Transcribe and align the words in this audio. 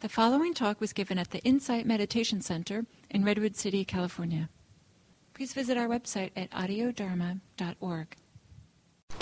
The 0.00 0.08
following 0.08 0.54
talk 0.54 0.80
was 0.80 0.94
given 0.94 1.18
at 1.18 1.30
the 1.30 1.40
Insight 1.40 1.84
Meditation 1.84 2.40
Center 2.40 2.86
in 3.10 3.22
Redwood 3.22 3.54
City, 3.54 3.84
California. 3.84 4.48
Please 5.34 5.52
visit 5.52 5.76
our 5.76 5.88
website 5.88 6.30
at 6.34 6.50
audiodharma.org. 6.52 8.16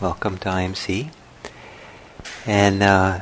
Welcome 0.00 0.38
to 0.38 0.48
IMC. 0.48 1.10
And 2.46 2.84
uh, 2.84 3.18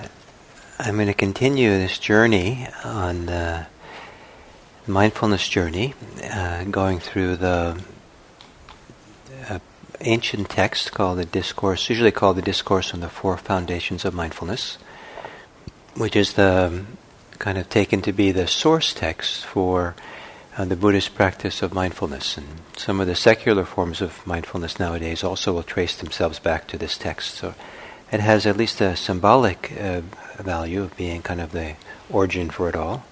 I'm 0.78 0.96
going 0.96 1.06
to 1.06 1.14
continue 1.14 1.70
this 1.70 1.98
journey 1.98 2.68
on 2.84 3.24
the 3.24 3.68
mindfulness 4.86 5.48
journey, 5.48 5.94
uh, 6.30 6.64
going 6.64 7.00
through 7.00 7.36
the 7.36 7.82
uh, 9.48 9.60
ancient 10.02 10.50
text 10.50 10.92
called 10.92 11.20
the 11.20 11.24
Discourse, 11.24 11.88
usually 11.88 12.12
called 12.12 12.36
the 12.36 12.42
Discourse 12.42 12.92
on 12.92 13.00
the 13.00 13.08
Four 13.08 13.38
Foundations 13.38 14.04
of 14.04 14.12
Mindfulness, 14.12 14.76
which 15.94 16.14
is 16.14 16.34
the 16.34 16.84
kind 17.38 17.58
of 17.58 17.68
taken 17.68 18.02
to 18.02 18.12
be 18.12 18.32
the 18.32 18.46
source 18.46 18.92
text 18.92 19.44
for 19.44 19.94
uh, 20.56 20.64
the 20.64 20.76
Buddhist 20.76 21.14
practice 21.14 21.62
of 21.62 21.74
mindfulness. 21.74 22.36
And 22.36 22.46
some 22.76 23.00
of 23.00 23.06
the 23.06 23.14
secular 23.14 23.64
forms 23.64 24.00
of 24.00 24.26
mindfulness 24.26 24.78
nowadays 24.78 25.22
also 25.22 25.52
will 25.52 25.62
trace 25.62 25.96
themselves 25.96 26.38
back 26.38 26.66
to 26.68 26.78
this 26.78 26.96
text. 26.96 27.34
So 27.34 27.54
it 28.10 28.20
has 28.20 28.46
at 28.46 28.56
least 28.56 28.80
a 28.80 28.96
symbolic 28.96 29.72
uh, 29.78 30.02
value 30.38 30.82
of 30.82 30.96
being 30.96 31.22
kind 31.22 31.40
of 31.40 31.52
the 31.52 31.74
origin 32.10 32.50
for 32.50 32.68
it 32.68 32.76
all. 32.76 33.04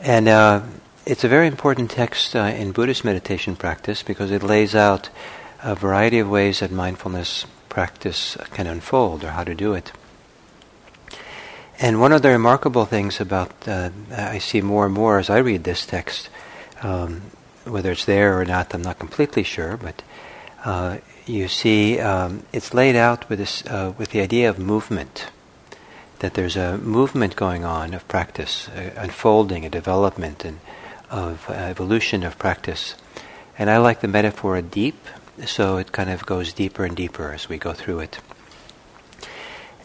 And 0.00 0.28
uh, 0.28 0.62
it's 1.06 1.24
a 1.24 1.28
very 1.28 1.46
important 1.46 1.90
text 1.90 2.36
uh, 2.36 2.40
in 2.40 2.72
Buddhist 2.72 3.04
meditation 3.04 3.56
practice 3.56 4.02
because 4.02 4.30
it 4.30 4.42
lays 4.42 4.74
out 4.74 5.10
a 5.62 5.74
variety 5.74 6.18
of 6.18 6.28
ways 6.28 6.60
that 6.60 6.70
mindfulness 6.70 7.46
practice 7.68 8.36
can 8.52 8.66
unfold 8.66 9.24
or 9.24 9.30
how 9.30 9.44
to 9.44 9.54
do 9.54 9.72
it. 9.72 9.92
And 11.80 12.00
one 12.00 12.12
of 12.12 12.22
the 12.22 12.28
remarkable 12.28 12.84
things 12.84 13.20
about 13.20 13.50
uh, 13.66 13.90
I 14.10 14.38
see 14.38 14.60
more 14.60 14.86
and 14.86 14.94
more 14.94 15.18
as 15.18 15.28
I 15.28 15.38
read 15.38 15.64
this 15.64 15.84
text, 15.84 16.30
um, 16.82 17.22
whether 17.64 17.90
it's 17.90 18.04
there 18.04 18.38
or 18.38 18.44
not, 18.44 18.74
I'm 18.74 18.82
not 18.82 18.98
completely 18.98 19.42
sure, 19.42 19.76
but 19.76 20.02
uh, 20.64 20.98
you 21.26 21.48
see 21.48 21.98
um, 21.98 22.44
it's 22.52 22.74
laid 22.74 22.96
out 22.96 23.28
with 23.28 23.38
this 23.38 23.64
uh, 23.66 23.92
with 23.98 24.10
the 24.10 24.20
idea 24.20 24.48
of 24.48 24.58
movement. 24.58 25.30
That 26.20 26.34
there's 26.34 26.56
a 26.56 26.78
movement 26.78 27.36
going 27.36 27.64
on 27.64 27.92
of 27.92 28.06
practice, 28.08 28.68
unfolding, 28.96 29.66
a 29.66 29.70
development, 29.70 30.44
and 30.44 30.60
of 31.10 31.50
uh, 31.50 31.54
evolution 31.54 32.22
of 32.22 32.38
practice. 32.38 32.94
And 33.58 33.68
I 33.68 33.78
like 33.78 34.00
the 34.00 34.08
metaphor 34.08 34.56
of 34.56 34.70
deep, 34.70 34.96
so 35.44 35.76
it 35.76 35.92
kind 35.92 36.10
of 36.10 36.24
goes 36.24 36.52
deeper 36.52 36.84
and 36.84 36.96
deeper 36.96 37.32
as 37.32 37.48
we 37.48 37.58
go 37.58 37.72
through 37.72 38.00
it. 38.00 38.20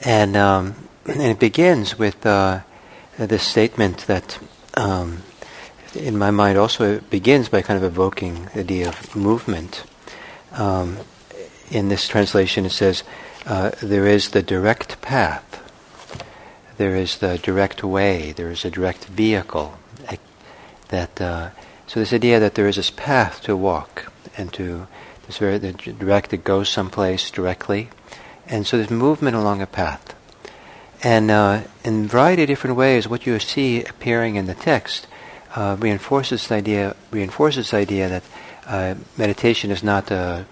And 0.02 0.38
um, 0.38 0.76
and 1.10 1.22
it 1.22 1.40
begins 1.40 1.98
with 1.98 2.24
uh, 2.26 2.60
this 3.18 3.44
statement 3.44 4.06
that, 4.08 4.38
um, 4.76 5.24
in 5.96 6.18
my 6.18 6.30
mind, 6.30 6.58
also 6.58 7.00
begins 7.00 7.50
by 7.50 7.62
kind 7.62 7.78
of 7.78 7.84
evoking 7.84 8.46
the 8.54 8.60
idea 8.60 8.90
of 8.90 9.16
movement. 9.16 9.84
Um, 10.54 11.00
in 11.72 11.90
this 11.90 12.08
translation, 12.08 12.66
it 12.66 12.72
says, 12.72 13.04
uh, 13.46 13.72
"There 13.82 14.06
is 14.06 14.30
the 14.30 14.44
direct 14.44 15.02
path. 15.02 15.46
There 16.78 16.96
is 16.96 17.18
the 17.18 17.38
direct 17.38 17.84
way. 17.84 18.32
There 18.32 18.52
is 18.52 18.64
a 18.64 18.72
direct 18.72 19.06
vehicle." 19.06 19.78
That 20.90 21.22
uh, 21.22 21.50
so 21.86 22.00
this 22.00 22.14
idea 22.14 22.40
that 22.40 22.56
there 22.56 22.68
is 22.68 22.78
this 22.78 22.90
path 22.90 23.42
to 23.44 23.56
walk 23.56 24.12
and 24.36 24.52
to 24.54 24.88
this 25.28 25.38
very 25.38 25.60
the 25.60 25.74
direct 25.74 26.32
that 26.32 26.44
goes 26.44 26.70
someplace 26.70 27.30
directly, 27.30 27.90
and 28.48 28.66
so 28.66 28.78
this 28.78 28.90
movement 28.90 29.36
along 29.36 29.62
a 29.62 29.68
path. 29.68 30.16
And 31.02 31.32
uh, 31.32 31.64
in 31.84 32.06
a 32.06 32.08
variety 32.08 32.44
of 32.44 32.48
different 32.48 32.76
ways, 32.76 33.08
what 33.08 33.26
you 33.26 33.40
see 33.40 33.84
appearing 33.84 34.36
in 34.36 34.48
the 34.48 34.54
text 34.54 35.08
uh, 35.56 35.78
reinforces 35.80 36.48
the 36.48 36.56
idea 36.56 36.96
reinforces 37.12 37.72
the 37.72 37.78
idea 37.78 38.10
that 38.10 38.24
uh, 38.68 38.96
meditation 39.18 39.72
is 39.72 39.82
not 39.82 40.12
a, 40.12 40.46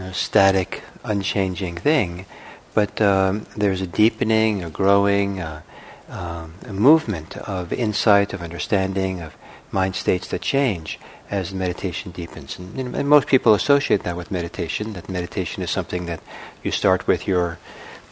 a, 0.00 0.12
static, 0.12 0.82
unchanging 1.04 1.76
thing, 1.76 2.26
but 2.74 3.00
um, 3.00 3.46
there's 3.56 3.80
a 3.80 3.86
deepening, 3.86 4.64
a 4.64 4.70
growing, 4.70 5.40
uh, 5.40 5.62
um, 6.08 6.54
a 6.66 6.72
movement 6.72 7.36
of 7.36 7.72
insight, 7.72 8.32
of 8.32 8.42
understanding, 8.42 9.20
of 9.20 9.36
mind 9.70 9.94
states 9.94 10.28
that 10.28 10.40
change 10.40 10.98
as 11.30 11.54
meditation 11.54 12.10
deepens. 12.10 12.58
And, 12.58 12.96
and 12.96 13.08
most 13.08 13.28
people 13.28 13.54
associate 13.54 14.02
that 14.02 14.16
with 14.16 14.30
meditation. 14.30 14.94
That 14.94 15.08
meditation 15.08 15.62
is 15.62 15.70
something 15.70 16.06
that 16.06 16.20
you 16.62 16.70
start 16.70 17.06
with 17.06 17.26
your 17.28 17.58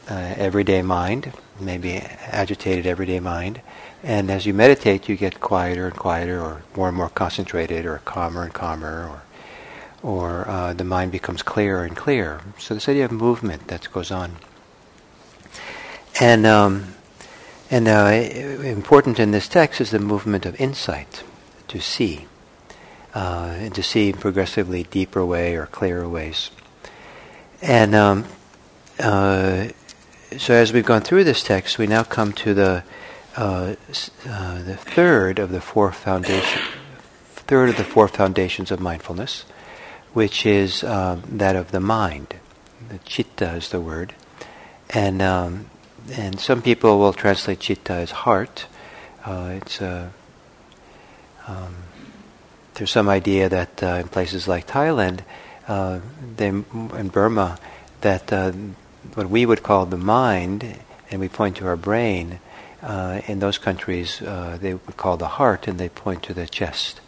uh, 0.08 0.34
everyday 0.36 0.82
mind, 0.82 1.32
maybe 1.58 1.96
agitated 1.96 2.86
everyday 2.86 3.20
mind. 3.20 3.60
And 4.02 4.30
as 4.30 4.46
you 4.46 4.54
meditate, 4.54 5.08
you 5.08 5.16
get 5.16 5.40
quieter 5.40 5.86
and 5.86 5.96
quieter, 5.96 6.40
or 6.40 6.62
more 6.74 6.88
and 6.88 6.96
more 6.96 7.10
concentrated, 7.10 7.84
or 7.84 7.98
calmer 8.04 8.44
and 8.44 8.52
calmer, 8.54 9.06
or 9.08 9.22
or 10.02 10.48
uh, 10.48 10.72
the 10.72 10.84
mind 10.84 11.12
becomes 11.12 11.42
clearer 11.42 11.84
and 11.84 11.94
clearer. 11.94 12.40
So 12.58 12.72
this 12.72 12.88
idea 12.88 13.04
of 13.04 13.12
movement 13.12 13.68
that 13.68 13.92
goes 13.92 14.10
on, 14.10 14.36
and 16.18 16.46
um, 16.46 16.94
and 17.70 17.86
uh, 17.86 18.10
important 18.64 19.18
in 19.18 19.32
this 19.32 19.48
text 19.48 19.80
is 19.80 19.90
the 19.90 19.98
movement 19.98 20.46
of 20.46 20.58
insight, 20.58 21.22
to 21.68 21.78
see, 21.78 22.26
uh, 23.14 23.54
and 23.58 23.74
to 23.74 23.82
see 23.82 24.14
progressively 24.14 24.84
deeper 24.84 25.26
way 25.26 25.56
or 25.56 25.66
clearer 25.66 26.08
ways, 26.08 26.50
and 27.60 27.94
um, 27.94 28.24
uh, 28.98 29.68
so 30.38 30.54
as 30.54 30.72
we've 30.72 30.84
gone 30.84 31.02
through 31.02 31.24
this 31.24 31.42
text, 31.42 31.78
we 31.78 31.86
now 31.86 32.02
come 32.02 32.32
to 32.34 32.54
the 32.54 32.84
uh, 33.36 33.74
uh, 34.28 34.62
the 34.62 34.76
third 34.76 35.38
of 35.38 35.50
the 35.50 35.60
four 35.60 35.92
foundation, 35.92 36.62
third 37.32 37.68
of 37.68 37.76
the 37.76 37.84
four 37.84 38.08
foundations 38.08 38.70
of 38.70 38.80
mindfulness, 38.80 39.44
which 40.12 40.44
is 40.44 40.84
um, 40.84 41.22
that 41.26 41.56
of 41.56 41.70
the 41.70 41.80
mind. 41.80 42.34
The 42.88 42.98
chitta 42.98 43.52
is 43.54 43.70
the 43.70 43.80
word, 43.80 44.14
and 44.90 45.22
um, 45.22 45.70
and 46.12 46.40
some 46.40 46.62
people 46.62 46.98
will 46.98 47.12
translate 47.12 47.60
chitta 47.60 47.94
as 47.94 48.10
heart. 48.10 48.66
Uh, 49.24 49.54
it's 49.54 49.80
a 49.80 50.12
um, 51.46 51.76
there's 52.74 52.90
some 52.90 53.08
idea 53.08 53.48
that 53.48 53.82
uh, 53.82 53.86
in 54.00 54.08
places 54.08 54.46
like 54.48 54.66
Thailand, 54.66 55.20
uh, 55.68 56.00
they, 56.36 56.48
in 56.48 57.10
Burma, 57.12 57.58
that 58.00 58.32
uh, 58.32 58.52
what 59.14 59.28
we 59.28 59.46
would 59.46 59.62
call 59.62 59.86
the 59.86 59.96
mind, 59.96 60.78
and 61.10 61.20
we 61.20 61.28
point 61.28 61.56
to 61.56 61.66
our 61.66 61.76
brain, 61.76 62.40
uh, 62.82 63.20
in 63.26 63.40
those 63.40 63.58
countries 63.58 64.22
uh, 64.22 64.58
they 64.60 64.74
would 64.74 64.96
call 64.96 65.16
the 65.16 65.28
heart, 65.28 65.68
and 65.68 65.78
they 65.78 65.88
point 65.88 66.22
to 66.24 66.34
the 66.34 66.46
chest. 66.46 67.00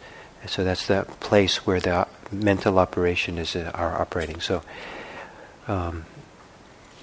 So 0.45 0.63
that's 0.63 0.87
the 0.87 1.05
place 1.19 1.65
where 1.65 1.79
the 1.79 2.07
mental 2.31 2.77
operation 2.77 3.37
is 3.37 3.55
uh, 3.55 3.71
are 3.73 3.99
operating. 4.01 4.41
So, 4.41 4.61
um, 5.67 6.05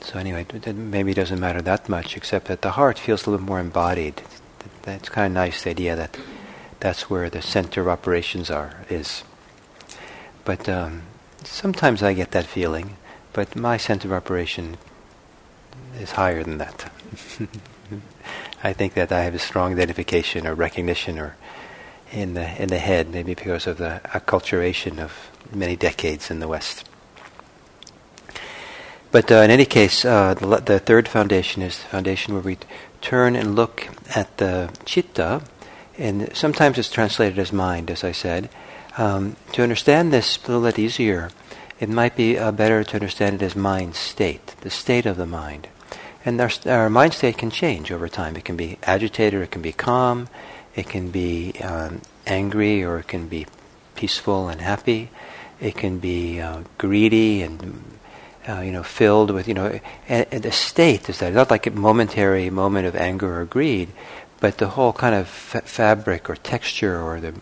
so 0.02 0.18
anyway, 0.18 0.46
it 0.52 0.74
maybe 0.74 1.14
doesn't 1.14 1.40
matter 1.40 1.62
that 1.62 1.88
much, 1.88 2.16
except 2.16 2.46
that 2.46 2.62
the 2.62 2.72
heart 2.72 2.98
feels 2.98 3.26
a 3.26 3.30
little 3.30 3.46
more 3.46 3.60
embodied. 3.60 4.22
That's 4.82 5.08
kind 5.08 5.26
of 5.26 5.32
nice 5.32 5.62
the 5.62 5.70
idea 5.70 5.96
that 5.96 6.18
that's 6.80 7.10
where 7.10 7.30
the 7.30 7.42
center 7.42 7.82
of 7.82 7.88
operations 7.88 8.50
are 8.50 8.84
is. 8.88 9.24
But 10.44 10.68
um, 10.68 11.02
sometimes 11.44 12.02
I 12.02 12.12
get 12.12 12.30
that 12.32 12.46
feeling. 12.46 12.96
But 13.32 13.54
my 13.54 13.76
center 13.76 14.08
of 14.08 14.12
operation 14.12 14.76
is 16.00 16.12
higher 16.12 16.42
than 16.42 16.58
that. 16.58 16.90
I 18.62 18.72
think 18.72 18.94
that 18.94 19.12
I 19.12 19.22
have 19.22 19.34
a 19.34 19.38
strong 19.38 19.72
identification 19.72 20.46
or 20.46 20.54
recognition 20.54 21.18
or 21.18 21.36
in 22.12 22.34
the 22.34 22.60
in 22.60 22.68
the 22.68 22.78
head, 22.78 23.10
maybe 23.10 23.34
because 23.34 23.66
of 23.66 23.78
the 23.78 24.00
acculturation 24.04 24.98
of 24.98 25.30
many 25.52 25.76
decades 25.76 26.30
in 26.30 26.40
the 26.40 26.48
West. 26.48 26.88
But 29.12 29.30
uh, 29.30 29.36
in 29.36 29.50
any 29.50 29.64
case, 29.64 30.04
uh, 30.04 30.34
the, 30.34 30.58
the, 30.58 30.78
third 30.78 31.08
foundation 31.08 31.62
is 31.62 31.78
the 31.78 31.86
foundation 31.86 32.34
where 32.34 32.42
we 32.42 32.58
turn 33.00 33.34
and 33.34 33.56
look 33.56 33.88
at 34.14 34.36
the 34.36 34.70
chitta, 34.84 35.42
and 35.98 36.34
sometimes 36.34 36.78
it's 36.78 36.90
translated 36.90 37.38
as 37.38 37.52
mind, 37.52 37.90
as 37.90 38.04
I 38.04 38.12
said. 38.12 38.48
Um, 38.96 39.36
to 39.52 39.62
understand 39.62 40.12
this 40.12 40.38
a 40.38 40.46
little 40.46 40.62
bit 40.62 40.78
easier, 40.78 41.30
it 41.80 41.88
might 41.88 42.14
be 42.14 42.38
uh, 42.38 42.52
better 42.52 42.84
to 42.84 42.94
understand 42.94 43.36
it 43.36 43.42
as 43.42 43.56
mind 43.56 43.96
state, 43.96 44.54
the 44.60 44.70
state 44.70 45.06
of 45.06 45.16
the 45.16 45.26
mind. 45.26 45.66
And 46.24 46.40
our, 46.40 46.50
our, 46.66 46.90
mind 46.90 47.14
state 47.14 47.38
can 47.38 47.50
change 47.50 47.90
over 47.90 48.08
time. 48.08 48.36
It 48.36 48.44
can 48.44 48.56
be 48.56 48.78
agitated, 48.82 49.40
it 49.40 49.50
can 49.50 49.62
be 49.62 49.72
calm, 49.72 50.28
it 50.74 50.88
can 50.88 51.10
be 51.10 51.52
um, 51.62 52.02
angry, 52.26 52.84
or 52.84 52.98
it 52.98 53.08
can 53.08 53.26
be 53.26 53.46
peaceful 53.94 54.48
and 54.48 54.60
happy. 54.60 55.10
It 55.60 55.76
can 55.76 55.98
be 55.98 56.40
uh, 56.40 56.62
greedy 56.78 57.42
and 57.42 57.84
uh, 58.48 58.60
you 58.60 58.72
know 58.72 58.82
filled 58.82 59.30
with 59.30 59.48
you 59.48 59.54
know. 59.54 59.80
And, 60.08 60.26
and, 60.30 60.42
the 60.42 60.52
state 60.52 61.08
is 61.08 61.18
that 61.18 61.32
not 61.32 61.50
like 61.50 61.66
a 61.66 61.70
momentary 61.70 62.50
moment 62.50 62.86
of 62.86 62.96
anger 62.96 63.40
or 63.40 63.44
greed, 63.44 63.88
but 64.40 64.58
the 64.58 64.68
whole 64.68 64.92
kind 64.92 65.14
of 65.14 65.28
fa- 65.28 65.62
fabric 65.62 66.30
or 66.30 66.36
texture 66.36 67.00
or 67.00 67.20
the 67.20 67.34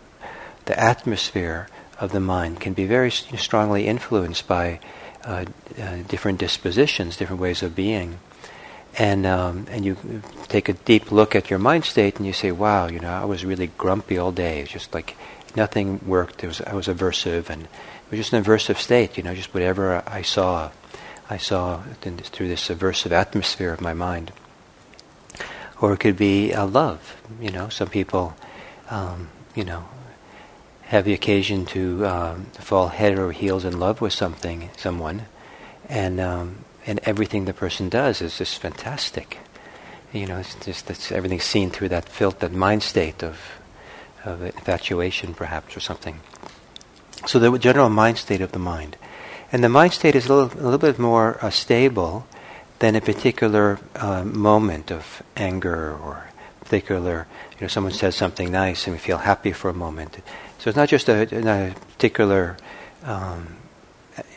the 0.65 0.79
atmosphere 0.79 1.67
of 1.99 2.11
the 2.11 2.19
mind 2.19 2.59
can 2.59 2.73
be 2.73 2.85
very 2.85 3.11
strongly 3.11 3.87
influenced 3.87 4.47
by 4.47 4.79
uh, 5.25 5.45
uh, 5.81 5.97
different 6.07 6.39
dispositions, 6.39 7.17
different 7.17 7.41
ways 7.41 7.63
of 7.63 7.75
being. 7.75 8.19
And 8.97 9.25
um, 9.25 9.65
and 9.69 9.85
you 9.85 9.97
take 10.47 10.69
a 10.69 10.73
deep 10.73 11.11
look 11.11 11.35
at 11.35 11.49
your 11.49 11.59
mind 11.59 11.85
state, 11.85 12.17
and 12.17 12.25
you 12.25 12.33
say, 12.33 12.51
"Wow, 12.51 12.87
you 12.87 12.99
know, 12.99 13.11
I 13.11 13.25
was 13.25 13.45
really 13.45 13.67
grumpy 13.77 14.17
all 14.17 14.31
day. 14.31 14.61
It's 14.61 14.71
just 14.71 14.93
like 14.93 15.15
nothing 15.55 15.99
worked. 16.05 16.43
It 16.43 16.47
was 16.47 16.61
I 16.61 16.73
was 16.73 16.87
aversive, 16.87 17.49
and 17.49 17.63
it 17.63 18.11
was 18.11 18.19
just 18.19 18.33
an 18.33 18.43
aversive 18.43 18.77
state. 18.77 19.17
You 19.17 19.23
know, 19.23 19.35
just 19.35 19.53
whatever 19.53 20.03
I 20.07 20.21
saw, 20.21 20.71
I 21.29 21.37
saw 21.37 21.81
through 22.01 22.47
this 22.47 22.69
aversive 22.69 23.11
atmosphere 23.11 23.71
of 23.73 23.81
my 23.81 23.93
mind." 23.93 24.31
Or 25.81 25.93
it 25.93 25.99
could 25.99 26.17
be 26.17 26.51
a 26.51 26.65
love. 26.65 27.15
You 27.39 27.51
know, 27.51 27.69
some 27.69 27.87
people, 27.87 28.35
um, 28.89 29.29
you 29.55 29.63
know, 29.63 29.85
have 30.83 31.05
the 31.05 31.13
occasion 31.13 31.65
to 31.67 32.05
um, 32.05 32.45
fall 32.59 32.89
head 32.89 33.17
over 33.17 33.31
heels 33.31 33.63
in 33.63 33.79
love 33.79 34.01
with 34.01 34.11
something, 34.11 34.69
someone, 34.75 35.25
and 35.87 36.19
um, 36.19 36.65
and 36.89 36.99
everything 37.03 37.45
the 37.45 37.53
person 37.53 37.87
does 37.87 38.19
is 38.19 38.39
just 38.39 38.59
fantastic. 38.59 39.37
You 40.11 40.25
know, 40.25 40.39
it's 40.39 40.55
just 40.55 40.89
it's, 40.89 41.11
everything's 41.11 41.43
seen 41.43 41.69
through 41.69 41.89
that 41.89 42.09
filth, 42.09 42.39
that 42.39 42.51
mind 42.51 42.81
state 42.83 43.23
of 43.23 43.37
of 44.25 44.41
infatuation, 44.41 45.33
perhaps, 45.33 45.77
or 45.77 45.79
something. 45.79 46.19
So 47.25 47.39
the 47.39 47.57
general 47.59 47.89
mind 47.89 48.17
state 48.17 48.41
of 48.41 48.51
the 48.51 48.59
mind, 48.59 48.97
and 49.51 49.63
the 49.63 49.69
mind 49.69 49.93
state 49.93 50.15
is 50.15 50.27
a 50.27 50.33
little, 50.33 50.59
a 50.59 50.63
little 50.63 50.79
bit 50.79 50.99
more 50.99 51.37
uh, 51.41 51.51
stable 51.51 52.25
than 52.79 52.95
a 52.95 53.01
particular 53.01 53.79
uh, 53.95 54.23
moment 54.25 54.91
of 54.91 55.21
anger 55.37 55.95
or 55.95 56.29
particular. 56.59 57.27
You 57.53 57.61
know, 57.61 57.67
someone 57.67 57.93
says 57.93 58.15
something 58.15 58.51
nice 58.51 58.87
and 58.87 58.95
we 58.95 58.99
feel 58.99 59.19
happy 59.19 59.51
for 59.51 59.69
a 59.69 59.73
moment. 59.73 60.17
So 60.57 60.69
it's 60.69 60.77
not 60.77 60.89
just 60.89 61.07
a, 61.07 61.21
a 61.21 61.73
particular. 61.93 62.57
Um, 63.03 63.59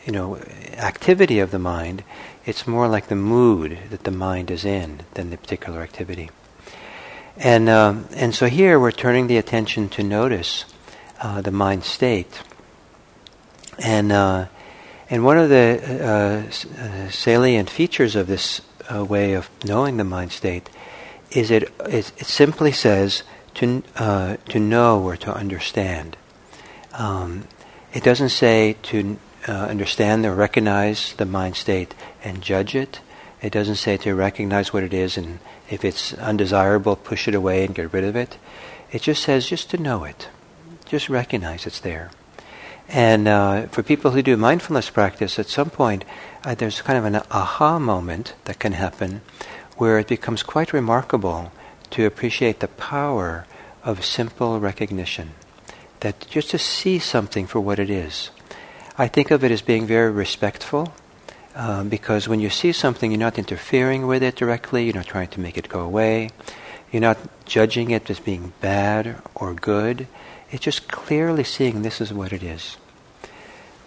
you 0.05 0.11
know, 0.11 0.37
activity 0.77 1.39
of 1.39 1.51
the 1.51 1.59
mind, 1.59 2.03
it's 2.45 2.67
more 2.67 2.87
like 2.87 3.07
the 3.07 3.15
mood 3.15 3.77
that 3.89 4.03
the 4.03 4.11
mind 4.11 4.51
is 4.51 4.65
in 4.65 5.01
than 5.13 5.29
the 5.29 5.37
particular 5.37 5.81
activity. 5.81 6.29
And, 7.37 7.69
um, 7.69 8.07
and 8.11 8.35
so 8.35 8.47
here 8.47 8.79
we're 8.79 8.91
turning 8.91 9.27
the 9.27 9.37
attention 9.37 9.89
to 9.89 10.03
notice 10.03 10.65
uh, 11.21 11.41
the 11.41 11.51
mind 11.51 11.83
state. 11.83 12.41
And, 13.79 14.11
uh, 14.11 14.47
and 15.09 15.23
one 15.23 15.37
of 15.37 15.49
the 15.49 15.79
uh, 15.83 16.81
uh 16.81 17.09
salient 17.09 17.69
features 17.69 18.15
of 18.15 18.27
this 18.27 18.61
uh, 18.93 19.03
way 19.03 19.33
of 19.33 19.49
knowing 19.65 19.97
the 19.97 20.03
mind 20.03 20.31
state 20.31 20.69
is 21.31 21.49
it, 21.49 21.63
it, 21.87 22.11
it 22.17 22.25
simply 22.25 22.71
says 22.71 23.23
to, 23.55 23.81
to 24.49 24.59
know 24.59 25.01
or 25.01 25.15
to 25.17 25.33
understand. 25.33 26.17
Um, 26.93 27.47
it 27.93 28.03
doesn't 28.03 28.29
say 28.29 28.75
to 28.83 29.17
uh, 29.47 29.51
understand 29.51 30.25
or 30.25 30.33
recognize 30.33 31.13
the 31.13 31.25
mind 31.25 31.55
state 31.55 31.93
and 32.23 32.41
judge 32.41 32.75
it. 32.75 32.99
It 33.41 33.51
doesn't 33.51 33.75
say 33.75 33.97
to 33.97 34.15
recognize 34.15 34.71
what 34.71 34.83
it 34.83 34.93
is 34.93 35.17
and 35.17 35.39
if 35.69 35.83
it's 35.83 36.13
undesirable, 36.13 36.95
push 36.95 37.27
it 37.27 37.35
away 37.35 37.65
and 37.65 37.75
get 37.75 37.93
rid 37.93 38.03
of 38.03 38.15
it. 38.15 38.37
It 38.91 39.01
just 39.01 39.23
says 39.23 39.47
just 39.47 39.69
to 39.71 39.77
know 39.77 40.03
it, 40.03 40.29
just 40.85 41.09
recognize 41.09 41.65
it's 41.65 41.79
there. 41.79 42.11
And 42.87 43.27
uh, 43.27 43.67
for 43.67 43.81
people 43.81 44.11
who 44.11 44.21
do 44.21 44.37
mindfulness 44.37 44.89
practice, 44.89 45.39
at 45.39 45.47
some 45.47 45.69
point 45.69 46.05
uh, 46.45 46.55
there's 46.55 46.81
kind 46.81 46.99
of 46.99 47.05
an 47.05 47.21
aha 47.31 47.79
moment 47.79 48.35
that 48.45 48.59
can 48.59 48.73
happen 48.73 49.21
where 49.77 49.97
it 49.97 50.07
becomes 50.07 50.43
quite 50.43 50.73
remarkable 50.73 51.51
to 51.89 52.05
appreciate 52.05 52.59
the 52.59 52.67
power 52.67 53.45
of 53.83 54.05
simple 54.05 54.59
recognition. 54.59 55.31
That 56.01 56.27
just 56.29 56.51
to 56.51 56.57
see 56.57 56.99
something 56.99 57.47
for 57.47 57.59
what 57.59 57.79
it 57.79 57.89
is, 57.89 58.29
I 58.95 59.07
think 59.07 59.31
of 59.31 59.43
it 59.43 59.49
as 59.49 59.63
being 59.63 59.87
very 59.87 60.11
respectful 60.11 60.93
um, 61.55 61.89
because 61.89 62.27
when 62.27 62.39
you 62.39 62.51
see 62.51 62.71
something, 62.71 63.09
you're 63.09 63.19
not 63.19 63.39
interfering 63.39 64.05
with 64.05 64.21
it 64.21 64.35
directly, 64.35 64.85
you're 64.85 64.93
not 64.93 65.07
trying 65.07 65.29
to 65.29 65.39
make 65.39 65.57
it 65.57 65.67
go 65.67 65.79
away, 65.79 66.29
you're 66.91 67.01
not 67.01 67.17
judging 67.45 67.89
it 67.89 68.07
as 68.11 68.19
being 68.19 68.53
bad 68.61 69.19
or 69.33 69.55
good. 69.55 70.07
It's 70.51 70.63
just 70.63 70.87
clearly 70.89 71.43
seeing 71.43 71.81
this 71.81 72.01
is 72.01 72.13
what 72.13 72.31
it 72.31 72.43
is. 72.43 72.77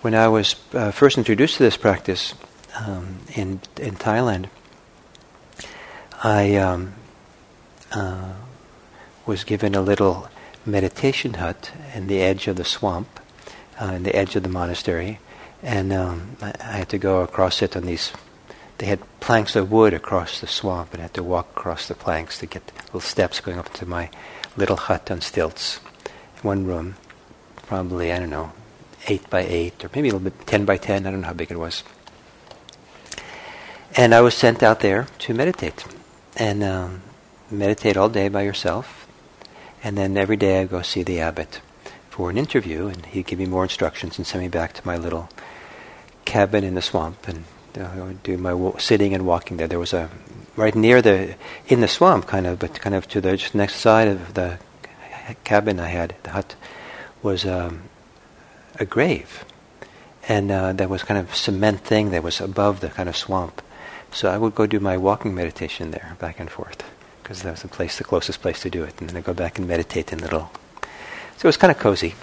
When 0.00 0.12
I 0.12 0.26
was 0.26 0.56
uh, 0.75 0.91
first 0.91 1.19
introduced 1.19 1.58
to 1.58 1.62
this 1.62 1.76
practice 1.76 2.35
um, 2.76 3.19
in, 3.32 3.61
in 3.81 3.94
Thailand, 3.94 4.47
I 6.25 6.56
um, 6.56 6.94
uh, 7.93 8.32
was 9.25 9.44
given 9.44 9.76
a 9.76 9.82
little 9.82 10.29
meditation 10.64 11.35
hut 11.35 11.70
in 11.94 12.08
the 12.08 12.20
edge 12.20 12.49
of 12.49 12.56
the 12.56 12.64
swamp 12.64 13.20
uh, 13.81 13.93
in 13.93 14.02
the 14.02 14.14
edge 14.14 14.37
of 14.37 14.43
the 14.43 14.49
monastery, 14.49 15.19
and 15.62 15.93
um, 15.93 16.37
I, 16.40 16.78
had 16.78 16.88
to 16.90 16.99
go 16.99 17.23
across 17.23 17.62
it 17.62 17.76
on 17.76 17.84
these. 17.84 18.12
They 18.78 18.87
had 18.87 19.00
planks 19.20 19.56
of 19.56 19.70
wood 19.70 19.94
across 19.94 20.40
the 20.40 20.46
swamp, 20.46 20.93
and 20.93 21.00
I 21.00 21.05
had 21.05 21.14
to 21.14 21.23
walk 21.23 21.49
across 21.56 21.88
the 21.88 21.94
planks 21.94 22.38
to 22.38 22.46
get 22.46 22.73
little 22.87 23.00
steps 23.00 23.40
going 23.40 23.58
up 23.58 23.73
to 23.75 23.87
my 23.87 24.11
little 24.56 24.76
hut 24.76 25.11
on 25.11 25.20
stilts. 25.20 25.76
One 26.43 26.67
room, 26.67 26.96
probably 27.67 28.12
I 28.12 28.19
don't 28.19 28.31
know, 28.31 28.52
eight 29.08 29.28
by 29.31 29.40
eight, 29.40 29.84
or 29.84 29.90
maybe 29.94 30.08
a 30.08 30.12
little 30.12 30.31
bit 30.31 30.46
ten 30.46 30.64
by 30.64 30.76
ten. 30.76 31.06
I 31.06 31.11
don't 31.11 31.22
know 31.22 31.29
how 31.29 31.32
big 31.32 31.50
it 31.50 31.58
was. 31.58 31.82
And 33.96 34.14
I 34.14 34.20
was 34.20 34.34
sent 34.34 34.62
out 34.62 34.81
there 34.81 35.06
to 35.20 35.34
meditate, 35.34 35.84
and 36.37 36.62
um, 36.62 37.02
meditate 37.50 37.96
all 37.96 38.11
day 38.11 38.29
by 38.29 38.43
yourself, 38.43 39.06
and 39.82 39.96
then 39.96 40.17
every 40.17 40.37
day 40.37 40.61
I 40.61 40.64
go 40.64 40.82
see 40.82 41.02
the 41.02 41.20
abbot 41.20 41.61
for 42.16 42.30
an 42.30 42.38
interview, 42.38 42.86
and 42.86 43.04
he'd 43.04 43.26
give 43.26 43.38
me 43.38 43.44
more 43.44 43.62
instructions 43.62 44.16
and 44.16 44.26
send 44.26 44.42
me 44.42 44.48
back 44.48 44.72
to 44.72 44.86
my 44.86 44.96
little 44.96 45.28
cabin 46.24 46.64
in 46.64 46.74
the 46.74 46.80
swamp 46.80 47.28
and 47.28 47.44
uh, 47.76 47.90
I 47.94 48.00
would 48.00 48.22
do 48.22 48.38
my 48.38 48.72
sitting 48.78 49.12
and 49.12 49.26
walking 49.26 49.58
there. 49.58 49.68
There 49.68 49.78
was 49.78 49.92
a 49.92 50.08
right 50.56 50.74
near 50.74 51.02
the 51.02 51.34
in 51.68 51.82
the 51.82 51.88
swamp, 51.88 52.26
kind 52.26 52.46
of, 52.46 52.58
but 52.58 52.80
kind 52.80 52.94
of 52.94 53.06
to 53.08 53.20
the 53.20 53.36
just 53.36 53.54
next 53.54 53.76
side 53.76 54.08
of 54.08 54.32
the 54.32 54.58
cabin 55.44 55.78
I 55.78 55.88
had, 55.88 56.14
the 56.22 56.30
hut, 56.30 56.54
was 57.22 57.44
um, 57.44 57.82
a 58.80 58.86
grave, 58.86 59.44
and 60.26 60.50
uh, 60.50 60.86
was 60.88 61.02
kind 61.02 61.20
of 61.20 61.36
cement 61.36 61.80
thing 61.80 62.12
that 62.12 62.22
was 62.22 62.40
above 62.40 62.80
the 62.80 62.88
kind 62.88 63.10
of 63.10 63.16
swamp. 63.16 63.60
So 64.10 64.30
I 64.30 64.38
would 64.38 64.54
go 64.54 64.66
do 64.66 64.80
my 64.80 64.96
walking 64.96 65.34
meditation 65.34 65.90
there, 65.90 66.16
back 66.19 66.40
and 66.40 66.50
forth, 66.50 66.82
because 67.22 67.42
that 67.42 67.50
was 67.50 67.60
the 67.60 67.69
place, 67.69 67.98
the 67.98 68.04
closest 68.04 68.40
place 68.40 68.62
to 68.62 68.70
do 68.70 68.84
it, 68.84 68.94
and 69.00 69.10
then 69.10 69.19
I'd 69.19 69.24
go 69.24 69.34
back 69.34 69.58
and 69.58 69.69
meditate 69.69 70.14
in 70.14 70.19
the 70.20 70.24
little 70.24 70.50
so 71.36 71.46
it 71.46 71.48
was 71.48 71.56
kind 71.56 71.70
of 71.70 71.78
cozy. 71.78 72.14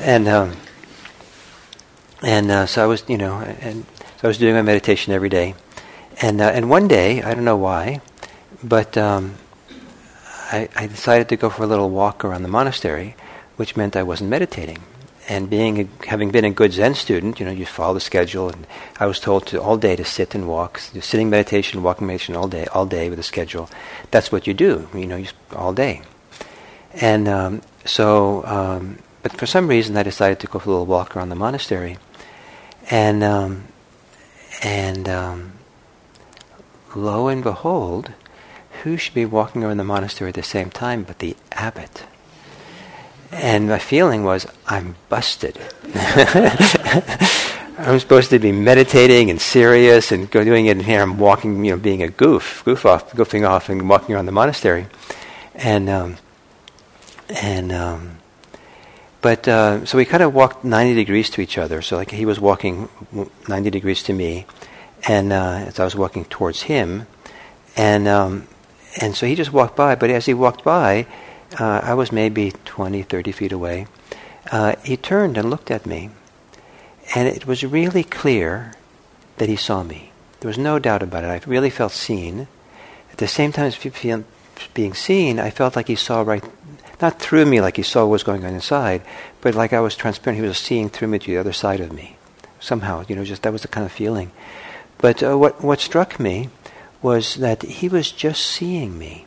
And 0.00 0.28
um, 0.28 0.56
and 2.22 2.50
uh, 2.50 2.66
so 2.66 2.82
I 2.82 2.86
was, 2.86 3.04
you 3.08 3.18
know, 3.18 3.40
and 3.40 3.84
so 4.18 4.24
I 4.24 4.26
was 4.28 4.38
doing 4.38 4.54
my 4.54 4.62
meditation 4.62 5.12
every 5.12 5.28
day. 5.28 5.54
And 6.22 6.40
uh, 6.40 6.50
and 6.54 6.70
one 6.70 6.88
day, 6.88 7.22
I 7.22 7.34
don't 7.34 7.44
know 7.44 7.56
why, 7.56 8.00
but 8.62 8.96
um, 8.96 9.34
I, 10.50 10.68
I 10.74 10.86
decided 10.86 11.28
to 11.28 11.36
go 11.36 11.50
for 11.50 11.64
a 11.64 11.66
little 11.66 11.90
walk 11.90 12.24
around 12.24 12.42
the 12.42 12.48
monastery, 12.48 13.16
which 13.56 13.76
meant 13.76 13.96
I 13.96 14.02
wasn't 14.02 14.30
meditating. 14.30 14.78
And 15.28 15.50
being 15.50 15.80
a, 15.80 16.06
having 16.06 16.30
been 16.30 16.44
a 16.44 16.50
good 16.50 16.72
Zen 16.72 16.94
student, 16.94 17.40
you 17.40 17.46
know, 17.46 17.52
you 17.52 17.66
follow 17.66 17.94
the 17.94 18.00
schedule, 18.00 18.48
and 18.48 18.66
I 19.00 19.06
was 19.06 19.18
told 19.18 19.46
to 19.48 19.60
all 19.60 19.76
day 19.76 19.96
to 19.96 20.04
sit 20.04 20.34
and 20.36 20.46
walk, 20.48 20.78
sitting 20.78 21.28
meditation, 21.28 21.82
walking 21.82 22.06
meditation 22.06 22.36
all 22.36 22.46
day, 22.46 22.66
all 22.66 22.86
day 22.86 23.10
with 23.10 23.18
a 23.18 23.24
schedule. 23.24 23.68
That's 24.12 24.30
what 24.30 24.46
you 24.46 24.54
do, 24.54 24.88
you 24.94 25.06
know, 25.06 25.16
you, 25.16 25.28
all 25.54 25.74
day. 25.74 26.02
And 27.00 27.28
um, 27.28 27.62
so, 27.84 28.44
um, 28.46 28.98
but 29.22 29.32
for 29.32 29.46
some 29.46 29.68
reason, 29.68 29.96
I 29.96 30.02
decided 30.02 30.40
to 30.40 30.46
go 30.46 30.58
for 30.58 30.70
a 30.70 30.72
little 30.72 30.86
walk 30.86 31.16
around 31.16 31.28
the 31.28 31.34
monastery, 31.34 31.98
and 32.90 33.22
um, 33.22 33.64
and 34.62 35.08
um, 35.08 35.52
lo 36.94 37.28
and 37.28 37.42
behold, 37.42 38.12
who 38.82 38.96
should 38.96 39.14
be 39.14 39.26
walking 39.26 39.62
around 39.62 39.76
the 39.76 39.84
monastery 39.84 40.30
at 40.30 40.34
the 40.34 40.42
same 40.42 40.70
time 40.70 41.02
but 41.02 41.18
the 41.18 41.36
abbot? 41.52 42.04
And 43.30 43.68
my 43.68 43.78
feeling 43.78 44.24
was, 44.24 44.46
I'm 44.66 44.94
busted. 45.08 45.58
I'm 47.78 47.98
supposed 47.98 48.30
to 48.30 48.38
be 48.38 48.52
meditating 48.52 49.28
and 49.28 49.40
serious 49.40 50.12
and 50.12 50.30
go 50.30 50.42
doing 50.44 50.66
it, 50.66 50.70
and 50.78 50.82
here 50.82 51.02
I'm 51.02 51.18
walking, 51.18 51.62
you 51.64 51.72
know, 51.72 51.76
being 51.76 52.02
a 52.02 52.08
goof, 52.08 52.62
goof 52.64 52.86
off, 52.86 53.12
goofing 53.12 53.46
off, 53.46 53.68
and 53.68 53.86
walking 53.88 54.14
around 54.14 54.26
the 54.26 54.32
monastery, 54.32 54.86
and 55.54 55.90
um, 55.90 56.16
and 57.28 57.72
um, 57.72 58.18
but 59.20 59.48
uh, 59.48 59.84
so 59.84 59.98
we 59.98 60.04
kind 60.04 60.22
of 60.22 60.34
walked 60.34 60.64
90 60.64 60.94
degrees 60.94 61.30
to 61.30 61.40
each 61.40 61.58
other. 61.58 61.82
So 61.82 61.96
like 61.96 62.10
he 62.10 62.24
was 62.24 62.38
walking 62.38 62.88
90 63.48 63.70
degrees 63.70 64.02
to 64.04 64.12
me, 64.12 64.46
and 65.08 65.32
uh, 65.32 65.64
as 65.66 65.80
I 65.80 65.84
was 65.84 65.96
walking 65.96 66.24
towards 66.26 66.62
him, 66.62 67.06
and 67.76 68.06
um, 68.06 68.46
and 69.00 69.16
so 69.16 69.26
he 69.26 69.34
just 69.34 69.52
walked 69.52 69.76
by. 69.76 69.94
But 69.94 70.10
as 70.10 70.26
he 70.26 70.34
walked 70.34 70.64
by, 70.64 71.06
uh, 71.58 71.80
I 71.82 71.94
was 71.94 72.12
maybe 72.12 72.52
20, 72.64 73.02
30 73.02 73.32
feet 73.32 73.52
away. 73.52 73.86
Uh, 74.50 74.76
he 74.84 74.96
turned 74.96 75.36
and 75.36 75.50
looked 75.50 75.70
at 75.70 75.86
me, 75.86 76.10
and 77.14 77.26
it 77.28 77.46
was 77.46 77.64
really 77.64 78.04
clear 78.04 78.74
that 79.38 79.48
he 79.48 79.56
saw 79.56 79.82
me. 79.82 80.12
There 80.40 80.48
was 80.48 80.58
no 80.58 80.78
doubt 80.78 81.02
about 81.02 81.24
it. 81.24 81.28
I 81.28 81.40
really 81.46 81.70
felt 81.70 81.92
seen. 81.92 82.46
At 83.10 83.18
the 83.18 83.26
same 83.26 83.50
time 83.50 83.66
as 83.66 83.78
being 84.74 84.94
seen, 84.94 85.40
I 85.40 85.50
felt 85.50 85.74
like 85.74 85.88
he 85.88 85.96
saw 85.96 86.20
right 86.22 86.44
not 87.00 87.18
through 87.18 87.46
me 87.46 87.60
like 87.60 87.76
he 87.76 87.82
saw 87.82 88.02
what 88.02 88.12
was 88.12 88.22
going 88.22 88.44
on 88.44 88.54
inside, 88.54 89.02
but 89.40 89.54
like 89.54 89.72
I 89.72 89.80
was 89.80 89.96
transparent. 89.96 90.40
He 90.40 90.46
was 90.46 90.58
seeing 90.58 90.88
through 90.88 91.08
me 91.08 91.18
to 91.18 91.26
the 91.26 91.38
other 91.38 91.52
side 91.52 91.80
of 91.80 91.92
me. 91.92 92.16
Somehow, 92.58 93.04
you 93.06 93.14
know, 93.14 93.24
just 93.24 93.42
that 93.42 93.52
was 93.52 93.62
the 93.62 93.68
kind 93.68 93.84
of 93.84 93.92
feeling. 93.92 94.32
But 94.98 95.22
uh, 95.22 95.36
what 95.36 95.62
what 95.62 95.80
struck 95.80 96.18
me 96.18 96.48
was 97.02 97.36
that 97.36 97.62
he 97.62 97.88
was 97.88 98.10
just 98.10 98.44
seeing 98.44 98.98
me. 98.98 99.26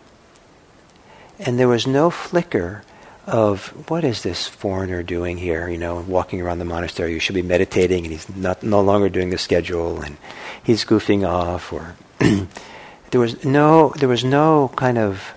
And 1.37 1.57
there 1.57 1.67
was 1.67 1.87
no 1.87 2.09
flicker 2.09 2.83
of 3.25 3.67
what 3.89 4.03
is 4.03 4.23
this 4.23 4.47
foreigner 4.47 5.03
doing 5.03 5.37
here, 5.37 5.69
you 5.69 5.77
know, 5.77 6.01
walking 6.01 6.41
around 6.41 6.59
the 6.59 6.65
monastery. 6.65 7.13
You 7.13 7.19
should 7.19 7.35
be 7.35 7.41
meditating, 7.41 8.03
and 8.03 8.11
he's 8.11 8.27
not 8.35 8.63
no 8.63 8.81
longer 8.81 9.07
doing 9.07 9.29
the 9.29 9.37
schedule, 9.37 10.01
and 10.01 10.17
he's 10.63 10.83
goofing 10.83 11.27
off, 11.27 11.71
or 11.71 11.95
there 13.11 13.21
was 13.21 13.45
no 13.45 13.93
there 13.97 14.09
was 14.09 14.23
no 14.23 14.71
kind 14.75 14.97
of 14.97 15.33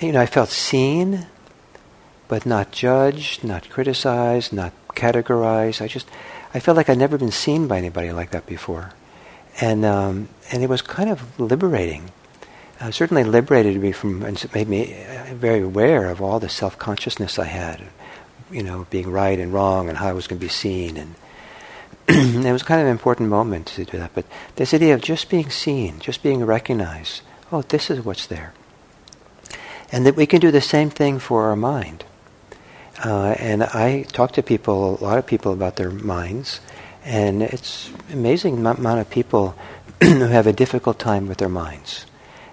you 0.00 0.12
know 0.12 0.20
I 0.20 0.26
felt 0.26 0.50
seen, 0.50 1.26
but 2.28 2.46
not 2.46 2.72
judged, 2.72 3.44
not 3.44 3.68
criticized, 3.70 4.52
not 4.52 4.72
categorized. 4.94 5.80
I 5.80 5.88
just 5.88 6.08
I 6.54 6.60
felt 6.60 6.76
like 6.76 6.88
I'd 6.88 6.98
never 6.98 7.18
been 7.18 7.30
seen 7.30 7.68
by 7.68 7.78
anybody 7.78 8.12
like 8.12 8.30
that 8.30 8.46
before, 8.46 8.92
and 9.60 9.84
um, 9.84 10.28
and 10.50 10.62
it 10.62 10.68
was 10.68 10.82
kind 10.82 11.10
of 11.10 11.38
liberating. 11.38 12.10
Uh, 12.80 12.90
certainly 12.90 13.24
liberated 13.24 13.80
me 13.80 13.92
from 13.92 14.22
and 14.22 14.54
made 14.54 14.68
me 14.68 14.94
uh, 15.04 15.34
very 15.34 15.60
aware 15.60 16.08
of 16.08 16.20
all 16.20 16.40
the 16.40 16.48
self 16.48 16.78
consciousness 16.78 17.38
I 17.38 17.44
had, 17.44 17.82
you 18.50 18.62
know, 18.62 18.86
being 18.90 19.10
right 19.10 19.38
and 19.38 19.52
wrong, 19.52 19.88
and 19.88 19.98
how 19.98 20.08
I 20.08 20.12
was 20.12 20.26
going 20.26 20.38
to 20.38 20.44
be 20.44 20.50
seen, 20.50 20.96
and 20.96 21.14
it 22.46 22.52
was 22.52 22.62
kind 22.62 22.80
of 22.80 22.86
an 22.86 22.92
important 22.92 23.28
moment 23.28 23.66
to 23.68 23.84
do 23.84 23.98
that. 23.98 24.14
But 24.14 24.26
this 24.56 24.74
idea 24.74 24.94
of 24.94 25.00
just 25.00 25.30
being 25.30 25.50
seen, 25.50 26.00
just 26.00 26.22
being 26.22 26.44
recognized, 26.44 27.22
oh, 27.52 27.62
this 27.62 27.90
is 27.90 28.04
what's 28.04 28.26
there, 28.26 28.52
and 29.90 30.04
that 30.06 30.16
we 30.16 30.26
can 30.26 30.40
do 30.40 30.50
the 30.50 30.60
same 30.60 30.90
thing 30.90 31.18
for 31.18 31.44
our 31.44 31.56
mind. 31.56 32.04
Uh, 33.04 33.34
and 33.38 33.62
I 33.62 34.02
talk 34.04 34.32
to 34.32 34.42
people, 34.42 34.98
a 35.00 35.04
lot 35.04 35.18
of 35.18 35.26
people, 35.26 35.52
about 35.52 35.76
their 35.76 35.90
minds, 35.90 36.60
and 37.04 37.42
it's 37.42 37.90
amazing 38.12 38.64
amount 38.66 39.00
of 39.00 39.10
people 39.10 39.54
who 40.02 40.26
have 40.26 40.46
a 40.46 40.52
difficult 40.52 40.98
time 40.98 41.28
with 41.28 41.38
their 41.38 41.48
minds 41.48 42.06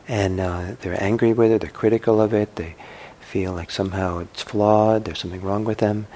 and 0.08 0.40
uh, 0.40 0.76
they're 0.82 1.02
angry 1.02 1.34
with 1.34 1.52
it, 1.52 1.62
they're 1.62 1.70
critical 1.70 2.22
of 2.22 2.34
it, 2.34 2.56
they 2.56 2.76
feel 3.20 3.54
like 3.54 3.72
somehow 3.72 4.20
it's 4.20 4.42
flawed, 4.42 5.06
there's 5.06 5.20
something 5.20 5.42
wrong 5.42 5.64
with 5.64 5.80
them. 5.80 6.08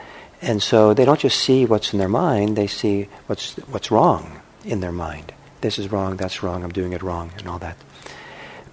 And 0.41 0.61
so 0.61 0.93
they 0.93 1.05
don't 1.05 1.19
just 1.19 1.39
see 1.39 1.65
what's 1.65 1.93
in 1.93 1.99
their 1.99 2.09
mind, 2.09 2.55
they 2.55 2.67
see 2.67 3.07
what's, 3.27 3.55
what's 3.55 3.89
wrong 3.89 4.41
in 4.65 4.81
their 4.81 4.91
mind. 4.91 5.33
This 5.61 5.79
is 5.79 5.91
wrong, 5.91 6.17
that's 6.17 6.43
wrong, 6.43 6.63
I'm 6.63 6.71
doing 6.71 6.93
it 6.93 7.01
wrong, 7.01 7.31
and 7.37 7.47
all 7.47 7.59
that. 7.59 7.77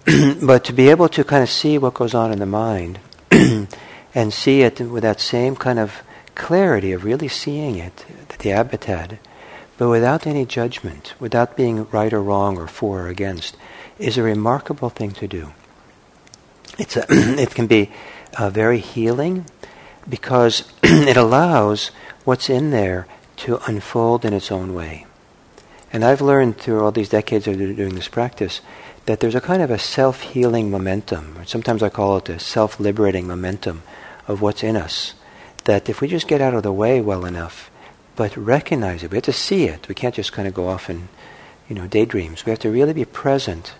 but 0.42 0.64
to 0.64 0.72
be 0.72 0.88
able 0.88 1.08
to 1.10 1.24
kind 1.24 1.42
of 1.42 1.48
see 1.48 1.78
what 1.78 1.94
goes 1.94 2.14
on 2.14 2.32
in 2.32 2.38
the 2.38 2.46
mind 2.46 2.98
and 4.14 4.32
see 4.32 4.62
it 4.62 4.80
with 4.80 5.02
that 5.02 5.20
same 5.20 5.56
kind 5.56 5.78
of 5.78 6.02
clarity 6.34 6.92
of 6.92 7.04
really 7.04 7.28
seeing 7.28 7.76
it 7.76 8.04
that 8.28 8.38
the 8.40 8.52
abbot 8.52 8.84
had, 8.84 9.18
but 9.76 9.88
without 9.88 10.26
any 10.26 10.46
judgment, 10.46 11.14
without 11.18 11.56
being 11.56 11.88
right 11.90 12.12
or 12.12 12.22
wrong 12.22 12.56
or 12.56 12.66
for 12.66 13.02
or 13.02 13.08
against, 13.08 13.56
is 13.98 14.16
a 14.16 14.22
remarkable 14.22 14.90
thing 14.90 15.10
to 15.12 15.26
do. 15.26 15.52
It's 16.78 16.96
a 16.96 17.04
it 17.10 17.54
can 17.54 17.66
be 17.66 17.90
uh, 18.38 18.50
very 18.50 18.78
healing 18.78 19.46
because 20.08 20.72
it 20.82 21.16
allows 21.16 21.90
what's 22.24 22.50
in 22.50 22.70
there 22.70 23.06
to 23.36 23.60
unfold 23.66 24.24
in 24.24 24.32
its 24.32 24.52
own 24.52 24.74
way. 24.74 25.06
And 25.92 26.04
I've 26.04 26.20
learned 26.20 26.58
through 26.58 26.82
all 26.82 26.90
these 26.90 27.08
decades 27.08 27.46
of 27.46 27.56
doing 27.56 27.94
this 27.94 28.08
practice 28.08 28.60
that 29.06 29.20
there's 29.20 29.34
a 29.34 29.40
kind 29.40 29.62
of 29.62 29.70
a 29.70 29.78
self-healing 29.78 30.70
momentum, 30.70 31.38
or 31.38 31.44
sometimes 31.44 31.82
I 31.82 31.88
call 31.88 32.16
it 32.16 32.28
a 32.28 32.38
self-liberating 32.38 33.26
momentum 33.26 33.82
of 34.28 34.40
what's 34.40 34.62
in 34.62 34.76
us. 34.76 35.14
That 35.64 35.88
if 35.88 36.00
we 36.00 36.08
just 36.08 36.28
get 36.28 36.40
out 36.40 36.54
of 36.54 36.62
the 36.62 36.72
way 36.72 37.00
well 37.00 37.24
enough, 37.24 37.70
but 38.16 38.36
recognize 38.36 39.02
it, 39.02 39.10
we 39.10 39.16
have 39.16 39.24
to 39.24 39.32
see 39.32 39.64
it. 39.64 39.88
We 39.88 39.94
can't 39.94 40.14
just 40.14 40.32
kind 40.32 40.46
of 40.46 40.54
go 40.54 40.68
off 40.68 40.88
and, 40.88 41.08
you 41.68 41.74
know, 41.74 41.86
daydreams. 41.86 42.44
We 42.44 42.50
have 42.50 42.58
to 42.60 42.70
really 42.70 42.92
be 42.92 43.04
present 43.04 43.74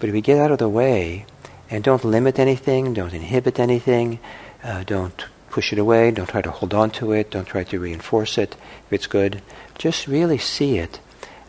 but 0.00 0.08
if 0.08 0.14
we 0.14 0.22
get 0.22 0.38
out 0.38 0.50
of 0.50 0.58
the 0.58 0.68
way 0.68 1.26
and 1.68 1.84
don't 1.84 2.04
limit 2.04 2.38
anything, 2.38 2.94
don't 2.94 3.12
inhibit 3.12 3.60
anything, 3.60 4.18
uh, 4.64 4.82
don't 4.84 5.26
push 5.50 5.72
it 5.72 5.78
away, 5.78 6.10
don't 6.10 6.28
try 6.28 6.40
to 6.40 6.50
hold 6.50 6.72
on 6.72 6.90
to 6.92 7.12
it, 7.12 7.30
don't 7.30 7.46
try 7.46 7.64
to 7.64 7.78
reinforce 7.78 8.38
it 8.38 8.56
if 8.86 8.92
it's 8.92 9.06
good, 9.06 9.42
just 9.78 10.06
really 10.06 10.38
see 10.38 10.78
it. 10.78 11.00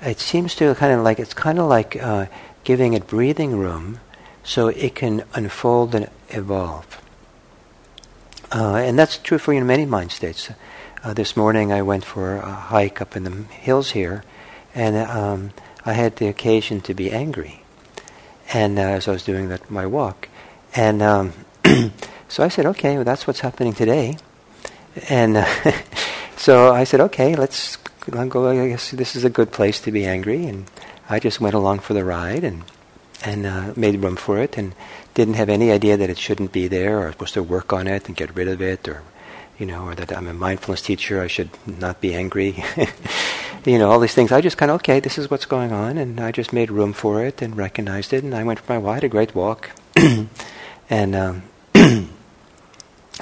It 0.01 0.19
seems 0.19 0.53
to 0.55 0.75
kind 0.75 0.93
of 0.93 1.03
like 1.03 1.19
it's 1.19 1.33
kind 1.33 1.59
of 1.59 1.69
like 1.69 1.95
uh, 1.95 2.25
giving 2.65 2.93
it 2.93 3.07
breathing 3.07 3.57
room 3.57 3.99
so 4.43 4.67
it 4.67 4.95
can 4.95 5.23
unfold 5.33 5.95
and 5.95 6.09
evolve. 6.29 7.00
Uh, 8.51 8.75
and 8.75 8.99
that's 8.99 9.17
true 9.17 9.37
for 9.37 9.53
you 9.53 9.61
in 9.61 9.67
many 9.67 9.85
mind 9.85 10.11
states. 10.11 10.49
Uh, 11.03 11.13
this 11.13 11.37
morning 11.37 11.71
I 11.71 11.81
went 11.81 12.05
for 12.05 12.35
a 12.35 12.51
hike 12.51 13.01
up 13.01 13.15
in 13.15 13.23
the 13.23 13.31
hills 13.53 13.91
here, 13.91 14.23
and 14.75 14.95
um, 14.97 15.51
I 15.85 15.93
had 15.93 16.17
the 16.17 16.27
occasion 16.27 16.81
to 16.81 16.93
be 16.93 17.11
angry 17.11 17.61
and 18.53 18.77
uh, 18.77 18.83
as 18.83 19.07
I 19.07 19.11
was 19.11 19.23
doing 19.23 19.49
that 19.49 19.69
my 19.69 19.85
walk, 19.85 20.27
and 20.75 21.01
um, 21.01 21.33
so 22.27 22.43
I 22.43 22.49
said, 22.49 22.65
okay, 22.67 22.95
well, 22.95 23.03
that's 23.03 23.27
what's 23.27 23.39
happening 23.39 23.73
today, 23.73 24.17
and 25.09 25.45
so 26.37 26.73
I 26.73 26.83
said, 26.83 26.99
okay, 27.01 27.35
let's 27.35 27.77
go. 28.09 28.49
I 28.49 28.69
guess 28.69 28.91
this 28.91 29.15
is 29.15 29.23
a 29.23 29.29
good 29.29 29.51
place 29.51 29.79
to 29.81 29.91
be 29.91 30.05
angry, 30.05 30.45
and 30.45 30.69
I 31.09 31.19
just 31.19 31.39
went 31.39 31.55
along 31.55 31.79
for 31.79 31.93
the 31.93 32.03
ride 32.03 32.43
and 32.43 32.63
and 33.23 33.45
uh, 33.45 33.73
made 33.75 34.01
room 34.01 34.15
for 34.15 34.39
it, 34.39 34.57
and 34.57 34.73
didn't 35.13 35.35
have 35.35 35.49
any 35.49 35.71
idea 35.71 35.97
that 35.97 36.09
it 36.09 36.17
shouldn't 36.17 36.51
be 36.51 36.67
there, 36.67 36.99
or 36.99 37.03
I 37.03 37.05
was 37.07 37.13
supposed 37.13 37.33
to 37.35 37.43
work 37.43 37.73
on 37.73 37.87
it 37.87 38.07
and 38.07 38.15
get 38.15 38.35
rid 38.35 38.47
of 38.47 38.61
it, 38.61 38.87
or 38.87 39.03
you 39.57 39.65
know, 39.65 39.85
or 39.87 39.95
that 39.95 40.11
I'm 40.15 40.27
a 40.27 40.33
mindfulness 40.33 40.81
teacher, 40.81 41.21
I 41.21 41.27
should 41.27 41.49
not 41.67 42.01
be 42.01 42.15
angry. 42.15 42.63
you 43.65 43.77
know, 43.77 43.91
all 43.91 43.99
these 43.99 44.13
things. 44.13 44.31
I 44.31 44.41
just 44.41 44.57
kind 44.57 44.71
of, 44.71 44.75
okay, 44.75 44.99
this 44.99 45.17
is 45.17 45.29
what's 45.29 45.45
going 45.45 45.71
on, 45.71 45.97
and 45.97 46.19
I 46.19 46.31
just 46.31 46.51
made 46.51 46.71
room 46.71 46.93
for 46.93 47.23
it 47.23 47.41
and 47.41 47.55
recognized 47.55 48.13
it, 48.13 48.23
and 48.23 48.33
I 48.33 48.43
went 48.43 48.59
for 48.59 48.73
my 48.73 48.79
walk, 48.79 48.95
had 48.95 49.03
a 49.03 49.09
great 49.09 49.35
walk, 49.35 49.71
and 50.89 51.15
um, 51.15 51.43
and 51.75 52.09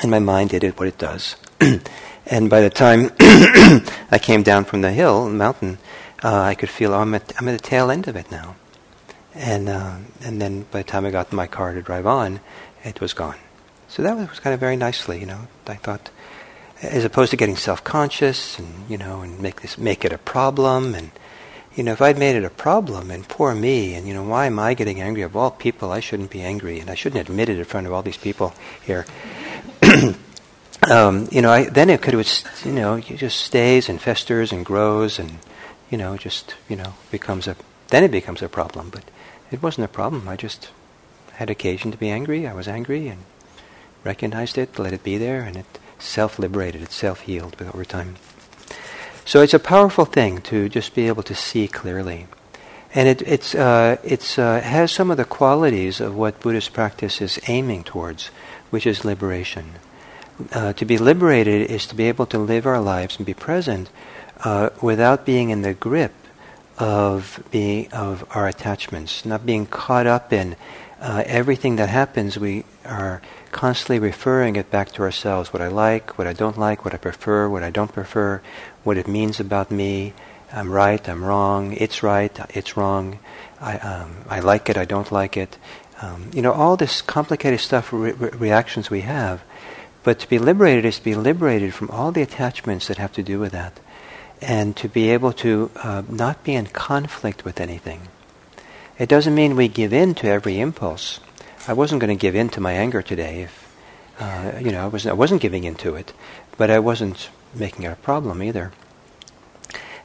my 0.05 0.19
mind 0.19 0.51
did 0.51 0.63
it 0.63 0.79
what 0.79 0.87
it 0.87 0.97
does. 0.97 1.35
and 2.25 2.49
by 2.49 2.61
the 2.61 2.69
time 2.69 3.11
I 4.11 4.19
came 4.21 4.43
down 4.43 4.65
from 4.65 4.81
the 4.81 4.91
hill, 4.91 5.29
mountain, 5.29 5.77
uh, 6.23 6.39
I 6.39 6.55
could 6.55 6.69
feel 6.69 6.93
oh, 6.93 6.99
I'm 6.99 7.13
at 7.15 7.33
I'm 7.39 7.47
at 7.47 7.61
the 7.61 7.67
tail 7.67 7.91
end 7.91 8.07
of 8.07 8.15
it 8.15 8.31
now, 8.31 8.55
and 9.33 9.69
uh, 9.69 9.97
and 10.21 10.41
then 10.41 10.65
by 10.71 10.79
the 10.79 10.87
time 10.87 11.05
I 11.05 11.11
got 11.11 11.31
my 11.31 11.47
car 11.47 11.73
to 11.73 11.81
drive 11.81 12.07
on, 12.07 12.39
it 12.83 12.99
was 13.01 13.13
gone. 13.13 13.37
So 13.87 14.03
that 14.03 14.15
was 14.15 14.39
kind 14.39 14.53
of 14.53 14.59
very 14.59 14.75
nicely, 14.75 15.19
you 15.19 15.25
know. 15.25 15.47
I 15.67 15.75
thought 15.75 16.09
as 16.81 17.03
opposed 17.03 17.31
to 17.31 17.37
getting 17.37 17.57
self-conscious 17.57 18.57
and 18.57 18.89
you 18.89 18.97
know 18.97 19.21
and 19.21 19.39
make 19.39 19.61
this 19.61 19.77
make 19.77 20.05
it 20.05 20.13
a 20.13 20.17
problem 20.17 20.95
and 20.95 21.11
you 21.75 21.83
know 21.83 21.91
if 21.91 22.01
I'd 22.01 22.17
made 22.17 22.35
it 22.35 22.45
a 22.45 22.49
problem 22.49 23.11
and 23.11 23.27
poor 23.27 23.53
me 23.53 23.95
and 23.95 24.07
you 24.07 24.13
know 24.13 24.23
why 24.23 24.45
am 24.45 24.59
I 24.59 24.73
getting 24.73 25.01
angry 25.01 25.23
of 25.23 25.35
all 25.35 25.51
people 25.51 25.91
I 25.91 25.99
shouldn't 25.99 26.31
be 26.31 26.41
angry 26.41 26.79
and 26.79 26.89
I 26.89 26.95
shouldn't 26.95 27.27
admit 27.27 27.49
it 27.49 27.57
in 27.57 27.65
front 27.65 27.87
of 27.87 27.93
all 27.93 28.01
these 28.01 28.17
people 28.17 28.53
here 28.81 29.05
um, 30.89 31.27
you 31.31 31.41
know 31.41 31.51
I, 31.51 31.65
then 31.65 31.89
it 31.89 32.01
could 32.01 32.13
you 32.63 32.71
know 32.71 32.95
it 32.95 33.05
just 33.05 33.41
stays 33.41 33.89
and 33.89 34.01
festers 34.01 34.51
and 34.51 34.65
grows 34.65 35.19
and 35.19 35.39
you 35.89 35.97
know 35.97 36.15
just 36.15 36.55
you 36.69 36.77
know 36.77 36.93
becomes 37.11 37.47
a 37.47 37.57
then 37.89 38.03
it 38.03 38.11
becomes 38.11 38.41
a 38.41 38.47
problem 38.47 38.89
but 38.89 39.03
it 39.51 39.61
wasn't 39.63 39.85
a 39.85 39.89
problem 39.89 40.27
I 40.27 40.35
just 40.35 40.69
had 41.33 41.49
occasion 41.49 41.91
to 41.91 41.97
be 41.97 42.09
angry 42.09 42.47
I 42.47 42.53
was 42.53 42.67
angry 42.67 43.07
and 43.07 43.23
recognized 44.03 44.57
it 44.57 44.79
let 44.79 44.93
it 44.93 45.03
be 45.03 45.17
there 45.17 45.41
and 45.41 45.55
it 45.55 45.79
self 45.99 46.39
liberated, 46.39 46.81
it 46.81 46.91
self 46.91 47.21
healed 47.21 47.55
over 47.61 47.85
time. 47.85 48.15
So 49.25 49.41
it's 49.41 49.53
a 49.53 49.59
powerful 49.59 50.05
thing 50.05 50.41
to 50.43 50.69
just 50.69 50.95
be 50.95 51.07
able 51.07 51.23
to 51.23 51.35
see 51.35 51.67
clearly. 51.67 52.27
And 52.95 53.07
it 53.07 53.21
it's, 53.21 53.53
uh, 53.53 53.97
it's, 54.03 54.39
uh, 54.39 54.61
has 54.61 54.91
some 54.91 55.11
of 55.11 55.17
the 55.17 55.25
qualities 55.25 56.01
of 56.01 56.15
what 56.15 56.39
Buddhist 56.39 56.73
practice 56.73 57.21
is 57.21 57.39
aiming 57.47 57.83
towards, 57.83 58.27
which 58.71 58.87
is 58.87 59.05
liberation. 59.05 59.73
Uh, 60.51 60.73
to 60.73 60.85
be 60.85 60.97
liberated 60.97 61.69
is 61.69 61.85
to 61.87 61.95
be 61.95 62.05
able 62.05 62.25
to 62.25 62.39
live 62.39 62.65
our 62.65 62.81
lives 62.81 63.17
and 63.17 63.25
be 63.25 63.33
present 63.33 63.89
uh, 64.43 64.69
without 64.81 65.25
being 65.25 65.51
in 65.51 65.61
the 65.61 65.73
grip 65.73 66.13
of 66.79 67.43
being 67.51 67.91
of 67.91 68.25
our 68.31 68.47
attachments, 68.47 69.25
not 69.25 69.45
being 69.45 69.65
caught 69.65 70.07
up 70.07 70.31
in 70.31 70.55
uh, 71.01 71.23
everything 71.25 71.75
that 71.75 71.89
happens. 71.89 72.39
We 72.39 72.63
are 72.85 73.21
constantly 73.51 73.99
referring 73.99 74.55
it 74.55 74.71
back 74.71 74.91
to 74.93 75.03
ourselves 75.03 75.51
what 75.51 75.61
I 75.61 75.67
like, 75.67 76.17
what 76.17 76.25
I 76.25 76.33
don't 76.33 76.57
like, 76.57 76.85
what 76.85 76.93
I 76.93 76.97
prefer, 76.97 77.49
what 77.49 77.63
I 77.63 77.69
don't 77.69 77.91
prefer, 77.91 78.41
what 78.83 78.97
it 78.97 79.07
means 79.07 79.39
about 79.39 79.69
me. 79.71 80.13
I'm 80.51 80.71
right, 80.71 81.07
I'm 81.07 81.23
wrong, 81.23 81.73
it's 81.73 82.01
right, 82.01 82.35
it's 82.55 82.75
wrong, 82.75 83.19
I, 83.61 83.77
um, 83.77 84.15
I 84.27 84.39
like 84.39 84.69
it, 84.69 84.77
I 84.77 84.85
don't 84.85 85.11
like 85.11 85.37
it. 85.37 85.57
Um, 86.01 86.31
you 86.33 86.41
know, 86.41 86.53
all 86.53 86.75
this 86.75 87.01
complicated 87.01 87.59
stuff, 87.59 87.93
re- 87.93 88.13
re- 88.13 88.29
reactions 88.31 88.89
we 88.89 89.01
have. 89.01 89.43
But 90.03 90.17
to 90.19 90.29
be 90.29 90.39
liberated 90.39 90.85
is 90.85 90.97
to 90.97 91.03
be 91.03 91.13
liberated 91.13 91.73
from 91.73 91.91
all 91.91 92.11
the 92.11 92.21
attachments 92.21 92.87
that 92.87 92.97
have 92.97 93.11
to 93.13 93.23
do 93.23 93.37
with 93.37 93.51
that. 93.51 93.79
And 94.41 94.75
to 94.77 94.87
be 94.87 95.09
able 95.09 95.33
to 95.33 95.69
uh, 95.75 96.03
not 96.07 96.43
be 96.43 96.55
in 96.55 96.67
conflict 96.67 97.43
with 97.43 97.59
anything. 97.59 98.07
It 98.97 99.09
doesn't 99.09 99.35
mean 99.35 99.55
we 99.55 99.67
give 99.67 99.93
in 99.93 100.15
to 100.15 100.27
every 100.27 100.59
impulse. 100.59 101.19
I 101.67 101.73
wasn't 101.73 102.01
going 102.01 102.15
to 102.17 102.21
give 102.21 102.35
in 102.35 102.49
to 102.49 102.61
my 102.61 102.73
anger 102.73 103.01
today. 103.01 103.43
If, 103.43 103.75
uh, 104.19 104.53
you 104.59 104.71
know, 104.71 104.83
I 104.83 104.87
wasn't, 104.87 105.11
I 105.11 105.15
wasn't 105.15 105.41
giving 105.41 105.63
in 105.65 105.75
to 105.75 105.95
it, 105.95 106.13
but 106.57 106.69
I 106.69 106.79
wasn't 106.79 107.29
making 107.53 107.83
it 107.83 107.91
a 107.91 107.95
problem 107.95 108.41
either. 108.41 108.71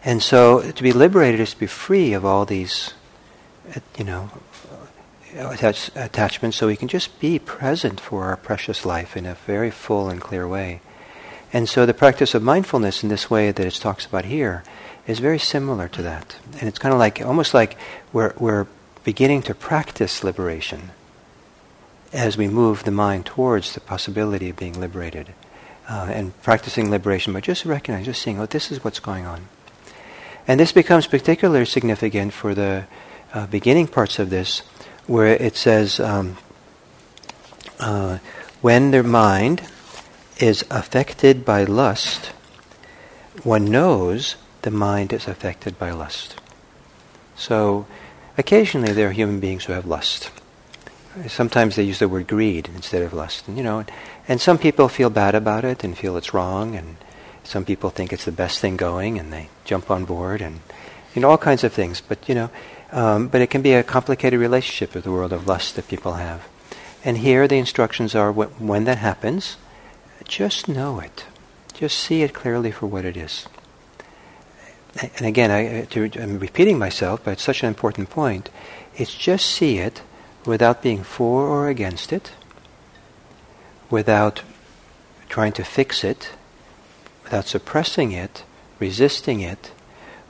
And 0.05 0.23
so 0.23 0.71
to 0.71 0.83
be 0.83 0.93
liberated 0.93 1.41
is 1.41 1.55
to 1.55 1.61
be 1.61 1.67
free 1.67 2.12
of 2.12 2.25
all 2.25 2.45
these, 2.45 2.93
uh, 3.75 3.81
you 3.97 4.05
know, 4.05 4.31
attach, 5.37 5.91
attachment 5.95 6.55
so 6.55 6.67
we 6.67 6.76
can 6.76 6.88
just 6.88 7.19
be 7.21 7.38
present 7.38 8.00
for 8.00 8.25
our 8.25 8.37
precious 8.37 8.85
life 8.85 9.17
in 9.17 9.26
a 9.26 9.35
very 9.35 9.71
full 9.71 10.09
and 10.09 10.21
clear 10.21 10.47
way. 10.47 10.81
And 11.54 11.68
so 11.68 11.87
the 11.87 11.94
practice 11.94 12.34
of 12.34 12.42
mindfulness 12.42 13.04
in 13.04 13.08
this 13.08 13.30
way 13.30 13.52
that 13.52 13.64
it 13.64 13.75
talks 13.75 14.04
about 14.04 14.25
here 14.25 14.64
is 15.06 15.20
very 15.20 15.38
similar 15.38 15.87
to 15.87 16.02
that. 16.02 16.34
And 16.58 16.68
it's 16.68 16.80
kind 16.80 16.92
of 16.92 16.99
like, 16.99 17.23
almost 17.23 17.54
like 17.54 17.76
we're, 18.12 18.34
we're 18.37 18.66
beginning 19.04 19.42
to 19.42 19.54
practice 19.54 20.25
liberation 20.25 20.90
as 22.12 22.37
we 22.37 22.49
move 22.49 22.82
the 22.82 22.90
mind 22.90 23.25
towards 23.25 23.73
the 23.73 23.80
possibility 23.80 24.50
of 24.50 24.56
being 24.56 24.80
liberated. 24.80 25.32
Uh, 25.88 26.08
and 26.11 26.42
practicing 26.42 26.90
liberation 26.90 27.32
by 27.32 27.40
just 27.40 27.64
recognizing, 27.64 28.04
just 28.04 28.20
seeing, 28.20 28.40
oh, 28.40 28.46
this 28.46 28.73
is 28.73 28.82
what's 28.82 28.99
going 28.99 29.25
on. 29.25 29.46
And 30.49 30.58
this 30.58 30.73
becomes 30.73 31.06
particularly 31.06 31.66
significant 31.66 32.32
for 32.32 32.54
the 32.54 32.87
uh, 33.32 33.46
beginning 33.46 33.87
parts 33.87 34.18
of 34.18 34.28
this, 34.28 34.62
where 35.06 35.37
it 35.37 35.56
says, 35.56 36.00
um, 36.00 36.37
uh, 37.78 38.18
when 38.61 38.90
the 38.90 39.04
mind 39.04 39.62
is 40.38 40.64
affected 40.71 41.45
by 41.45 41.64
lust, 41.64 42.33
one 43.43 43.64
knows 43.67 44.37
the 44.62 44.71
mind 44.71 45.12
is 45.12 45.29
affected 45.29 45.79
by 45.79 45.91
lust. 45.91 46.37
So, 47.37 47.87
occasionally 48.38 48.93
there 48.93 49.09
are 49.09 49.12
human 49.12 49.41
beings 49.41 49.64
who 49.64 49.73
have 49.73 49.87
lust. 49.87 50.31
Sometimes 51.29 51.76
they 51.76 51.83
use 51.85 52.00
the 52.00 52.09
word 52.09 52.26
greed 52.26 52.69
instead 52.75 53.03
of 53.03 53.12
lust, 53.12 53.47
and, 53.47 53.57
you 53.57 53.62
know, 53.62 53.85
and 54.26 54.41
some 54.41 54.59
people 54.59 54.88
feel 54.88 55.11
bad 55.11 55.35
about 55.35 55.64
it 55.64 55.85
and 55.85 55.97
feel 55.97 56.17
it's 56.17 56.35
wrong, 56.35 56.75
and 56.75 56.97
some 57.45 57.64
people 57.64 57.91
think 57.91 58.12
it's 58.12 58.25
the 58.25 58.33
best 58.33 58.59
thing 58.59 58.76
going, 58.76 59.19
and 59.19 59.33
they 59.33 59.49
jump 59.64 59.91
on 59.91 60.05
board, 60.05 60.41
and 60.41 60.61
you 61.14 61.23
know 61.23 61.31
all 61.31 61.38
kinds 61.38 61.62
of 61.62 61.73
things. 61.73 62.00
But 62.00 62.29
you 62.29 62.35
know, 62.35 62.50
um, 62.91 63.29
but 63.29 63.43
it 63.43 63.50
can 63.50 63.62
be 63.62 63.75
a 63.75 63.83
complicated 63.83 64.41
relationship 64.41 64.95
with 64.95 65.05
the 65.05 65.12
world 65.12 65.33
of 65.33 65.47
lust 65.47 65.76
that 65.76 65.87
people 65.87 66.14
have. 66.14 66.49
And 67.05 67.19
here 67.19 67.47
the 67.47 67.59
instructions 67.59 68.14
are: 68.14 68.33
when 68.33 68.85
that 68.85 68.99
happens, 68.99 69.57
just 70.26 70.69
know 70.69 71.00
it, 71.00 71.25
just 71.73 71.99
see 71.99 72.23
it 72.23 72.35
clearly 72.35 72.71
for 72.71 72.87
what 72.87 73.04
it 73.04 73.16
is. 73.16 73.47
And 75.00 75.26
again, 75.26 75.50
I, 75.50 75.87
I'm 76.21 76.38
repeating 76.38 76.78
myself, 76.78 77.25
but 77.25 77.33
it's 77.33 77.43
such 77.43 77.62
an 77.62 77.69
important 77.69 78.11
point. 78.11 78.50
It's 78.97 79.14
just 79.14 79.47
see 79.47 79.78
it 79.78 80.02
without 80.47 80.83
being 80.83 81.02
for 81.02 81.47
or 81.49 81.69
against 81.69 82.12
it, 82.12 82.33
without 83.90 84.43
trying 85.28 85.52
to 85.52 85.64
fix 85.64 86.04
it, 86.04 86.31
without 87.25 87.47
suppressing 87.47 88.12
it, 88.12 88.45
resisting 88.78 89.40
it, 89.40 89.73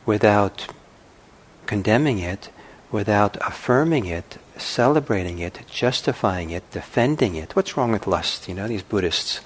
without 0.07 0.69
condemning 1.67 2.19
it, 2.19 2.51
without 2.91 3.37
affirming 3.47 4.07
it, 4.07 4.39
celebrating 4.57 5.41
it, 5.41 5.61
justifying 5.69 6.51
it, 6.51 6.71
defending 6.71 7.35
it. 7.35 7.57
What's 7.57 7.77
wrong 7.77 7.93
with 7.93 8.07
lust? 8.07 8.49
You 8.49 8.55
know, 8.55 8.69
these 8.69 8.83
Buddhists, 8.83 9.41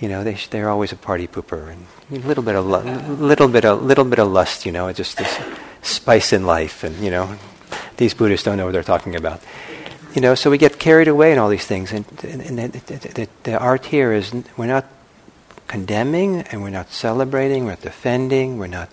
you 0.00 0.08
know, 0.08 0.24
they 0.24 0.34
they're 0.50 0.68
always 0.68 0.92
a 0.92 0.96
party 0.96 1.26
pooper 1.26 1.70
and 1.70 1.86
a 2.10 2.26
little 2.26 2.42
bit 2.42 2.54
of 2.54 2.66
little 2.66 3.48
bit 3.48 3.64
of 3.64 3.82
little 3.82 4.04
bit 4.04 4.18
of 4.18 4.28
lust. 4.28 4.66
You 4.66 4.72
know, 4.72 4.92
just 4.92 5.16
this 5.18 5.38
spice 5.82 6.32
in 6.32 6.46
life, 6.46 6.84
and 6.84 6.96
you 7.02 7.10
know, 7.10 7.36
these 7.96 8.14
Buddhists 8.14 8.44
don't 8.44 8.56
know 8.56 8.66
what 8.66 8.72
they're 8.72 8.82
talking 8.82 9.16
about. 9.16 9.40
You 10.14 10.22
know, 10.22 10.34
so 10.34 10.50
we 10.50 10.56
get 10.56 10.78
carried 10.78 11.08
away 11.08 11.32
in 11.32 11.38
all 11.38 11.50
these 11.50 11.66
things, 11.66 11.92
and, 11.92 12.06
and 12.24 12.72
the, 12.72 12.78
the, 12.78 13.28
the 13.42 13.58
art 13.58 13.84
here 13.86 14.12
is 14.12 14.32
we're 14.56 14.66
not 14.66 14.86
condemning 15.68 16.42
and 16.42 16.62
we're 16.62 16.70
not 16.70 16.90
celebrating, 16.90 17.64
we're 17.64 17.72
not 17.72 17.82
defending, 17.82 18.58
we're 18.58 18.66
not 18.66 18.88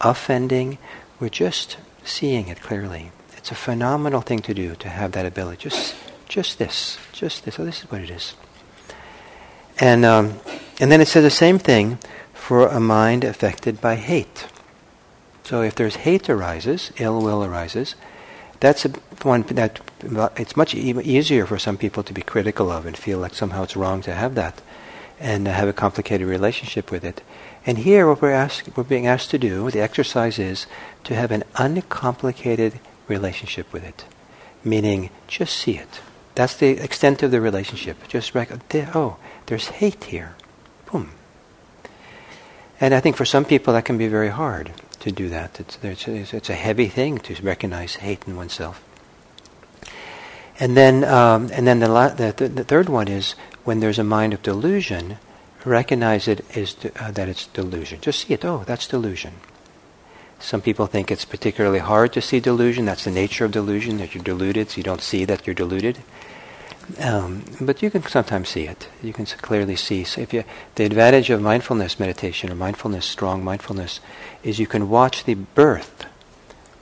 offending, 0.00 0.78
we're 1.20 1.28
just 1.28 1.76
seeing 2.04 2.48
it 2.48 2.60
clearly. 2.60 3.12
It's 3.36 3.50
a 3.50 3.54
phenomenal 3.54 4.20
thing 4.20 4.40
to 4.40 4.54
do 4.54 4.74
to 4.76 4.88
have 4.88 5.12
that 5.12 5.26
ability. 5.26 5.58
Just, 5.68 5.94
just 6.28 6.58
this, 6.58 6.98
just 7.12 7.44
this. 7.44 7.58
Oh, 7.60 7.64
this 7.64 7.80
is 7.84 7.90
what 7.90 8.00
it 8.00 8.10
is. 8.10 8.34
And 9.78 10.04
um, 10.04 10.40
and 10.80 10.90
then 10.90 11.00
it 11.00 11.08
says 11.08 11.24
the 11.24 11.30
same 11.30 11.58
thing 11.58 11.98
for 12.32 12.66
a 12.66 12.80
mind 12.80 13.24
affected 13.24 13.80
by 13.80 13.96
hate. 13.96 14.46
So 15.44 15.62
if 15.62 15.74
there's 15.74 15.96
hate 15.96 16.30
arises, 16.30 16.92
ill 16.98 17.20
will 17.20 17.44
arises, 17.44 17.94
that's 18.60 18.84
one 19.22 19.42
that 19.42 19.80
it's 20.36 20.56
much 20.56 20.74
e- 20.74 21.00
easier 21.02 21.46
for 21.46 21.58
some 21.58 21.76
people 21.76 22.02
to 22.02 22.12
be 22.12 22.22
critical 22.22 22.70
of 22.70 22.86
and 22.86 22.96
feel 22.96 23.18
like 23.18 23.34
somehow 23.34 23.62
it's 23.64 23.76
wrong 23.76 24.00
to 24.02 24.14
have 24.14 24.34
that 24.36 24.62
and 25.20 25.46
have 25.46 25.68
a 25.68 25.72
complicated 25.72 26.26
relationship 26.26 26.90
with 26.90 27.04
it. 27.04 27.22
And 27.66 27.78
here, 27.78 28.08
what 28.08 28.20
we're, 28.20 28.30
ask, 28.30 28.66
we're 28.76 28.84
being 28.84 29.06
asked 29.06 29.30
to 29.30 29.38
do, 29.38 29.70
the 29.70 29.80
exercise 29.80 30.38
is 30.38 30.66
to 31.04 31.14
have 31.14 31.30
an 31.30 31.44
uncomplicated 31.56 32.80
relationship 33.08 33.72
with 33.72 33.84
it, 33.84 34.04
meaning 34.62 35.10
just 35.28 35.56
see 35.56 35.78
it. 35.78 36.00
That's 36.34 36.56
the 36.56 36.70
extent 36.70 37.22
of 37.22 37.30
the 37.30 37.40
relationship. 37.40 38.08
Just 38.08 38.34
rec- 38.34 38.50
oh, 38.94 39.16
there's 39.46 39.68
hate 39.68 40.04
here. 40.04 40.34
Boom. 40.90 41.10
And 42.80 42.92
I 42.92 43.00
think 43.00 43.16
for 43.16 43.24
some 43.24 43.44
people 43.44 43.72
that 43.74 43.84
can 43.84 43.98
be 43.98 44.08
very 44.08 44.30
hard 44.30 44.72
to 45.00 45.12
do 45.12 45.28
that. 45.28 45.60
It's, 45.60 45.78
it's, 45.82 46.32
it's 46.34 46.50
a 46.50 46.54
heavy 46.54 46.88
thing 46.88 47.18
to 47.18 47.34
recognize 47.42 47.96
hate 47.96 48.24
in 48.26 48.36
oneself. 48.36 48.82
And 50.58 50.76
then, 50.76 51.04
um, 51.04 51.50
and 51.52 51.66
then 51.66 51.80
the, 51.80 51.88
la- 51.88 52.14
the, 52.14 52.32
the, 52.32 52.64
third 52.64 52.88
one 52.88 53.08
is 53.08 53.34
when 53.64 53.80
there's 53.80 53.98
a 53.98 54.04
mind 54.04 54.32
of 54.32 54.42
delusion, 54.42 55.18
recognize 55.64 56.26
it 56.28 56.44
is 56.56 56.76
uh, 56.98 57.10
that 57.10 57.28
it's 57.28 57.46
delusion. 57.48 58.00
Just 58.00 58.26
see 58.26 58.34
it. 58.34 58.44
Oh, 58.44 58.64
that's 58.66 58.86
delusion. 58.86 59.34
Some 60.38 60.60
people 60.60 60.86
think 60.86 61.10
it's 61.10 61.24
particularly 61.24 61.78
hard 61.78 62.12
to 62.12 62.20
see 62.20 62.40
delusion. 62.40 62.84
That's 62.84 63.04
the 63.04 63.10
nature 63.10 63.44
of 63.44 63.52
delusion, 63.52 63.98
that 63.98 64.14
you're 64.14 64.24
deluded, 64.24 64.70
so 64.70 64.76
you 64.78 64.82
don't 64.82 65.00
see 65.00 65.24
that 65.24 65.46
you're 65.46 65.54
deluded. 65.54 65.98
Um, 67.00 67.44
but 67.60 67.82
you 67.82 67.90
can 67.90 68.02
sometimes 68.02 68.50
see 68.50 68.64
it. 68.64 68.88
You 69.02 69.12
can 69.12 69.24
clearly 69.26 69.76
see. 69.76 70.04
So 70.04 70.20
if 70.20 70.34
you, 70.34 70.44
the 70.74 70.84
advantage 70.84 71.30
of 71.30 71.40
mindfulness 71.40 71.98
meditation 71.98 72.50
or 72.50 72.54
mindfulness, 72.54 73.06
strong 73.06 73.42
mindfulness, 73.42 74.00
is 74.42 74.58
you 74.58 74.66
can 74.66 74.90
watch 74.90 75.24
the 75.24 75.34
birth 75.34 76.06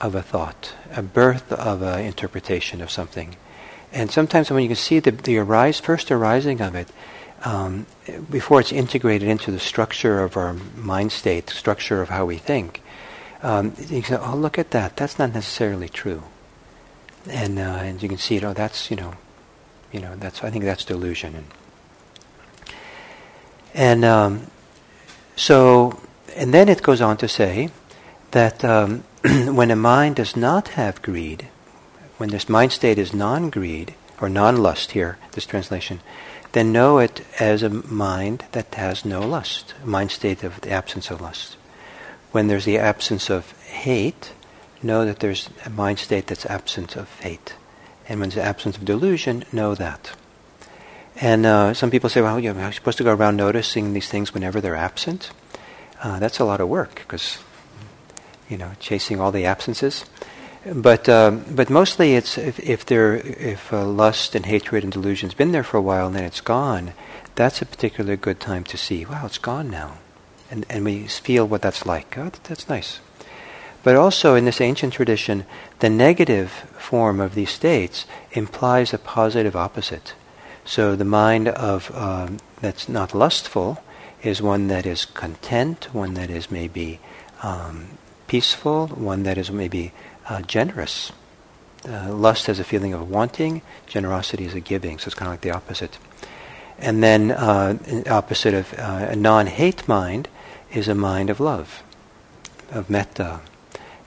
of 0.01 0.15
a 0.15 0.21
thought, 0.21 0.73
a 0.93 1.01
birth 1.01 1.51
of 1.53 1.81
an 1.81 2.01
interpretation 2.01 2.81
of 2.81 2.91
something. 2.91 3.37
And 3.93 4.11
sometimes 4.11 4.51
when 4.51 4.63
you 4.63 4.69
can 4.69 4.75
see 4.75 4.99
the, 4.99 5.11
the 5.11 5.37
arise, 5.37 5.79
first 5.79 6.11
arising 6.11 6.59
of 6.61 6.75
it, 6.75 6.89
um, 7.45 7.85
before 8.29 8.59
it's 8.59 8.71
integrated 8.71 9.27
into 9.27 9.51
the 9.51 9.59
structure 9.59 10.21
of 10.21 10.35
our 10.35 10.53
mind 10.75 11.11
state, 11.11 11.47
the 11.47 11.53
structure 11.53 12.01
of 12.01 12.09
how 12.09 12.25
we 12.25 12.37
think, 12.37 12.81
um, 13.41 13.73
you 13.77 14.01
can 14.01 14.17
say, 14.17 14.17
oh, 14.21 14.35
look 14.35 14.57
at 14.57 14.71
that. 14.71 14.97
That's 14.97 15.19
not 15.19 15.33
necessarily 15.33 15.89
true. 15.89 16.23
And, 17.29 17.59
uh, 17.59 17.61
and 17.61 18.01
you 18.01 18.09
can 18.09 18.17
see 18.17 18.35
it, 18.37 18.43
oh, 18.43 18.53
that's, 18.53 18.89
you 18.89 18.97
know, 18.97 19.13
you 19.93 19.99
know, 19.99 20.15
that's, 20.15 20.43
I 20.43 20.49
think 20.49 20.65
that's 20.65 20.83
delusion. 20.83 21.35
And, 21.35 21.45
and 23.73 24.05
um, 24.05 24.47
so, 25.35 26.01
and 26.35 26.53
then 26.53 26.67
it 26.67 26.81
goes 26.81 26.99
on 26.99 27.15
to 27.17 27.27
say 27.27 27.69
that 28.31 28.65
um, 28.65 29.03
when 29.23 29.71
a 29.71 29.75
mind 29.75 30.17
does 30.17 30.35
not 30.35 30.69
have 30.69 31.01
greed, 31.01 31.47
when 32.17 32.29
this 32.29 32.49
mind 32.49 32.71
state 32.71 32.97
is 32.97 33.13
non-greed, 33.13 33.93
or 34.19 34.29
non-lust 34.29 34.91
here, 34.91 35.17
this 35.33 35.45
translation, 35.45 35.99
then 36.53 36.71
know 36.71 36.99
it 36.99 37.25
as 37.39 37.63
a 37.63 37.69
mind 37.69 38.45
that 38.51 38.73
has 38.75 39.03
no 39.03 39.21
lust, 39.21 39.73
a 39.83 39.87
mind 39.87 40.11
state 40.11 40.43
of 40.43 40.61
the 40.61 40.71
absence 40.71 41.09
of 41.11 41.19
lust. 41.19 41.57
When 42.31 42.47
there's 42.47 42.65
the 42.65 42.77
absence 42.77 43.29
of 43.29 43.51
hate, 43.63 44.33
know 44.81 45.05
that 45.05 45.19
there's 45.19 45.49
a 45.65 45.69
mind 45.69 45.99
state 45.99 46.27
that's 46.27 46.45
absent 46.45 46.95
of 46.95 47.09
hate. 47.19 47.55
And 48.07 48.19
when 48.19 48.29
there's 48.29 48.45
absence 48.45 48.77
of 48.77 48.85
delusion, 48.85 49.45
know 49.51 49.75
that. 49.75 50.11
And 51.21 51.45
uh, 51.45 51.73
some 51.73 51.91
people 51.91 52.09
say, 52.09 52.21
well, 52.21 52.39
you're 52.39 52.71
supposed 52.71 52.97
to 52.97 53.03
go 53.03 53.13
around 53.13 53.37
noticing 53.37 53.93
these 53.93 54.09
things 54.09 54.33
whenever 54.33 54.59
they're 54.59 54.75
absent. 54.75 55.31
Uh, 56.01 56.19
that's 56.19 56.39
a 56.39 56.45
lot 56.45 56.59
of 56.59 56.67
work 56.67 56.95
because, 56.95 57.37
you 58.49 58.57
know, 58.57 58.71
chasing 58.79 59.21
all 59.21 59.31
the 59.31 59.45
absences. 59.45 60.05
But 60.65 61.09
um, 61.09 61.43
but 61.51 61.69
mostly 61.69 62.15
it's 62.15 62.37
if 62.37 62.57
if 62.59 62.85
there 62.85 63.15
if 63.15 63.73
uh, 63.73 63.85
lust 63.85 64.33
and 64.33 64.45
hatred 64.45 64.83
and 64.83 64.93
delusion's 64.93 65.33
been 65.33 65.51
there 65.51 65.63
for 65.63 65.75
a 65.75 65.81
while 65.81 66.07
and 66.07 66.15
then 66.15 66.23
it's 66.23 66.39
gone, 66.39 66.93
that's 67.35 67.61
a 67.61 67.65
particularly 67.65 68.15
good 68.15 68.39
time 68.39 68.63
to 68.65 68.77
see. 68.77 69.03
Wow, 69.03 69.25
it's 69.25 69.37
gone 69.37 69.69
now, 69.69 69.97
and 70.49 70.65
and 70.69 70.85
we 70.85 71.07
feel 71.07 71.45
what 71.45 71.61
that's 71.61 71.85
like. 71.85 72.17
Oh, 72.17 72.31
that's 72.43 72.69
nice. 72.69 73.01
But 73.83 73.95
also 73.97 74.35
in 74.35 74.45
this 74.45 74.61
ancient 74.61 74.93
tradition, 74.93 75.45
the 75.79 75.89
negative 75.89 76.51
form 76.77 77.19
of 77.19 77.35
these 77.35 77.49
states 77.49 78.05
implies 78.31 78.93
a 78.93 78.97
positive 78.97 79.55
opposite. 79.55 80.13
So 80.65 80.95
the 80.95 81.05
mind 81.05 81.49
of 81.49 81.93
um, 81.95 82.37
that's 82.61 82.87
not 82.87 83.13
lustful 83.13 83.83
is 84.21 84.41
one 84.41 84.67
that 84.67 84.85
is 84.85 85.03
content, 85.03 85.93
one 85.93 86.13
that 86.13 86.29
is 86.29 86.49
maybe 86.49 86.99
um, 87.41 87.97
peaceful, 88.27 88.87
one 88.87 89.23
that 89.23 89.37
is 89.37 89.51
maybe 89.51 89.91
uh, 90.29 90.41
generous. 90.41 91.11
Uh, 91.85 92.13
lust 92.13 92.47
has 92.47 92.59
a 92.59 92.63
feeling 92.63 92.93
of 92.93 93.09
wanting, 93.09 93.61
generosity 93.85 94.45
is 94.45 94.53
a 94.53 94.61
giving, 94.61 94.97
so 94.97 95.07
it's 95.07 95.15
kind 95.15 95.27
of 95.27 95.33
like 95.33 95.41
the 95.41 95.51
opposite. 95.51 95.97
And 96.79 97.03
then, 97.03 97.31
uh, 97.31 97.77
opposite 98.09 98.53
of 98.53 98.73
uh, 98.79 99.07
a 99.09 99.15
non 99.15 99.47
hate 99.47 99.85
mind 99.87 100.29
is 100.71 100.87
a 100.87 100.95
mind 100.95 101.29
of 101.29 101.41
love, 101.41 101.83
of 102.71 102.89
metta. 102.89 103.41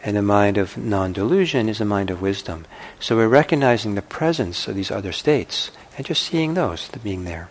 And 0.07 0.17
the 0.17 0.23
mind 0.23 0.57
of 0.57 0.79
non-delusion 0.79 1.69
is 1.69 1.81
a 1.81 1.85
mind 1.85 2.11
of 2.11 2.23
wisdom. 2.23 2.65
So 3.01 3.17
we're 3.17 3.27
recognizing 3.27 3.97
the 3.97 4.03
presence 4.03 4.69
of 4.69 4.77
these 4.77 4.93
other 4.93 5.11
states 5.11 5.73
and 5.99 6.07
just 6.07 6.23
seeing 6.23 6.55
those, 6.55 6.89
being 7.03 7.25
there. 7.25 7.49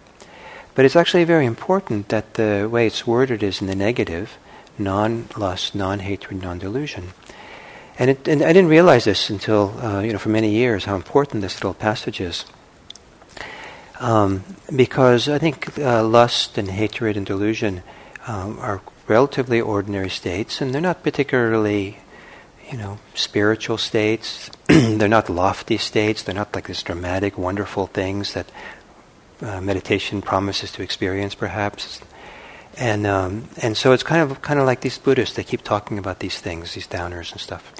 But 0.73 0.85
it's 0.85 0.95
actually 0.95 1.25
very 1.25 1.45
important 1.45 2.07
that 2.07 2.35
the 2.35 2.69
way 2.71 2.87
it's 2.87 3.05
worded 3.05 3.43
is 3.43 3.59
in 3.59 3.67
the 3.67 3.75
negative, 3.75 4.37
non-lust, 4.77 5.75
non-hatred, 5.75 6.41
non-delusion. 6.41 7.11
And, 7.99 8.11
it, 8.11 8.25
and 8.25 8.41
I 8.41 8.53
didn't 8.53 8.69
realize 8.69 9.03
this 9.03 9.29
until, 9.29 9.77
uh, 9.81 9.99
you 9.99 10.13
know, 10.13 10.17
for 10.17 10.29
many 10.29 10.51
years, 10.51 10.85
how 10.85 10.95
important 10.95 11.41
this 11.41 11.55
little 11.55 11.73
passage 11.73 12.21
is. 12.21 12.45
Um, 13.99 14.45
because 14.73 15.27
I 15.27 15.39
think 15.39 15.77
uh, 15.77 16.03
lust 16.03 16.57
and 16.57 16.69
hatred 16.69 17.17
and 17.17 17.25
delusion 17.25 17.83
um, 18.27 18.59
are 18.59 18.81
relatively 19.07 19.59
ordinary 19.59 20.09
states, 20.09 20.61
and 20.61 20.73
they're 20.73 20.81
not 20.81 21.03
particularly, 21.03 21.99
you 22.71 22.77
know, 22.77 22.99
spiritual 23.13 23.77
states. 23.77 24.49
they're 24.67 25.07
not 25.07 25.29
lofty 25.29 25.77
states. 25.77 26.23
They're 26.23 26.35
not 26.35 26.53
like 26.55 26.67
these 26.67 26.83
dramatic, 26.83 27.37
wonderful 27.37 27.87
things 27.87 28.33
that 28.33 28.47
uh, 29.41 29.61
meditation 29.61 30.21
promises 30.21 30.71
to 30.73 30.81
experience, 30.81 31.35
perhaps. 31.35 32.01
And 32.77 33.07
um, 33.07 33.47
and 33.61 33.77
so 33.77 33.93
it's 33.93 34.03
kind 34.03 34.21
of 34.21 34.41
kind 34.41 34.59
of 34.59 34.65
like 34.65 34.81
these 34.81 34.97
Buddhists. 34.97 35.35
They 35.35 35.43
keep 35.43 35.63
talking 35.63 35.97
about 35.97 36.19
these 36.19 36.39
things, 36.39 36.73
these 36.73 36.87
downers 36.87 37.31
and 37.31 37.39
stuff. 37.39 37.71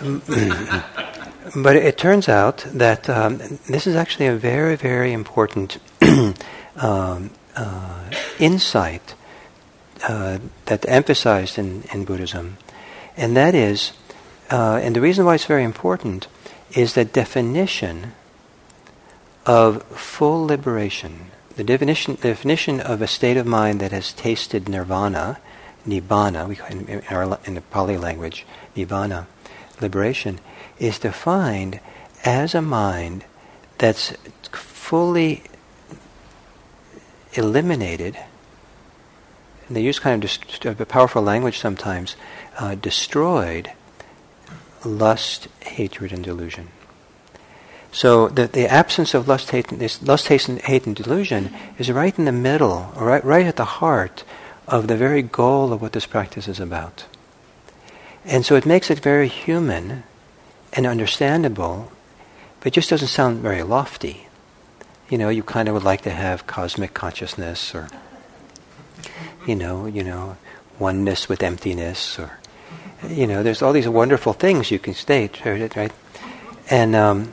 but 1.56 1.76
it 1.76 1.96
turns 1.96 2.28
out 2.28 2.58
that 2.72 3.08
um, 3.08 3.38
this 3.68 3.86
is 3.86 3.96
actually 3.96 4.26
a 4.26 4.36
very, 4.36 4.76
very 4.76 5.12
important 5.12 5.78
um, 6.76 7.30
uh, 7.56 8.10
insight 8.38 9.14
uh, 10.08 10.38
that's 10.66 10.86
emphasized 10.86 11.58
in, 11.58 11.84
in 11.92 12.04
Buddhism. 12.04 12.56
And 13.16 13.36
that 13.36 13.54
is, 13.54 13.92
uh, 14.50 14.80
and 14.82 14.94
the 14.96 15.00
reason 15.00 15.24
why 15.24 15.34
it's 15.34 15.44
very 15.44 15.64
important 15.64 16.26
is 16.72 16.94
the 16.94 17.04
definition 17.04 18.12
of 19.46 19.82
full 19.84 20.46
liberation. 20.46 21.30
The 21.56 21.64
definition, 21.64 22.16
definition 22.20 22.80
of 22.80 23.00
a 23.00 23.06
state 23.06 23.36
of 23.36 23.46
mind 23.46 23.80
that 23.80 23.92
has 23.92 24.12
tasted 24.12 24.68
nirvana, 24.68 25.38
nibbana, 25.86 26.48
we, 26.48 26.58
in, 26.70 26.88
in, 26.88 27.02
our, 27.10 27.38
in 27.44 27.54
the 27.54 27.60
Pali 27.60 27.96
language, 27.96 28.44
nibbana, 28.76 29.26
liberation, 29.80 30.40
is 30.78 30.98
defined 30.98 31.78
as 32.24 32.54
a 32.54 32.62
mind 32.62 33.24
that's 33.78 34.12
fully 34.50 35.44
eliminated. 37.34 38.16
And 39.68 39.76
they 39.76 39.82
use 39.82 39.98
kind 39.98 40.24
of 40.24 40.80
a 40.80 40.86
powerful 40.86 41.22
language 41.22 41.58
sometimes, 41.58 42.16
uh, 42.58 42.74
destroyed 42.74 43.70
lust, 44.84 45.48
hatred, 45.60 46.12
and 46.12 46.22
delusion. 46.22 46.68
So 47.92 48.28
the, 48.28 48.48
the 48.48 48.66
absence 48.66 49.14
of 49.14 49.28
lust, 49.28 49.50
hate, 49.50 49.68
this 49.68 50.02
lust, 50.02 50.26
hate, 50.28 50.42
hate, 50.42 50.86
and 50.86 50.96
delusion 50.96 51.54
is 51.78 51.90
right 51.90 52.16
in 52.18 52.24
the 52.24 52.32
middle, 52.32 52.92
right, 52.96 53.24
right 53.24 53.46
at 53.46 53.56
the 53.56 53.64
heart 53.64 54.24
of 54.66 54.88
the 54.88 54.96
very 54.96 55.22
goal 55.22 55.72
of 55.72 55.80
what 55.80 55.92
this 55.92 56.06
practice 56.06 56.48
is 56.48 56.58
about. 56.58 57.04
And 58.24 58.44
so 58.44 58.56
it 58.56 58.66
makes 58.66 58.90
it 58.90 58.98
very 58.98 59.28
human 59.28 60.02
and 60.72 60.86
understandable, 60.86 61.92
but 62.60 62.72
just 62.72 62.90
doesn't 62.90 63.08
sound 63.08 63.40
very 63.40 63.62
lofty. 63.62 64.26
You 65.08 65.18
know, 65.18 65.28
you 65.28 65.42
kind 65.42 65.68
of 65.68 65.74
would 65.74 65.84
like 65.84 66.02
to 66.02 66.10
have 66.10 66.46
cosmic 66.46 66.94
consciousness 66.94 67.74
or, 67.74 67.88
you 69.46 69.54
know, 69.54 69.86
you 69.86 70.02
know, 70.02 70.36
oneness 70.78 71.28
with 71.28 71.42
emptiness 71.42 72.18
or, 72.18 72.38
you 73.08 73.26
know, 73.26 73.42
there's 73.42 73.62
all 73.62 73.72
these 73.72 73.88
wonderful 73.88 74.32
things 74.32 74.70
you 74.70 74.78
can 74.78 74.94
state, 74.94 75.44
right? 75.44 75.92
And, 76.70 76.96
um, 76.96 77.32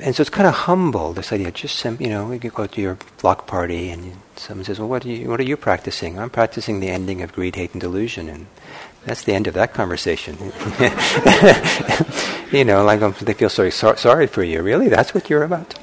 and 0.00 0.14
so 0.14 0.20
it's 0.20 0.30
kind 0.30 0.48
of 0.48 0.54
humble, 0.54 1.12
this 1.12 1.32
idea. 1.32 1.50
Just, 1.50 1.84
you 1.84 2.08
know, 2.08 2.32
you 2.32 2.50
go 2.50 2.66
to 2.66 2.80
your 2.80 2.98
block 3.20 3.46
party 3.46 3.90
and 3.90 4.12
someone 4.36 4.64
says, 4.64 4.78
well, 4.78 4.88
what 4.88 5.04
are 5.04 5.08
you, 5.08 5.28
what 5.28 5.40
are 5.40 5.44
you 5.44 5.56
practicing? 5.56 6.18
I'm 6.18 6.30
practicing 6.30 6.80
the 6.80 6.88
ending 6.88 7.22
of 7.22 7.32
greed, 7.32 7.56
hate, 7.56 7.72
and 7.72 7.80
delusion. 7.80 8.28
And 8.28 8.46
that's 9.04 9.22
the 9.22 9.32
end 9.32 9.46
of 9.46 9.54
that 9.54 9.74
conversation. 9.74 10.36
you 12.52 12.64
know, 12.64 12.84
like 12.84 13.02
um, 13.02 13.14
they 13.20 13.34
feel 13.34 13.48
sorry, 13.48 13.70
so, 13.70 13.94
sorry 13.94 14.26
for 14.26 14.42
you. 14.42 14.62
Really, 14.62 14.88
that's 14.88 15.14
what 15.14 15.30
you're 15.30 15.44
about. 15.44 15.74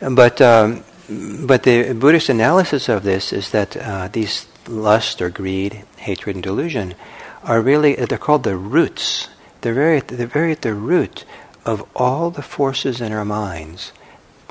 But 0.00 0.40
um, 0.40 0.84
but 1.08 1.62
the 1.62 1.92
Buddhist 1.92 2.28
analysis 2.28 2.88
of 2.88 3.04
this 3.04 3.32
is 3.32 3.50
that 3.50 3.76
uh, 3.76 4.08
these 4.08 4.46
lust 4.68 5.20
or 5.20 5.30
greed, 5.30 5.84
hatred, 5.96 6.36
and 6.36 6.42
delusion 6.42 6.94
are 7.42 7.60
really 7.60 7.94
they're 7.94 8.18
called 8.18 8.44
the 8.44 8.56
roots. 8.56 9.28
They're 9.60 9.74
very 9.74 10.00
they're 10.00 10.26
very 10.26 10.52
at 10.52 10.62
the 10.62 10.74
root 10.74 11.24
of 11.64 11.84
all 11.94 12.30
the 12.30 12.42
forces 12.42 13.00
in 13.00 13.12
our 13.12 13.24
minds 13.24 13.92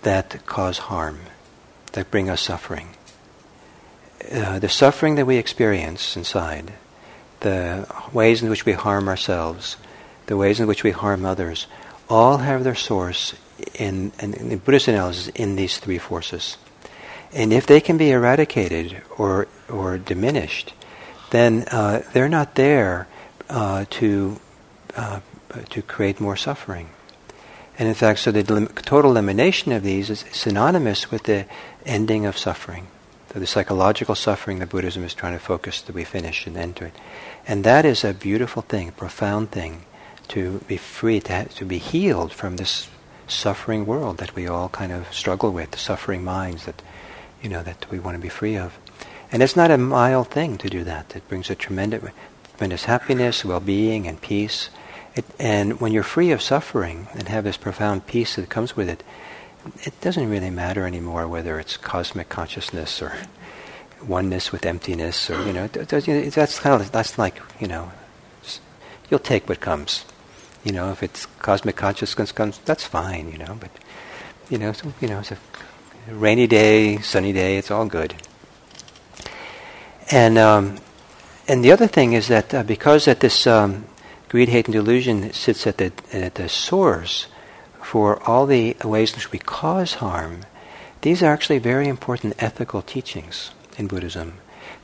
that 0.02 0.46
cause 0.46 0.78
harm, 0.78 1.20
that 1.94 2.12
bring 2.12 2.30
us 2.30 2.42
suffering. 2.42 2.90
Uh, 4.32 4.60
the 4.60 4.70
suffering 4.70 5.16
that 5.16 5.26
we 5.26 5.38
experience 5.38 6.16
inside, 6.16 6.74
the 7.42 7.88
ways 8.12 8.42
in 8.42 8.50
which 8.50 8.66
we 8.66 8.74
harm 8.74 9.08
ourselves, 9.08 9.78
the 10.28 10.38
ways 10.38 10.60
in 10.60 10.68
which 10.68 10.84
we 10.84 10.92
harm 10.92 11.26
others, 11.26 11.68
all 12.10 12.38
have 12.38 12.64
their 12.64 12.76
source 12.76 13.34
in, 13.76 14.12
in, 14.20 14.34
in 14.34 14.58
Buddhist 14.60 14.88
analysis 14.88 15.28
in 15.30 15.56
these 15.56 15.78
three 15.78 15.98
forces. 15.98 16.58
And 17.34 17.52
if 17.52 17.66
they 17.66 17.82
can 17.82 17.98
be 17.98 18.12
eradicated 18.12 19.02
or, 19.18 19.48
or 19.70 19.98
diminished, 19.98 20.74
then 21.32 21.64
uh, 21.72 22.04
they're 22.14 22.30
not 22.30 22.56
there 22.56 23.08
uh, 23.50 23.86
to, 23.90 24.40
uh, 24.96 25.20
to 25.70 25.82
create 25.82 26.20
more 26.20 26.36
suffering. 26.36 26.90
And 27.80 27.88
in 27.88 27.96
fact, 27.96 28.20
so 28.20 28.32
the 28.32 28.44
total 28.84 29.12
elimination 29.12 29.72
of 29.72 29.82
these 29.82 30.12
is 30.12 30.26
synonymous 30.32 31.10
with 31.10 31.24
the 31.24 31.46
ending 31.86 32.26
of 32.26 32.38
suffering 32.38 32.88
the 33.40 33.48
psychological 33.48 34.16
suffering 34.16 34.60
that 34.60 34.70
Buddhism 34.70 35.04
is 35.04 35.14
trying 35.14 35.34
to 35.34 35.40
focus 35.40 35.82
that 35.82 35.96
we 35.96 36.04
finish 36.04 36.46
and 36.46 36.56
enter 36.56 36.88
it. 36.88 36.94
And 37.48 37.64
that 37.64 37.84
is 37.84 38.04
a 38.04 38.14
beautiful 38.14 38.62
thing, 38.62 38.90
a 38.90 38.92
profound 38.92 39.52
thing, 39.52 39.86
to 40.30 40.60
be 40.68 40.78
free, 40.78 41.20
to, 41.22 41.46
to 41.46 41.66
be 41.66 41.80
healed 41.80 42.32
from 42.32 42.58
this 42.58 42.90
suffering 43.28 43.86
world 43.86 44.18
that 44.18 44.36
we 44.36 44.48
all 44.48 44.70
kind 44.70 44.92
of 44.92 45.12
struggle 45.12 45.52
with, 45.52 45.72
the 45.72 45.78
suffering 45.78 46.24
minds 46.24 46.66
that, 46.66 46.82
you 47.44 47.50
know, 47.50 47.62
that 47.62 47.86
we 47.92 48.00
want 48.00 48.16
to 48.16 48.22
be 48.22 48.30
free 48.30 48.58
of. 48.58 48.80
And 49.32 49.44
it's 49.44 49.56
not 49.56 49.70
a 49.70 49.78
mild 49.78 50.30
thing 50.30 50.58
to 50.60 50.70
do 50.70 50.84
that. 50.86 51.16
It 51.16 51.28
brings 51.28 51.50
a 51.50 51.56
tremendous, 51.56 52.04
tremendous 52.58 52.86
happiness, 52.86 53.44
well-being, 53.44 54.08
and 54.08 54.20
peace. 54.22 54.70
It, 55.16 55.26
and 55.38 55.80
when 55.80 55.92
you're 55.92 56.04
free 56.04 56.32
of 56.32 56.42
suffering 56.42 57.08
and 57.14 57.28
have 57.28 57.44
this 57.44 57.58
profound 57.58 58.08
peace 58.08 58.36
that 58.36 58.50
comes 58.50 58.76
with 58.76 58.90
it, 58.90 59.04
it 59.84 60.00
doesn't 60.02 60.30
really 60.30 60.50
matter 60.50 60.86
anymore 60.86 61.28
whether 61.28 61.60
it's 61.60 61.78
cosmic 61.78 62.30
consciousness 62.30 63.02
or 63.02 63.14
oneness 64.06 64.52
with 64.52 64.66
emptiness 64.66 65.30
or 65.30 65.42
you 65.46 65.54
know 65.54 65.68
that's 65.68 66.60
kind 66.60 66.82
of 66.82 66.92
that's 66.92 67.18
like 67.18 67.42
you 67.62 67.68
know 67.68 67.90
you'll 69.10 69.20
take 69.20 69.48
what 69.48 69.62
comes 69.62 70.04
you 70.66 70.74
know 70.74 70.92
if 70.92 71.02
it's 71.02 71.26
cosmic 71.40 71.78
consciousness 71.78 72.34
comes 72.34 72.58
that's 72.66 72.84
fine 72.84 73.32
you 73.32 73.38
know 73.38 73.58
but 73.60 73.72
you 74.50 74.58
know 74.58 74.74
so, 74.74 74.92
you 75.00 75.08
know 75.08 75.20
it's 75.20 75.32
a 75.32 75.38
rainy 76.10 76.48
day 76.48 76.98
sunny 77.00 77.34
day 77.34 77.58
it's 77.58 77.72
all 77.72 77.86
good 77.86 78.14
and 80.12 80.38
um, 80.38 80.78
and 81.48 81.64
the 81.64 81.72
other 81.72 81.88
thing 81.88 82.14
is 82.14 82.28
that 82.28 82.54
uh, 82.54 82.64
because 82.64 83.06
that 83.06 83.20
this 83.20 83.48
um, 83.48 83.86
greed 84.30 84.50
hate 84.50 84.66
and 84.66 84.74
delusion 84.74 85.34
sits 85.34 85.68
at 85.68 85.78
the 85.78 85.92
at 86.12 86.36
the 86.36 86.50
source 86.50 87.28
for 87.82 88.22
all 88.24 88.46
the 88.46 88.76
ways 88.84 89.12
in 89.12 89.18
which 89.18 89.32
we 89.32 89.40
cause 89.40 89.96
harm, 89.96 90.42
these 91.02 91.22
are 91.22 91.34
actually 91.34 91.60
very 91.60 91.88
important 91.88 92.34
ethical 92.40 92.82
teachings 92.82 93.52
in 93.78 93.88
Buddhism. 93.88 94.36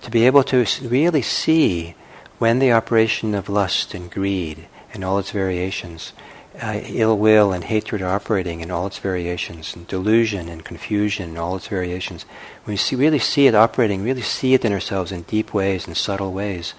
To 0.01 0.11
be 0.11 0.25
able 0.25 0.43
to 0.43 0.65
really 0.81 1.21
see 1.21 1.95
when 2.37 2.59
the 2.59 2.71
operation 2.71 3.33
of 3.33 3.49
lust 3.49 3.93
and 3.93 4.11
greed 4.11 4.67
and 4.93 5.03
all 5.03 5.17
its 5.19 5.31
variations, 5.31 6.13
uh, 6.61 6.81
ill 6.85 7.17
will 7.17 7.51
and 7.51 7.63
hatred 7.63 8.01
are 8.01 8.13
operating 8.13 8.61
in 8.61 8.71
all 8.71 8.87
its 8.87 8.99
variations, 8.99 9.75
and 9.75 9.87
delusion 9.87 10.49
and 10.49 10.65
confusion 10.65 11.29
in 11.29 11.37
all 11.37 11.55
its 11.55 11.67
variations, 11.67 12.25
when 12.63 12.73
we 12.73 12.77
see, 12.77 12.95
really 12.95 13.19
see 13.19 13.47
it 13.47 13.55
operating, 13.55 14.03
really 14.03 14.21
see 14.21 14.53
it 14.53 14.65
in 14.65 14.73
ourselves 14.73 15.11
in 15.11 15.21
deep 15.23 15.53
ways 15.53 15.87
and 15.87 15.95
subtle 15.95 16.33
ways, 16.33 16.73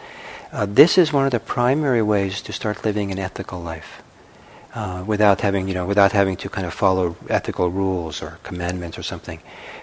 uh, 0.53 0.67
this 0.67 0.99
is 0.99 1.13
one 1.13 1.25
of 1.25 1.33
the 1.33 1.41
primary 1.41 2.03
ways 2.03 2.43
to 2.43 2.53
start 2.53 2.85
living 2.85 3.13
an 3.13 3.19
ethical 3.19 3.61
life 3.61 4.03
uh, 4.75 5.05
without 5.07 5.41
having, 5.41 5.69
you 5.69 5.75
know, 5.75 5.87
without 5.87 6.13
having 6.13 6.37
to 6.37 6.49
kind 6.49 6.67
of 6.67 6.75
follow 6.75 7.17
ethical 7.29 7.71
rules 7.71 8.23
or 8.23 8.39
commandments 8.43 8.99
or 8.99 9.03
something. 9.03 9.41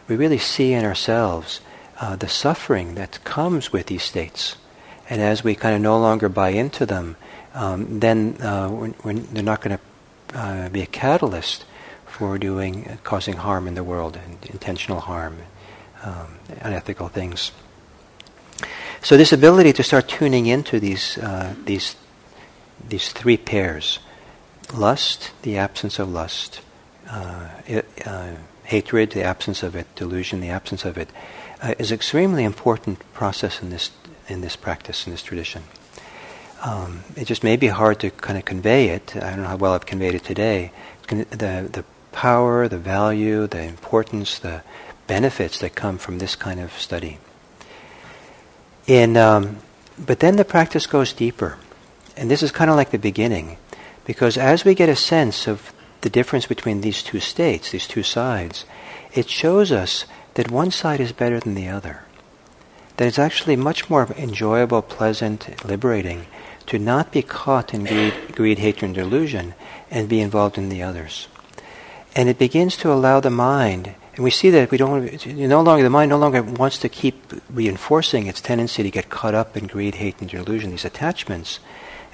We 0.07 0.15
really 0.15 0.38
see 0.38 0.73
in 0.73 0.86
ourselves 0.86 1.62
uh, 1.99 2.15
the 2.15 2.27
suffering 2.27 2.95
that 2.95 3.23
comes 3.23 3.73
with 3.73 3.88
these 3.88 4.03
states. 4.03 4.55
And 5.10 5.21
as 5.21 5.43
we 5.43 5.55
kind 5.55 5.75
of 5.75 5.81
no 5.81 5.99
longer 5.99 6.29
buy 6.29 6.49
into 6.49 6.86
them, 6.86 7.15
um, 7.53 7.99
then 7.99 8.38
uh, 8.41 8.69
we're, 8.69 8.93
we're, 9.03 9.13
they're 9.13 9.43
not 9.43 9.62
going 9.62 9.77
to 9.77 9.83
uh, 10.33 10.69
be 10.69 10.81
a 10.81 10.85
catalyst 10.85 11.65
for 12.05 12.37
doing, 12.37 12.87
uh, 12.87 12.97
causing 13.03 13.35
harm 13.35 13.67
in 13.67 13.75
the 13.75 13.83
world, 13.83 14.17
and 14.17 14.37
intentional 14.51 14.99
harm, 14.99 15.37
um, 16.03 16.39
unethical 16.61 17.07
things. 17.09 17.51
So 19.01 19.17
this 19.17 19.31
ability 19.31 19.73
to 19.73 19.83
start 19.83 20.07
tuning 20.07 20.47
into 20.47 20.79
these 20.79 21.17
uh, 21.17 21.53
these 21.65 21.95
these 22.89 23.11
three 23.11 23.37
pairs: 23.37 23.99
lust, 24.73 25.31
the 25.43 25.57
absence 25.57 25.99
of 25.99 26.09
lust, 26.09 26.61
uh, 27.09 27.49
it, 27.67 27.85
uh, 28.05 28.31
hatred, 28.63 29.11
the 29.11 29.23
absence 29.23 29.63
of 29.63 29.75
it, 29.75 29.87
delusion, 29.95 30.41
the 30.41 30.49
absence 30.49 30.83
of 30.85 30.97
it, 30.97 31.09
uh, 31.61 31.73
is 31.79 31.91
extremely 31.91 32.43
important 32.43 32.99
process 33.13 33.61
in 33.61 33.69
this 33.69 33.91
in 34.27 34.41
this 34.41 34.55
practice 34.55 35.05
in 35.07 35.13
this 35.13 35.23
tradition. 35.23 35.63
Um, 36.63 37.04
it 37.15 37.26
just 37.26 37.43
may 37.43 37.56
be 37.56 37.67
hard 37.67 38.00
to 38.00 38.10
kind 38.10 38.38
of 38.38 38.46
convey 38.46 38.89
it. 38.89 39.15
I 39.15 39.32
don't 39.32 39.43
know 39.43 39.48
how 39.48 39.58
well 39.58 39.74
I've 39.74 39.86
conveyed 39.86 40.15
it 40.15 40.24
today. 40.24 40.72
The 41.08 41.70
the 41.72 41.84
power, 42.17 42.67
the 42.67 42.80
value, 42.80 43.46
the 43.46 43.62
importance, 43.62 44.39
the 44.39 44.63
benefits 45.06 45.60
that 45.60 45.76
come 45.76 46.00
from 46.00 46.17
this 46.17 46.36
kind 46.36 46.60
of 46.60 46.74
study. 46.74 47.20
In, 48.88 49.17
um, 49.17 49.58
but 50.04 50.20
then 50.20 50.36
the 50.36 50.46
practice 50.46 50.88
goes 50.88 51.13
deeper. 51.13 51.58
And 52.15 52.32
this 52.32 52.41
is 52.41 52.52
kind 52.52 52.72
of 52.72 52.76
like 52.76 52.89
the 52.89 52.98
beginning. 52.98 53.58
Because 54.06 54.36
as 54.36 54.65
we 54.65 54.74
get 54.74 54.89
a 54.89 54.96
sense 54.96 55.48
of 55.48 55.72
the 56.02 56.10
difference 56.10 56.48
between 56.48 56.82
these 56.82 57.04
two 57.04 57.20
states, 57.20 57.70
these 57.70 57.88
two 57.88 58.04
sides, 58.04 58.65
it 59.13 59.30
shows 59.30 59.72
us 59.72 60.06
that 60.34 60.50
one 60.50 60.72
side 60.72 61.00
is 61.00 61.12
better 61.12 61.39
than 61.39 61.54
the 61.54 61.67
other. 61.67 62.04
That 62.98 63.08
it's 63.08 63.20
actually 63.20 63.58
much 63.58 63.91
more 63.91 64.08
enjoyable, 64.17 64.82
pleasant, 64.82 65.63
liberating 65.63 66.26
to 66.67 66.80
not 66.80 67.12
be 67.12 67.21
caught 67.21 67.73
in 67.73 67.86
greed, 67.86 68.13
greed, 68.36 68.60
hatred, 68.60 68.84
and 68.84 68.95
delusion 68.95 69.53
and 69.89 70.08
be 70.08 70.21
involved 70.21 70.58
in 70.58 70.69
the 70.69 70.84
others. 70.84 71.27
And 72.15 72.30
it 72.30 72.38
begins 72.38 72.77
to 72.77 72.91
allow 72.91 73.19
the 73.19 73.30
mind 73.30 73.95
and 74.17 74.23
we 74.23 74.32
see 74.32 74.49
that 74.49 74.71
we 74.71 74.80
don't 74.80 75.27
no 75.27 75.62
longer 75.62 75.84
the 75.84 75.91
mind 75.91 76.10
no 76.10 76.17
longer 76.17 76.41
wants 76.41 76.80
to 76.80 76.89
keep 76.89 77.32
reinforcing 77.51 78.25
its 78.25 78.41
tendency 78.41 78.82
to 78.82 78.89
get 78.89 79.12
caught 79.12 79.36
up 79.36 79.56
in 79.56 79.67
greed, 79.67 79.93
hate, 79.95 80.19
and 80.19 80.27
delusion, 80.27 80.71
these 80.71 80.86
attachments, 80.86 81.60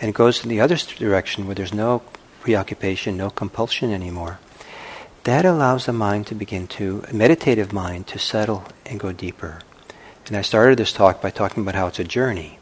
and 0.01 0.09
it 0.09 0.13
goes 0.13 0.43
in 0.43 0.49
the 0.49 0.59
other 0.59 0.75
direction 0.75 1.45
where 1.45 1.55
there's 1.55 1.73
no 1.73 2.01
preoccupation, 2.41 3.15
no 3.15 3.29
compulsion 3.29 3.89
anymore. 3.89 4.39
That 5.23 5.45
allows 5.45 5.85
the 5.85 5.93
mind 5.93 6.27
to 6.27 6.35
begin 6.35 6.67
to 6.75 7.05
meditative 7.13 7.71
mind 7.71 8.07
to 8.07 8.19
settle 8.19 8.65
and 8.85 8.99
go 8.99 9.13
deeper. 9.13 9.59
And 10.27 10.35
I 10.35 10.41
started 10.41 10.77
this 10.77 10.91
talk 10.91 11.21
by 11.21 11.29
talking 11.29 11.63
about 11.63 11.75
how 11.75 11.87
it's 11.87 11.99
a 11.99 12.03
journey. 12.03 12.59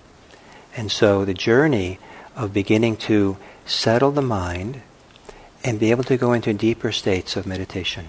And 0.76 0.92
so 0.92 1.26
the 1.26 1.34
journey 1.34 2.00
of 2.36 2.54
beginning 2.54 2.98
to 2.98 3.38
settle 3.66 4.12
the 4.12 4.22
mind 4.22 4.82
and 5.64 5.80
be 5.80 5.92
able 5.92 6.04
to 6.06 6.18
go 6.18 6.34
into 6.34 6.54
deeper 6.54 6.92
states 6.92 7.36
of 7.36 7.46
meditation 7.46 8.08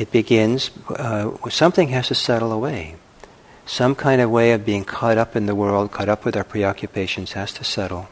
it 0.00 0.10
begins, 0.10 0.70
uh, 0.88 1.36
something 1.50 1.88
has 1.88 2.08
to 2.08 2.14
settle 2.14 2.52
away. 2.52 2.96
Some 3.66 3.94
kind 3.94 4.22
of 4.22 4.30
way 4.30 4.52
of 4.52 4.64
being 4.64 4.84
caught 4.84 5.18
up 5.18 5.36
in 5.36 5.44
the 5.44 5.54
world, 5.54 5.92
caught 5.92 6.08
up 6.08 6.24
with 6.24 6.36
our 6.36 6.44
preoccupations, 6.44 7.32
has 7.32 7.52
to 7.54 7.64
settle. 7.64 8.08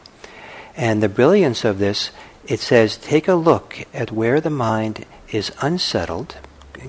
And 0.77 1.01
the 1.01 1.09
brilliance 1.09 1.65
of 1.65 1.79
this, 1.79 2.11
it 2.45 2.59
says, 2.59 2.95
take 2.95 3.27
a 3.27 3.33
look 3.33 3.83
at 3.91 4.11
where 4.11 4.39
the 4.39 4.51
mind 4.51 5.05
is 5.31 5.51
unsettled. 5.61 6.37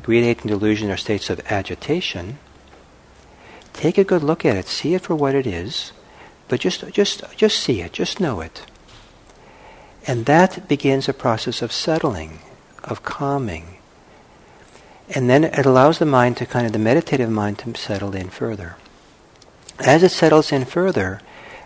Greed, 0.02 0.24
hate, 0.24 0.40
and 0.40 0.48
delusion 0.48 0.90
are 0.90 0.98
states 0.98 1.30
of 1.30 1.40
agitation. 1.50 2.38
Take 3.72 3.96
a 3.96 4.04
good 4.04 4.22
look 4.22 4.44
at 4.44 4.56
it. 4.56 4.66
See 4.66 4.94
it 4.94 5.02
for 5.02 5.16
what 5.16 5.34
it 5.34 5.46
is. 5.46 5.92
But 6.50 6.60
just, 6.60 6.84
just, 6.92 7.22
just 7.36 7.60
see 7.60 7.80
it. 7.80 7.92
Just 7.92 8.18
know 8.18 8.40
it. 8.40 8.66
And 10.06 10.26
that 10.26 10.66
begins 10.66 11.08
a 11.08 11.14
process 11.14 11.62
of 11.62 11.72
settling, 11.72 12.40
of 12.82 13.04
calming, 13.04 13.76
and 15.14 15.30
then 15.30 15.44
it 15.44 15.66
allows 15.66 15.98
the 15.98 16.06
mind 16.06 16.36
to 16.38 16.46
kind 16.46 16.66
of, 16.66 16.72
the 16.72 16.78
meditative 16.78 17.30
mind 17.30 17.58
to 17.58 17.74
settle 17.76 18.14
in 18.14 18.30
further. 18.30 18.76
As 19.78 20.02
it 20.02 20.10
settles 20.10 20.50
in 20.52 20.64
further, 20.64 21.20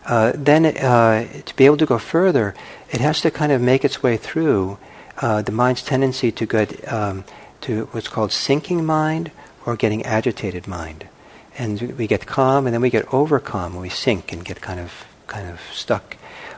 uh, 0.07 0.33
then 0.35 0.67
uh, 0.67 1.27
to 1.45 1.57
be 1.57 1.65
able 1.65 1.79
to 1.79 1.87
go 1.87 1.99
further, 1.99 2.55
it 2.91 3.01
has 3.01 3.21
to 3.23 3.31
kind 3.31 3.53
of 3.53 3.61
make 3.61 3.85
its 3.85 4.03
way 4.03 4.17
through 4.17 4.79
uh, 5.23 5.41
the 5.43 5.53
mind's 5.53 5.83
tendency 5.83 6.31
to 6.33 6.47
get 6.47 6.93
um, 6.93 7.25
to 7.63 7.87
what's 7.93 8.09
called 8.09 8.33
sinking 8.33 8.85
mind 8.85 9.31
or 9.65 9.77
getting 9.77 10.03
agitated 10.05 10.67
mind. 10.67 11.09
And 11.57 11.81
we 11.97 12.07
get 12.07 12.27
calm, 12.27 12.67
and 12.67 12.75
then 12.75 12.81
we 12.81 12.91
get 12.91 13.13
overcome, 13.13 13.73
and 13.73 13.81
we 13.81 13.89
sink 13.89 14.33
and 14.33 14.45
get 14.45 14.61
kind 14.61 14.81
of 14.81 14.93
kind 15.27 15.49
of 15.49 15.61
stuck, 15.73 16.17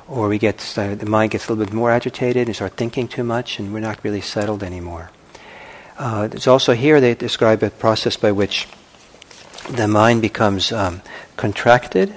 or 0.09 0.29
we 0.29 0.39
get 0.39 0.79
uh, 0.79 0.95
the 0.95 1.07
mind 1.07 1.31
gets 1.31 1.49
a 1.49 1.53
little 1.53 1.65
bit 1.65 1.75
more 1.75 1.91
agitated 1.91 2.47
and 2.47 2.57
start 2.57 2.77
thinking 2.77 3.09
too 3.09 3.25
much, 3.25 3.59
and 3.59 3.73
we're 3.73 3.81
not 3.81 4.03
really 4.03 4.21
settled 4.21 4.63
anymore. 4.63 5.11
Uh, 5.99 6.29
it's 6.33 6.47
also 6.47 6.75
here 6.75 7.01
they 7.01 7.15
describe 7.15 7.63
a 7.63 7.71
process 7.71 8.17
by 8.17 8.33
which 8.33 8.67
the 9.71 9.89
mind 9.89 10.23
becomes 10.23 10.73
um, 10.73 11.01
contracted 11.37 12.15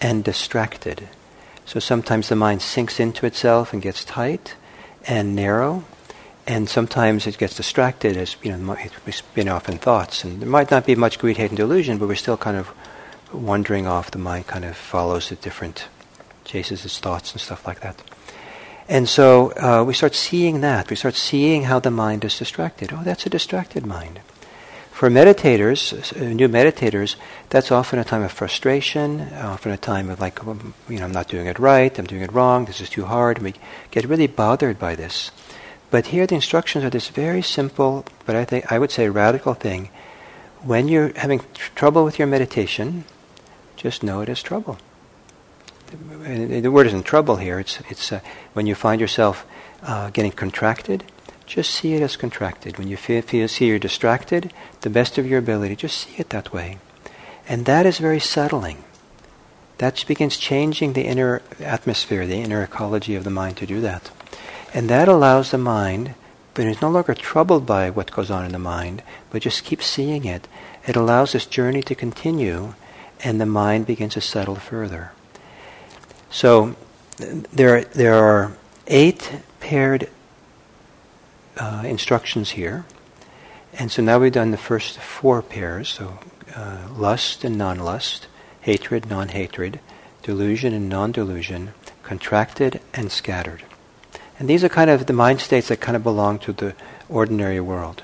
and 0.00 0.24
distracted. 0.24 1.08
So 1.64 1.80
sometimes 1.80 2.28
the 2.28 2.36
mind 2.36 2.62
sinks 2.62 3.00
into 3.00 3.26
itself 3.26 3.72
and 3.72 3.80
gets 3.82 4.04
tight 4.04 4.54
and 5.06 5.34
narrow, 5.34 5.84
and 6.50 6.68
sometimes 6.68 7.28
it 7.28 7.38
gets 7.38 7.54
distracted 7.54 8.16
as 8.16 8.34
you 8.42 8.50
know 8.50 8.76
we 9.06 9.12
spin 9.12 9.48
off 9.48 9.68
in 9.68 9.78
thoughts. 9.78 10.24
And 10.24 10.42
there 10.42 10.48
might 10.48 10.68
not 10.68 10.84
be 10.84 10.96
much 10.96 11.20
greed, 11.20 11.36
hate, 11.36 11.50
and 11.50 11.56
delusion, 11.56 11.96
but 11.96 12.08
we're 12.08 12.16
still 12.16 12.36
kind 12.36 12.56
of 12.56 12.72
wandering 13.32 13.86
off. 13.86 14.10
The 14.10 14.18
mind 14.18 14.48
kind 14.48 14.64
of 14.64 14.76
follows 14.76 15.28
the 15.28 15.36
different, 15.36 15.86
chases 16.44 16.84
its 16.84 16.98
thoughts 16.98 17.30
and 17.30 17.40
stuff 17.40 17.64
like 17.68 17.80
that. 17.80 18.02
And 18.88 19.08
so 19.08 19.52
uh, 19.52 19.84
we 19.84 19.94
start 19.94 20.16
seeing 20.16 20.60
that. 20.62 20.90
We 20.90 20.96
start 20.96 21.14
seeing 21.14 21.62
how 21.70 21.78
the 21.78 21.92
mind 21.92 22.24
is 22.24 22.36
distracted. 22.36 22.92
Oh, 22.92 23.04
that's 23.04 23.26
a 23.26 23.30
distracted 23.30 23.86
mind. 23.86 24.18
For 24.90 25.08
meditators, 25.08 25.94
new 26.34 26.48
meditators, 26.48 27.14
that's 27.48 27.70
often 27.70 28.00
a 28.00 28.04
time 28.04 28.22
of 28.22 28.32
frustration, 28.32 29.32
often 29.34 29.70
a 29.70 29.78
time 29.78 30.10
of 30.10 30.18
like, 30.18 30.40
you 30.88 30.98
know, 30.98 31.04
I'm 31.04 31.12
not 31.12 31.28
doing 31.28 31.46
it 31.46 31.60
right, 31.60 31.96
I'm 31.96 32.06
doing 32.06 32.22
it 32.22 32.32
wrong, 32.32 32.64
this 32.64 32.80
is 32.80 32.90
too 32.90 33.04
hard. 33.04 33.38
And 33.38 33.44
we 33.44 33.54
get 33.92 34.04
really 34.04 34.26
bothered 34.26 34.80
by 34.80 34.96
this. 34.96 35.30
But 35.90 36.06
here 36.06 36.26
the 36.26 36.36
instructions 36.36 36.84
are 36.84 36.90
this 36.90 37.08
very 37.08 37.42
simple, 37.42 38.04
but 38.26 38.36
I 38.36 38.44
think 38.44 38.70
I 38.70 38.78
would 38.78 38.90
say 38.90 39.08
radical 39.08 39.54
thing. 39.54 39.90
When 40.62 40.88
you're 40.88 41.12
having 41.16 41.40
tr- 41.54 41.70
trouble 41.74 42.04
with 42.04 42.18
your 42.18 42.28
meditation, 42.28 43.04
just 43.76 44.02
know 44.02 44.20
it 44.20 44.28
as 44.28 44.42
trouble 44.42 44.78
the 45.90 46.70
word 46.70 46.86
isn't 46.86 47.04
trouble 47.04 47.36
here. 47.36 47.58
It's 47.58 47.80
it's 47.88 48.12
uh, 48.12 48.20
when 48.52 48.66
you 48.66 48.74
find 48.74 49.00
yourself 49.00 49.44
uh, 49.82 50.10
getting 50.10 50.32
contracted, 50.32 51.04
just 51.46 51.70
see 51.70 51.94
it 51.94 52.02
as 52.02 52.16
contracted. 52.16 52.78
When 52.78 52.88
you 52.88 52.96
feel, 52.96 53.22
feel 53.22 53.48
see 53.48 53.66
you're 53.66 53.78
distracted, 53.78 54.52
the 54.82 54.90
best 54.90 55.18
of 55.18 55.26
your 55.26 55.38
ability, 55.38 55.76
just 55.76 55.98
see 55.98 56.14
it 56.18 56.30
that 56.30 56.52
way, 56.52 56.78
and 57.48 57.66
that 57.66 57.86
is 57.86 57.98
very 57.98 58.20
settling. 58.20 58.84
That 59.78 60.04
begins 60.06 60.36
changing 60.36 60.92
the 60.92 61.06
inner 61.06 61.40
atmosphere, 61.58 62.26
the 62.26 62.42
inner 62.42 62.62
ecology 62.62 63.14
of 63.14 63.24
the 63.24 63.30
mind 63.30 63.56
to 63.58 63.66
do 63.66 63.80
that, 63.80 64.10
and 64.72 64.88
that 64.88 65.08
allows 65.08 65.50
the 65.50 65.58
mind. 65.58 66.14
But 66.52 66.66
it's 66.66 66.82
no 66.82 66.90
longer 66.90 67.14
troubled 67.14 67.64
by 67.64 67.90
what 67.90 68.10
goes 68.10 68.30
on 68.30 68.44
in 68.44 68.52
the 68.52 68.58
mind, 68.58 69.02
but 69.30 69.42
just 69.42 69.64
keeps 69.64 69.86
seeing 69.86 70.24
it. 70.24 70.48
It 70.86 70.96
allows 70.96 71.32
this 71.32 71.46
journey 71.46 71.82
to 71.82 71.94
continue, 71.94 72.74
and 73.22 73.40
the 73.40 73.46
mind 73.46 73.86
begins 73.86 74.14
to 74.14 74.20
settle 74.20 74.56
further. 74.56 75.12
So 76.28 76.74
there, 77.18 77.84
there 77.84 78.14
are 78.14 78.56
eight 78.88 79.40
paired 79.60 80.10
uh, 81.56 81.82
instructions 81.86 82.50
here. 82.50 82.84
And 83.72 83.92
so 83.92 84.02
now 84.02 84.18
we've 84.18 84.32
done 84.32 84.50
the 84.50 84.56
first 84.56 84.98
four 84.98 85.42
pairs. 85.42 85.88
So 85.88 86.18
uh, 86.56 86.88
lust 86.96 87.44
and 87.44 87.56
non 87.56 87.78
lust, 87.78 88.26
hatred, 88.62 89.08
non 89.08 89.28
hatred, 89.28 89.78
delusion 90.22 90.74
and 90.74 90.88
non 90.88 91.12
delusion, 91.12 91.74
contracted 92.02 92.80
and 92.92 93.12
scattered. 93.12 93.62
And 94.40 94.48
these 94.48 94.64
are 94.64 94.70
kind 94.70 94.88
of 94.88 95.04
the 95.04 95.12
mind 95.12 95.42
states 95.42 95.68
that 95.68 95.82
kind 95.82 95.94
of 95.94 96.02
belong 96.02 96.38
to 96.40 96.54
the 96.54 96.74
ordinary 97.10 97.60
world. 97.60 98.02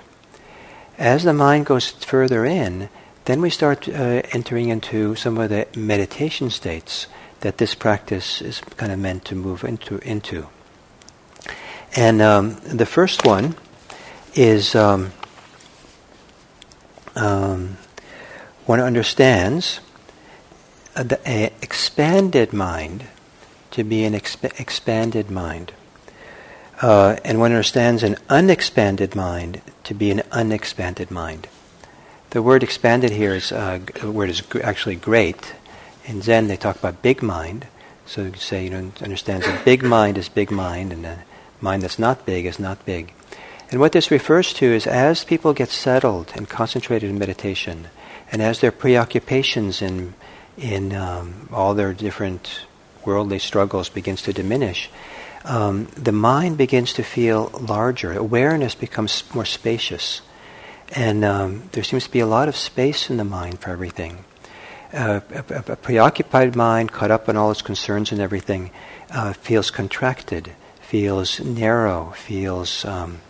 As 0.98 1.24
the 1.24 1.32
mind 1.32 1.64
goes 1.64 1.90
further 1.90 2.44
in, 2.44 2.90
then 3.24 3.40
we 3.40 3.48
start 3.48 3.88
uh, 3.88 4.20
entering 4.32 4.68
into 4.68 5.14
some 5.14 5.38
of 5.38 5.48
the 5.48 5.66
meditation 5.74 6.50
states 6.50 7.06
that 7.40 7.56
this 7.56 7.74
practice 7.74 8.42
is 8.42 8.60
kind 8.76 8.92
of 8.92 8.98
meant 8.98 9.24
to 9.24 9.34
move 9.34 9.64
into. 9.64 9.96
into. 9.98 10.46
And 11.96 12.20
um, 12.20 12.56
the 12.64 12.84
first 12.84 13.24
one 13.24 13.56
is 14.34 14.74
um, 14.74 15.12
um, 17.14 17.78
one 18.66 18.80
understands 18.80 19.80
an 20.94 21.50
expanded 21.62 22.52
mind 22.52 23.04
to 23.70 23.84
be 23.84 24.04
an 24.04 24.12
exp- 24.12 24.60
expanded 24.60 25.30
mind. 25.30 25.72
Uh, 26.80 27.16
and 27.24 27.40
one 27.40 27.52
understands 27.52 28.02
an 28.02 28.16
unexpanded 28.28 29.14
mind 29.14 29.62
to 29.84 29.94
be 29.94 30.10
an 30.10 30.22
unexpanded 30.30 31.10
mind. 31.10 31.48
The 32.30 32.42
word 32.42 32.62
expanded 32.62 33.12
here 33.12 33.34
is 33.34 33.50
uh, 33.50 33.80
the 34.00 34.10
word 34.10 34.28
is 34.28 34.42
actually 34.62 34.96
great, 34.96 35.54
in 36.06 36.22
Zen, 36.22 36.48
they 36.48 36.56
talk 36.56 36.76
about 36.76 37.02
big 37.02 37.22
mind. 37.22 37.66
So 38.06 38.22
you 38.22 38.34
say, 38.34 38.64
you 38.64 38.70
know, 38.70 38.92
understands 39.00 39.46
that 39.46 39.64
big 39.64 39.82
mind 39.82 40.16
is 40.18 40.28
big 40.28 40.50
mind, 40.50 40.92
and 40.92 41.04
a 41.04 41.18
mind 41.60 41.82
that's 41.82 41.98
not 41.98 42.24
big 42.24 42.46
is 42.46 42.58
not 42.58 42.84
big. 42.84 43.12
And 43.70 43.80
what 43.80 43.92
this 43.92 44.10
refers 44.10 44.52
to 44.54 44.66
is 44.66 44.86
as 44.86 45.24
people 45.24 45.52
get 45.52 45.70
settled 45.70 46.32
and 46.36 46.48
concentrated 46.48 47.10
in 47.10 47.18
meditation, 47.18 47.88
and 48.30 48.40
as 48.40 48.60
their 48.60 48.70
preoccupations 48.70 49.82
in 49.82 50.14
in 50.56 50.94
um, 50.94 51.48
all 51.52 51.74
their 51.74 51.92
different 51.92 52.60
worldly 53.04 53.38
struggles 53.38 53.88
begins 53.88 54.22
to 54.22 54.32
diminish, 54.32 54.88
um, 55.46 55.86
the 55.94 56.12
mind 56.12 56.58
begins 56.58 56.92
to 56.94 57.02
feel 57.02 57.50
larger. 57.60 58.12
Awareness 58.12 58.74
becomes 58.74 59.22
more 59.34 59.44
spacious. 59.44 60.20
And 60.94 61.24
um, 61.24 61.68
there 61.72 61.84
seems 61.84 62.04
to 62.04 62.10
be 62.10 62.20
a 62.20 62.26
lot 62.26 62.48
of 62.48 62.56
space 62.56 63.10
in 63.10 63.16
the 63.16 63.24
mind 63.24 63.60
for 63.60 63.70
everything. 63.70 64.24
Uh, 64.92 65.20
a, 65.30 65.72
a, 65.72 65.76
preoccupied 65.76 66.56
mind, 66.56 66.92
caught 66.92 67.10
up 67.10 67.28
in 67.28 67.36
all 67.36 67.50
its 67.50 67.62
concerns 67.62 68.12
and 68.12 68.20
everything, 68.20 68.70
uh, 69.10 69.32
feels 69.32 69.70
contracted, 69.70 70.52
feels 70.80 71.40
narrow, 71.40 72.12
feels 72.16 72.84
um, 72.84 73.20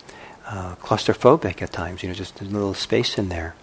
uh, 0.46 0.74
claustrophobic 0.76 1.60
at 1.62 1.72
times. 1.72 2.02
You 2.02 2.08
know, 2.08 2.14
just 2.14 2.40
a 2.40 2.44
little 2.44 2.74
space 2.74 3.18
in 3.18 3.28
there. 3.28 3.54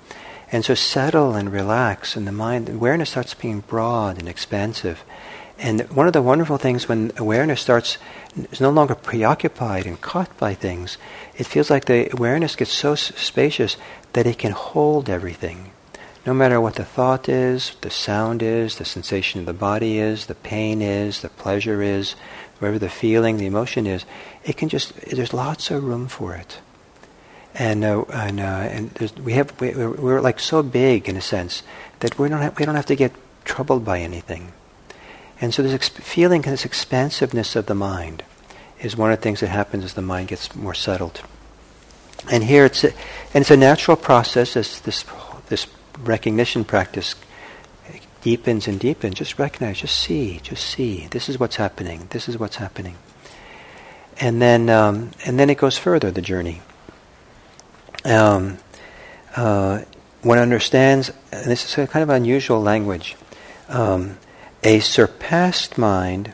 And 0.51 0.63
so 0.63 0.75
settle 0.75 1.33
and 1.33 1.51
relax, 1.51 2.15
and 2.15 2.27
the 2.27 2.31
mind 2.31 2.69
awareness 2.69 3.11
starts 3.11 3.33
being 3.33 3.61
broad 3.61 4.19
and 4.19 4.27
expansive. 4.27 5.03
And 5.59 5.81
one 5.91 6.07
of 6.07 6.13
the 6.13 6.21
wonderful 6.21 6.57
things 6.57 6.89
when 6.89 7.11
awareness 7.17 7.61
starts 7.61 7.97
is 8.51 8.59
no 8.59 8.69
longer 8.69 8.95
preoccupied 8.95 9.85
and 9.85 10.01
caught 10.01 10.35
by 10.37 10.53
things, 10.53 10.97
it 11.37 11.45
feels 11.45 11.69
like 11.69 11.85
the 11.85 12.11
awareness 12.11 12.55
gets 12.55 12.71
so 12.71 12.95
spacious 12.95 13.77
that 14.13 14.27
it 14.27 14.37
can 14.37 14.51
hold 14.51 15.09
everything. 15.09 15.71
No 16.25 16.33
matter 16.33 16.59
what 16.59 16.75
the 16.75 16.85
thought 16.85 17.27
is, 17.27 17.75
the 17.81 17.89
sound 17.89 18.41
is, 18.41 18.77
the 18.77 18.85
sensation 18.85 19.41
of 19.41 19.45
the 19.45 19.53
body 19.53 19.99
is, 19.99 20.25
the 20.25 20.35
pain 20.35 20.81
is, 20.81 21.21
the 21.21 21.29
pleasure 21.29 21.81
is, 21.81 22.15
wherever 22.59 22.79
the 22.79 22.89
feeling, 22.89 23.37
the 23.37 23.45
emotion 23.45 23.85
is, 23.85 24.05
it 24.45 24.55
can 24.55 24.69
just, 24.69 24.95
there's 25.01 25.33
lots 25.33 25.69
of 25.69 25.83
room 25.83 26.07
for 26.07 26.33
it. 26.33 26.59
And, 27.55 27.83
uh, 27.83 28.03
and, 28.13 28.39
uh, 28.39 28.43
and 28.43 29.11
we 29.23 29.33
have, 29.33 29.59
we, 29.59 29.71
we're 29.71 30.21
like 30.21 30.39
so 30.39 30.63
big 30.63 31.07
in 31.07 31.17
a 31.17 31.21
sense 31.21 31.61
that 31.99 32.17
we 32.17 32.29
don't 32.29 32.41
have, 32.41 32.57
we 32.57 32.65
don't 32.65 32.75
have 32.75 32.85
to 32.87 32.95
get 32.95 33.11
troubled 33.43 33.83
by 33.83 33.99
anything. 33.99 34.53
And 35.43 35.53
so 35.53 35.61
this 35.61 35.73
exp- 35.73 36.01
feeling, 36.01 36.41
this 36.43 36.63
expansiveness 36.63 37.57
of 37.57 37.65
the 37.65 37.75
mind, 37.75 38.23
is 38.79 38.95
one 38.95 39.11
of 39.11 39.17
the 39.17 39.21
things 39.21 39.41
that 39.41 39.49
happens 39.49 39.83
as 39.83 39.93
the 39.93 40.01
mind 40.01 40.29
gets 40.29 40.55
more 40.55 40.73
settled. 40.73 41.19
And 42.31 42.45
here 42.45 42.63
it's 42.63 42.85
a, 42.85 42.93
and 43.33 43.41
it's 43.41 43.51
a 43.51 43.57
natural 43.57 43.97
process 43.97 44.55
as 44.55 44.79
this 44.79 45.03
this 45.49 45.67
recognition 45.99 46.63
practice 46.63 47.15
deepens 48.21 48.69
and 48.69 48.79
deepens. 48.79 49.15
Just 49.15 49.37
recognize, 49.37 49.81
just 49.81 49.99
see, 49.99 50.39
just 50.41 50.63
see. 50.63 51.07
This 51.07 51.27
is 51.27 51.37
what's 51.37 51.57
happening. 51.57 52.07
This 52.11 52.29
is 52.29 52.37
what's 52.37 52.55
happening. 52.55 52.95
And 54.21 54.41
then 54.41 54.69
um, 54.69 55.11
and 55.25 55.37
then 55.37 55.49
it 55.49 55.57
goes 55.57 55.77
further. 55.77 56.09
The 56.09 56.21
journey. 56.21 56.61
Um, 58.05 58.59
uh, 59.35 59.81
one 60.21 60.37
understands, 60.37 61.11
and 61.33 61.51
this 61.51 61.65
is 61.65 61.77
a 61.77 61.85
kind 61.85 62.01
of 62.01 62.09
unusual 62.09 62.61
language. 62.61 63.17
Um, 63.67 64.19
a 64.63 64.79
surpassed 64.79 65.77
mind, 65.77 66.33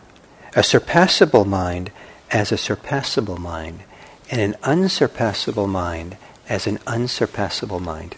a 0.56 0.62
surpassable 0.62 1.46
mind 1.46 1.92
as 2.32 2.52
a 2.52 2.56
surpassable 2.56 3.40
mind, 3.40 3.82
and 4.30 4.40
an 4.40 4.56
unsurpassable 4.64 5.68
mind 5.68 6.16
as 6.48 6.68
an 6.68 6.78
unsurpassable 6.86 7.80
mind. 7.80 8.16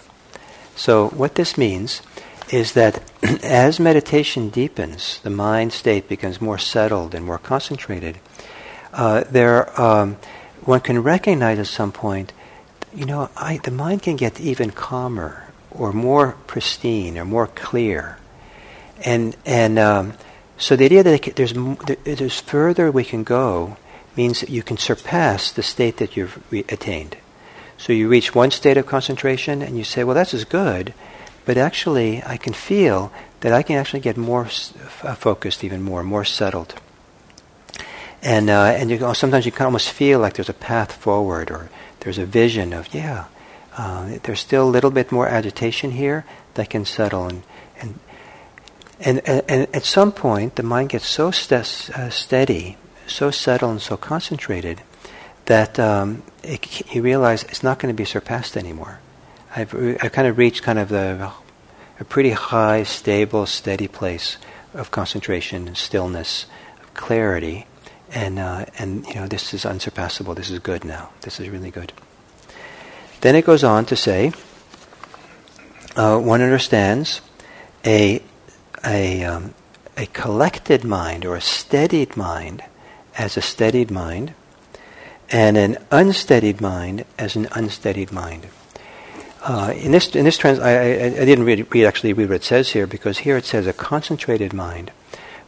So, 0.76 1.10
what 1.10 1.36
this 1.36 1.58
means 1.58 2.02
is 2.50 2.74
that 2.74 3.02
as 3.44 3.80
meditation 3.80 4.50
deepens, 4.50 5.20
the 5.20 5.30
mind 5.30 5.72
state 5.72 6.10
becomes 6.10 6.42
more 6.42 6.58
settled 6.58 7.16
and 7.16 7.26
more 7.26 7.38
concentrated. 7.38 8.20
Uh, 8.94 9.24
there, 9.30 9.80
um, 9.82 10.18
one 10.66 10.82
can 10.82 11.02
recognize 11.02 11.60
at 11.60 11.68
some 11.68 11.94
point, 11.94 12.34
you 12.94 13.06
know, 13.06 13.30
I, 13.38 13.58
the 13.58 13.72
mind 13.72 14.04
can 14.04 14.18
get 14.18 14.42
even 14.42 14.72
calmer 14.72 15.48
or 15.72 15.94
more 15.94 16.36
pristine 16.48 17.18
or 17.18 17.24
more 17.24 17.48
clear 17.48 18.18
and 19.06 19.36
and 19.46 19.80
um, 19.80 20.14
so 20.58 20.76
the 20.76 20.86
idea 20.86 21.04
that 21.04 21.36
there's 21.36 21.54
there's 22.04 22.40
further 22.40 22.92
we 22.92 23.04
can 23.04 23.24
go 23.24 23.78
means 24.16 24.42
that 24.42 24.50
you 24.50 24.64
can 24.64 24.78
surpass 24.78 25.52
the 25.52 25.64
state 25.64 25.98
that 25.98 26.16
you've 26.16 26.42
re- 26.52 26.66
attained. 26.70 27.18
So 27.78 27.94
you 27.94 28.08
reach 28.08 28.36
one 28.36 28.52
state 28.52 28.78
of 28.78 28.86
concentration 28.86 29.62
and 29.62 29.78
you 29.78 29.84
say, 29.84 30.04
well, 30.04 30.14
that's 30.14 30.34
as 30.34 30.46
good, 30.46 30.94
but 31.46 31.58
actually 31.58 32.22
I 32.24 32.38
can 32.38 32.54
feel 32.54 33.12
that 33.40 33.54
I 33.54 33.64
can 33.64 33.78
actually 33.78 34.02
get 34.02 34.18
more 34.18 34.46
uh, 35.04 35.16
focused, 35.16 35.64
even 35.64 35.82
more, 35.82 36.04
more 36.04 36.26
settled. 36.26 36.76
And 38.22 38.52
uh, 38.52 38.76
and 38.78 38.92
you, 38.92 39.14
sometimes 39.16 39.48
you 39.48 39.52
can 39.52 39.66
almost 39.66 39.90
feel 39.90 40.20
like 40.20 40.36
there's 40.36 40.50
a 40.50 40.54
path 40.54 40.92
forward, 40.92 41.50
or 41.50 41.72
there's 42.02 42.20
a 42.20 42.26
vision 42.26 42.72
of 42.72 42.94
yeah, 42.94 43.26
uh, 43.78 44.20
there's 44.24 44.42
still 44.42 44.70
a 44.70 44.70
little 44.70 44.92
bit 44.92 45.12
more 45.12 45.28
agitation 45.28 45.92
here 45.92 46.24
that 46.54 46.70
can 46.70 46.86
settle 46.86 47.26
and 47.26 47.42
and 49.06 49.28
and, 49.28 49.44
and, 49.48 49.76
at 49.76 49.84
some 49.84 50.12
point, 50.12 50.56
the 50.56 50.64
mind 50.64 50.90
gets 50.90 51.08
so 51.08 51.32
st- 51.32 51.90
uh, 51.96 52.10
steady, 52.10 52.78
so 53.08 53.32
settled, 53.32 53.72
and 53.72 53.82
so 53.82 53.98
concentrated 53.98 54.82
that 55.46 55.80
um, 55.80 56.24
it, 56.44 56.94
you 56.94 57.02
realize 57.02 57.44
it's 57.44 57.64
not 57.64 57.80
going 57.80 57.94
to 57.94 57.98
be 57.98 58.06
surpassed 58.06 58.56
anymore. 58.56 59.00
I've, 59.56 59.74
I've 60.02 60.12
kind 60.12 60.28
of 60.28 60.38
reached 60.38 60.64
kind 60.64 60.80
of 60.80 60.90
the, 60.90 61.32
a 62.00 62.04
pretty 62.06 62.32
high, 62.32 62.84
stable, 62.84 63.46
steady 63.46 63.88
place 63.88 64.38
of 64.74 64.92
concentration 64.92 65.68
and 65.68 65.78
stillness, 65.78 66.46
of 66.82 66.94
clarity, 66.94 67.68
and 68.12 68.40
uh, 68.40 68.66
and 68.78 69.06
you 69.08 69.16
know 69.16 69.28
this 69.28 69.54
is 69.54 69.66
unsurpassable. 69.66 70.36
This 70.36 70.50
is 70.50 70.60
good 70.60 70.86
now. 70.86 71.10
This 71.22 71.40
is 71.40 71.50
really 71.50 71.72
good. 71.72 71.94
Then 73.22 73.36
it 73.36 73.46
goes 73.46 73.64
on 73.64 73.86
to 73.86 73.96
say, 73.96 74.32
uh, 75.96 76.18
one 76.18 76.42
understands 76.42 77.22
a 77.86 78.22
a, 78.86 79.24
um, 79.24 79.54
a 79.98 80.06
collected 80.08 80.84
mind 80.84 81.26
or 81.26 81.36
a 81.36 81.42
steadied 81.42 82.18
mind 82.18 82.64
as 83.18 83.38
a 83.38 83.42
steadied 83.42 83.92
mind, 83.92 84.34
and 85.30 85.58
an 85.58 85.78
unsteadied 85.92 86.62
mind 86.62 87.06
as 87.18 87.36
an 87.36 87.48
unsteadied 87.52 88.12
mind. 88.12 88.48
Uh, 89.44 89.74
in 89.76 89.92
this, 89.92 90.16
in 90.16 90.26
this 90.26 90.38
trans, 90.38 90.60
I, 90.60 90.72
I, 90.72 91.06
I 91.06 91.26
didn't 91.26 91.46
read, 91.46 91.74
read, 91.74 91.86
actually 91.86 92.14
read 92.14 92.30
what 92.30 92.36
it 92.36 92.44
says 92.44 92.72
here 92.72 92.86
because 92.86 93.20
here 93.20 93.38
it 93.38 93.46
says 93.46 93.66
a 93.66 93.74
concentrated 93.74 94.54
mind, 94.54 94.92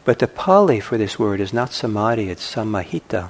but 0.04 0.20
the 0.20 0.28
Pali 0.28 0.80
for 0.80 0.98
this 0.98 1.20
word 1.20 1.40
is 1.40 1.54
not 1.54 1.72
samadhi; 1.72 2.30
it's 2.30 2.56
samahita, 2.56 3.30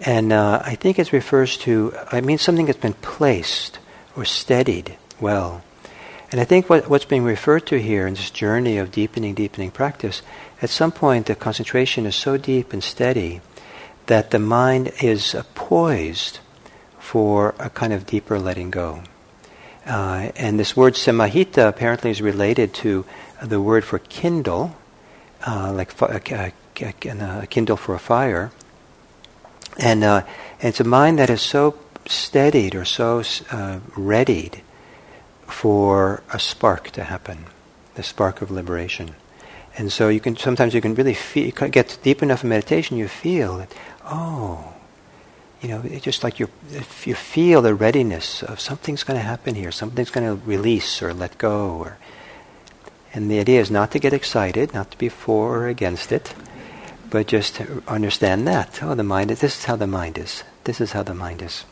and 0.00 0.32
uh, 0.32 0.60
I 0.64 0.74
think 0.74 0.98
it 0.98 1.12
refers 1.12 1.56
to. 1.58 1.94
I 2.10 2.20
mean 2.20 2.38
something 2.38 2.66
that's 2.66 2.78
been 2.78 2.94
placed 2.94 3.78
or 4.16 4.24
steadied 4.24 4.96
well. 5.20 5.62
And 6.32 6.40
I 6.40 6.44
think 6.44 6.70
what, 6.70 6.88
what's 6.88 7.04
being 7.04 7.24
referred 7.24 7.66
to 7.66 7.78
here 7.78 8.06
in 8.06 8.14
this 8.14 8.30
journey 8.30 8.78
of 8.78 8.90
deepening, 8.90 9.34
deepening 9.34 9.70
practice, 9.70 10.22
at 10.62 10.70
some 10.70 10.90
point 10.90 11.26
the 11.26 11.34
concentration 11.34 12.06
is 12.06 12.16
so 12.16 12.38
deep 12.38 12.72
and 12.72 12.82
steady 12.82 13.42
that 14.06 14.30
the 14.30 14.38
mind 14.38 14.92
is 15.02 15.34
uh, 15.34 15.42
poised 15.54 16.40
for 16.98 17.54
a 17.58 17.68
kind 17.68 17.92
of 17.92 18.06
deeper 18.06 18.38
letting 18.38 18.70
go. 18.70 19.02
Uh, 19.84 20.30
and 20.36 20.58
this 20.58 20.74
word 20.74 20.94
samahita 20.94 21.68
apparently 21.68 22.10
is 22.10 22.22
related 22.22 22.72
to 22.72 23.04
the 23.42 23.60
word 23.60 23.84
for 23.84 23.98
kindle, 23.98 24.74
uh, 25.46 25.70
like 25.70 26.00
a, 26.00 26.52
a, 26.80 27.46
kindle 27.46 27.76
for 27.76 27.94
a 27.94 27.98
fire. 27.98 28.50
And, 29.78 30.02
uh, 30.02 30.22
it's 30.60 30.80
a 30.80 30.84
mind 30.84 31.18
that 31.18 31.28
is 31.28 31.42
so 31.42 31.78
steadied 32.06 32.74
or 32.74 32.86
so 32.86 33.22
uh, 33.50 33.80
readied 33.96 34.62
for 35.52 36.22
a 36.32 36.38
spark 36.38 36.90
to 36.90 37.04
happen, 37.04 37.46
the 37.94 38.02
spark 38.02 38.42
of 38.42 38.50
liberation. 38.50 39.14
And 39.76 39.92
so 39.92 40.08
you 40.08 40.20
can 40.20 40.36
sometimes 40.36 40.74
you 40.74 40.80
can 40.80 40.94
really 40.94 41.14
feel, 41.14 41.50
get 41.52 41.98
deep 42.02 42.22
enough 42.22 42.42
in 42.42 42.50
meditation, 42.50 42.96
you 42.96 43.08
feel 43.08 43.58
that 43.58 43.72
oh, 44.04 44.74
you 45.60 45.68
know, 45.68 45.82
it's 45.84 46.04
just 46.04 46.24
like 46.24 46.40
you 46.40 46.48
you 47.04 47.14
feel 47.14 47.62
the 47.62 47.74
readiness 47.74 48.42
of 48.42 48.60
something's 48.60 49.04
going 49.04 49.18
to 49.18 49.24
happen 49.24 49.54
here, 49.54 49.70
something's 49.70 50.10
going 50.10 50.26
to 50.26 50.44
release 50.44 51.02
or 51.02 51.14
let 51.14 51.38
go, 51.38 51.76
or 51.76 51.98
and 53.14 53.30
the 53.30 53.38
idea 53.38 53.60
is 53.60 53.70
not 53.70 53.90
to 53.92 53.98
get 53.98 54.12
excited, 54.12 54.74
not 54.74 54.90
to 54.90 54.98
be 54.98 55.08
for 55.08 55.58
or 55.58 55.68
against 55.68 56.12
it, 56.12 56.34
but 57.08 57.26
just 57.26 57.60
understand 57.86 58.46
that 58.48 58.82
oh, 58.82 58.94
the 58.94 59.04
mind 59.04 59.30
is 59.30 59.40
this 59.40 59.58
is 59.58 59.64
how 59.66 59.76
the 59.76 59.86
mind 59.86 60.18
is. 60.18 60.44
This 60.64 60.80
is 60.80 60.92
how 60.92 61.02
the 61.02 61.14
mind 61.14 61.42
is. 61.42 61.64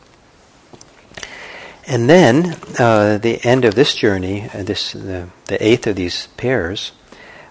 And 1.87 2.09
then 2.09 2.57
uh, 2.77 3.17
the 3.17 3.39
end 3.43 3.65
of 3.65 3.75
this 3.75 3.95
journey, 3.95 4.49
uh, 4.53 4.63
this 4.63 4.93
the, 4.93 5.29
the, 5.45 5.65
eighth 5.65 5.87
of 5.87 5.95
these 5.95 6.27
pairs, 6.37 6.91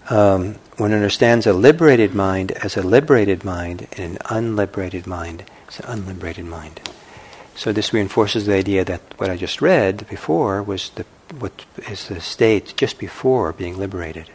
um, 0.09 0.55
one 0.77 0.93
understands 0.93 1.47
a 1.47 1.53
liberated 1.53 2.15
mind 2.15 2.53
as 2.53 2.77
a 2.77 2.83
liberated 2.83 3.45
mind 3.45 3.89
and 3.97 4.17
an 4.17 4.19
unliberated 4.31 5.07
mind 5.07 5.45
as 5.69 5.81
an 5.81 5.87
unliberated 5.87 6.45
mind. 6.45 6.81
So 7.57 7.73
this 7.73 7.93
reinforces 7.93 8.47
the 8.47 8.55
idea 8.55 8.85
that 8.85 9.01
what 9.19 9.31
I 9.31 9.37
just 9.37 9.61
read 9.61 10.09
before 10.09 10.63
was 10.63 10.91
the 10.91 11.05
what 11.39 11.65
is 11.91 12.09
the 12.09 12.21
state 12.21 12.75
just 12.77 12.99
before 12.99 13.53
being 13.53 13.79
liberated, 13.79 14.31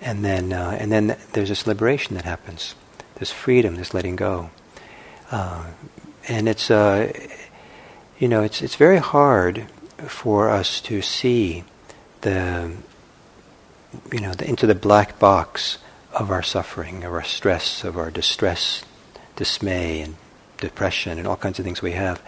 and 0.00 0.24
then 0.24 0.52
uh, 0.52 0.76
and 0.80 0.90
then 0.90 1.16
there's 1.32 1.48
this 1.48 1.66
liberation 1.66 2.16
that 2.16 2.24
happens, 2.24 2.74
this 3.16 3.30
freedom, 3.30 3.76
this 3.76 3.94
letting 3.94 4.16
go, 4.16 4.50
uh, 5.30 5.64
and 6.28 6.48
it's 6.48 6.70
uh, 6.70 7.12
you 8.20 8.28
know, 8.28 8.42
it's, 8.42 8.60
it's 8.60 8.76
very 8.76 8.98
hard 8.98 9.66
for 10.06 10.50
us 10.50 10.80
to 10.82 11.00
see 11.00 11.64
the, 12.20 12.70
you 14.12 14.20
know, 14.20 14.34
the, 14.34 14.46
into 14.46 14.66
the 14.66 14.74
black 14.74 15.18
box 15.18 15.78
of 16.12 16.30
our 16.30 16.42
suffering, 16.42 17.02
of 17.02 17.12
our 17.12 17.24
stress, 17.24 17.82
of 17.82 17.96
our 17.96 18.10
distress, 18.10 18.84
dismay, 19.36 20.02
and 20.02 20.16
depression, 20.58 21.18
and 21.18 21.26
all 21.26 21.36
kinds 21.36 21.58
of 21.58 21.64
things 21.64 21.80
we 21.80 21.92
have. 21.92 22.20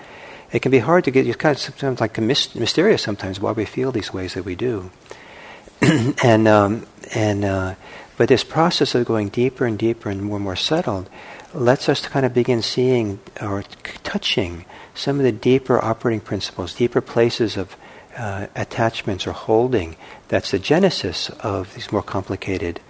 It 0.51 0.63
can 0.63 0.71
be 0.71 0.79
hard 0.79 1.05
to 1.05 1.11
get. 1.11 1.27
It's 1.27 1.37
kind 1.37 1.55
of 1.55 1.61
sometimes 1.61 2.01
like 2.01 2.19
mysterious 2.19 3.03
sometimes 3.03 3.39
why 3.39 3.53
we 3.53 3.67
feel 3.67 3.93
these 3.93 4.13
ways 4.15 4.35
that 4.35 4.45
we 4.45 4.55
do, 4.55 4.91
and 6.23 6.49
um, 6.49 6.87
and 7.15 7.45
uh, 7.45 7.75
but 8.17 8.29
this 8.29 8.45
process 8.45 8.95
of 8.95 9.07
going 9.07 9.31
deeper 9.31 9.67
and 9.67 9.79
deeper 9.79 10.11
and 10.11 10.23
more 10.23 10.37
and 10.37 10.45
more 10.45 10.57
settled 10.57 11.09
lets 11.55 11.89
us 11.89 12.03
to 12.03 12.11
kind 12.11 12.27
of 12.27 12.35
begin 12.35 12.61
seeing 12.61 13.19
or 13.41 13.63
touching 14.05 14.67
some 14.95 15.19
of 15.19 15.25
the 15.25 15.33
deeper 15.33 15.83
operating 15.83 16.21
principles, 16.21 16.75
deeper 16.75 17.01
places 17.01 17.57
of 17.57 17.77
uh, 18.17 18.47
attachments 18.55 19.27
or 19.27 19.33
holding. 19.33 19.97
That's 20.29 20.51
the 20.51 20.59
genesis 20.59 21.31
of 21.41 21.75
these 21.75 21.91
more 21.93 22.03
complicated 22.03 22.81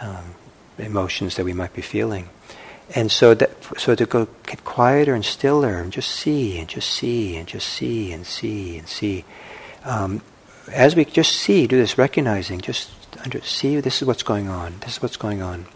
um, 0.00 0.34
emotions 0.78 1.36
that 1.36 1.44
we 1.44 1.52
might 1.52 1.72
be 1.72 1.82
feeling. 1.82 2.28
And 2.94 3.10
so 3.10 3.34
that 3.34 3.50
so 3.78 3.94
to 3.94 4.06
go 4.06 4.28
get 4.46 4.64
quieter 4.64 5.14
and 5.14 5.24
stiller 5.24 5.78
and 5.78 5.92
just 5.92 6.10
see 6.10 6.58
and 6.58 6.68
just 6.68 6.90
see 6.90 7.36
and 7.36 7.48
just 7.48 7.68
see 7.68 8.12
and 8.12 8.26
see 8.26 8.78
and 8.78 8.88
see. 8.88 9.24
Um, 9.84 10.20
as 10.70 10.94
we 10.94 11.04
just 11.04 11.32
see, 11.32 11.66
do 11.66 11.76
this 11.76 11.98
recognizing, 11.98 12.60
just 12.60 12.90
under, 13.24 13.40
see 13.40 13.80
this 13.80 14.02
is 14.02 14.08
what's 14.08 14.22
going 14.22 14.48
on. 14.48 14.74
This 14.80 14.96
is 14.96 15.02
what's 15.02 15.16
going 15.16 15.42
on. 15.42 15.66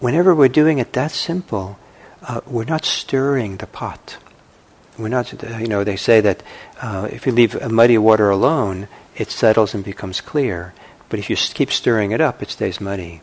Whenever 0.00 0.34
we're 0.34 0.48
doing 0.48 0.78
it 0.78 0.92
that 0.94 1.10
simple, 1.10 1.78
uh, 2.22 2.40
we're 2.46 2.64
not 2.64 2.84
stirring 2.84 3.58
the 3.58 3.66
pot. 3.66 4.16
We're 4.98 5.08
not, 5.08 5.32
you 5.60 5.68
know, 5.68 5.84
they 5.84 5.96
say 5.96 6.20
that 6.20 6.42
uh, 6.82 7.08
if 7.10 7.26
you 7.26 7.32
leave 7.32 7.70
muddy 7.70 7.98
water 7.98 8.30
alone, 8.30 8.88
it 9.16 9.30
settles 9.30 9.74
and 9.74 9.84
becomes 9.84 10.20
clear. 10.20 10.74
But 11.08 11.18
if 11.18 11.30
you 11.30 11.36
keep 11.36 11.70
stirring 11.70 12.10
it 12.10 12.20
up, 12.20 12.42
it 12.42 12.50
stays 12.50 12.80
muddy. 12.80 13.20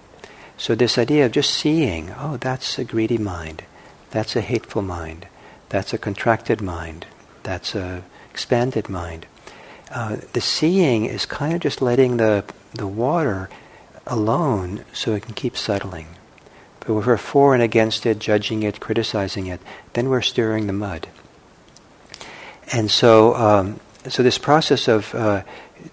So 0.58 0.74
this 0.74 0.98
idea 0.98 1.26
of 1.26 1.34
just 1.34 1.54
seeing, 1.54 2.12
oh, 2.18 2.38
that's 2.38 2.80
a 2.80 2.86
greedy 2.86 3.18
mind, 3.18 3.64
that's 4.12 4.36
a 4.36 4.42
hateful 4.42 4.82
mind, 4.82 5.28
that's 5.70 5.94
a 5.94 5.98
contracted 5.98 6.62
mind, 6.62 7.06
that's 7.44 7.76
a 7.76 8.04
expanded 8.32 8.88
mind. 8.90 9.26
Uh, 9.92 10.18
the 10.34 10.42
seeing 10.42 11.06
is 11.06 11.26
kind 11.26 11.54
of 11.54 11.60
just 11.60 11.82
letting 11.82 12.18
the 12.18 12.44
the 12.74 12.88
water 12.88 13.50
alone 14.08 14.84
so 14.94 15.14
it 15.14 15.24
can 15.24 15.34
keep 15.34 15.58
settling. 15.58 16.08
But 16.80 16.98
if 16.98 17.06
we're 17.06 17.18
for 17.18 17.54
and 17.54 17.64
against 17.64 18.06
it, 18.06 18.20
judging 18.20 18.64
it, 18.64 18.80
criticizing 18.80 19.48
it, 19.48 19.62
then 19.94 20.10
we're 20.10 20.22
stirring 20.22 20.68
the 20.68 20.74
mud. 20.74 21.08
And 22.72 22.90
so, 22.90 23.36
um, 23.36 23.80
so 24.08 24.24
this 24.24 24.38
process 24.38 24.88
of 24.88 25.14
uh, 25.14 25.44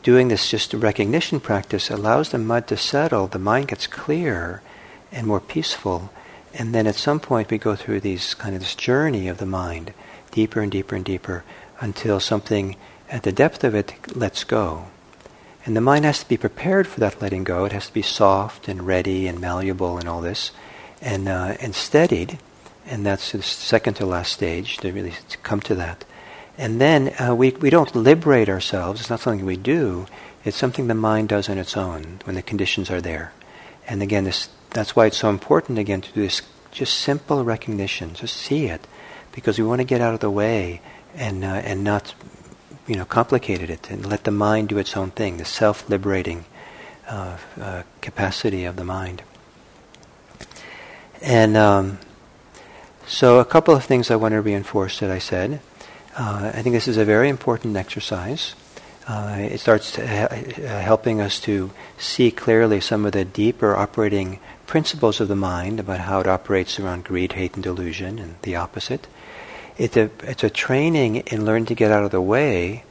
doing 0.03 0.29
this 0.29 0.49
just 0.49 0.75
recognition 0.75 1.41
practice 1.41 1.91
allows 1.91 2.31
the 2.31 2.39
mud 2.39 2.67
to 2.69 2.77
settle, 2.77 3.27
the 3.27 3.39
mind 3.39 3.69
gets 3.69 3.87
clear 3.87 4.63
and 5.11 5.27
more 5.27 5.41
peaceful, 5.41 6.11
and 6.55 6.75
then 6.75 6.87
at 6.87 6.95
some 6.95 7.21
point 7.21 7.51
we 7.51 7.59
go 7.59 7.77
through 7.77 8.01
these 8.01 8.35
kind 8.35 8.55
of 8.55 8.61
this 8.61 8.75
journey 8.75 9.29
of 9.29 9.39
the 9.39 9.47
mind, 9.47 9.93
deeper 10.31 10.61
and 10.61 10.73
deeper 10.73 10.97
and 10.97 11.05
deeper, 11.05 11.45
until 11.81 12.21
something 12.21 12.77
at 13.11 13.23
the 13.23 13.33
depth 13.33 13.65
of 13.65 13.75
it 13.75 14.17
lets 14.17 14.45
go. 14.45 14.87
And 15.65 15.77
the 15.77 15.81
mind 15.81 16.05
has 16.05 16.21
to 16.21 16.29
be 16.29 16.37
prepared 16.37 16.89
for 16.89 17.01
that 17.01 17.23
letting 17.23 17.45
go. 17.45 17.65
It 17.65 17.73
has 17.73 17.87
to 17.87 17.93
be 17.93 18.03
soft 18.03 18.67
and 18.67 18.87
ready 18.87 19.29
and 19.29 19.41
malleable 19.41 19.99
and 19.99 20.09
all 20.09 20.21
this, 20.21 20.51
and 21.01 21.29
uh, 21.29 21.57
and 21.61 21.75
steadied. 21.75 22.39
And 22.87 23.07
that's 23.07 23.31
the 23.31 23.43
second 23.43 23.95
to 23.95 24.07
last 24.07 24.33
stage 24.33 24.79
to 24.79 24.93
really 24.93 25.15
come 25.43 25.61
to 25.61 25.75
that. 25.77 26.05
And 26.59 26.81
then 26.81 27.15
uh, 27.19 27.35
we, 27.35 27.51
we 27.51 27.71
don't 27.71 27.95
liberate 27.95 28.49
ourselves. 28.49 29.01
It's 29.01 29.11
not 29.11 29.21
something 29.21 29.45
we 29.45 29.57
do. 29.57 30.07
It's 30.45 30.57
something 30.57 30.87
the 30.87 30.95
mind 30.95 31.29
does 31.29 31.49
on 31.49 31.59
its 31.59 31.77
own 31.77 32.21
when 32.25 32.35
the 32.35 32.43
conditions 32.43 32.91
are 32.91 33.01
there. 33.01 33.33
And 33.87 34.03
again, 34.03 34.25
this, 34.25 34.49
that's 34.71 34.95
why 34.95 35.07
it's 35.07 35.19
so 35.19 35.31
important, 35.31 35.79
again, 35.79 36.01
to 36.03 36.13
do 36.13 36.23
this 36.23 36.43
just 36.71 36.99
simple 36.99 37.45
recognition. 37.45 38.15
Just 38.15 38.37
see 38.37 38.67
it. 38.67 38.87
Because 39.33 39.59
we 39.59 39.65
want 39.65 39.81
to 39.81 39.85
get 39.85 40.01
out 40.01 40.15
of 40.15 40.21
the 40.21 40.31
way 40.31 40.81
and, 41.15 41.45
uh, 41.45 41.47
and 41.47 41.83
not, 41.83 42.15
you 42.87 42.97
know, 42.97 43.05
complicated 43.05 43.71
it 43.71 43.91
and 43.91 44.05
let 44.05 44.25
the 44.25 44.31
mind 44.31 44.69
do 44.69 44.79
its 44.79 44.97
own 44.97 45.11
thing, 45.11 45.39
the 45.39 45.45
self-liberating 45.45 46.45
uh, 47.09 47.37
uh 47.61 47.83
capacity 48.01 48.65
of 48.65 48.77
the 48.77 48.85
mind. 48.85 49.23
And 51.23 51.57
um, 51.57 51.99
so 53.07 53.39
a 53.39 53.45
couple 53.45 53.75
of 53.75 53.85
things 53.85 54.11
I 54.11 54.17
want 54.17 54.33
to 54.33 54.41
reinforce 54.41 55.01
that 55.01 55.11
I 55.11 55.19
said. 55.19 55.61
Uh, 56.15 56.53
I 56.55 56.63
think 56.63 56.75
this 56.75 56.89
is 56.89 56.99
a 56.99 57.05
very 57.05 57.29
important 57.29 57.77
exercise. 57.77 58.55
Uh, 59.09 59.37
it 59.39 59.59
starts 59.59 59.97
ha- 59.97 60.29
uh, 60.29 60.81
helping 60.81 61.21
us 61.21 61.41
to 61.41 61.71
see 61.99 62.31
clearly 62.31 62.81
some 62.81 63.07
of 63.07 63.13
the 63.13 63.25
deeper 63.25 63.75
operating 63.75 64.39
principles 64.67 65.21
of 65.21 65.29
the 65.29 65.37
mind 65.37 65.81
about 65.81 66.01
how 66.01 66.21
it 66.21 66.27
operates 66.27 66.79
around 66.79 67.05
greed, 67.05 67.33
hate, 67.33 67.55
and 67.55 67.63
delusion, 67.63 68.19
and 68.19 68.35
the 68.43 68.57
opposite. 68.57 69.07
It's 69.79 69.97
a, 69.97 70.11
it's 70.23 70.45
a 70.45 70.51
training 70.51 71.17
in 71.17 71.47
learning 71.47 71.67
to 71.67 71.75
get 71.75 71.91
out 71.91 72.05
of 72.05 72.11
the 72.11 72.21
way 72.21 72.85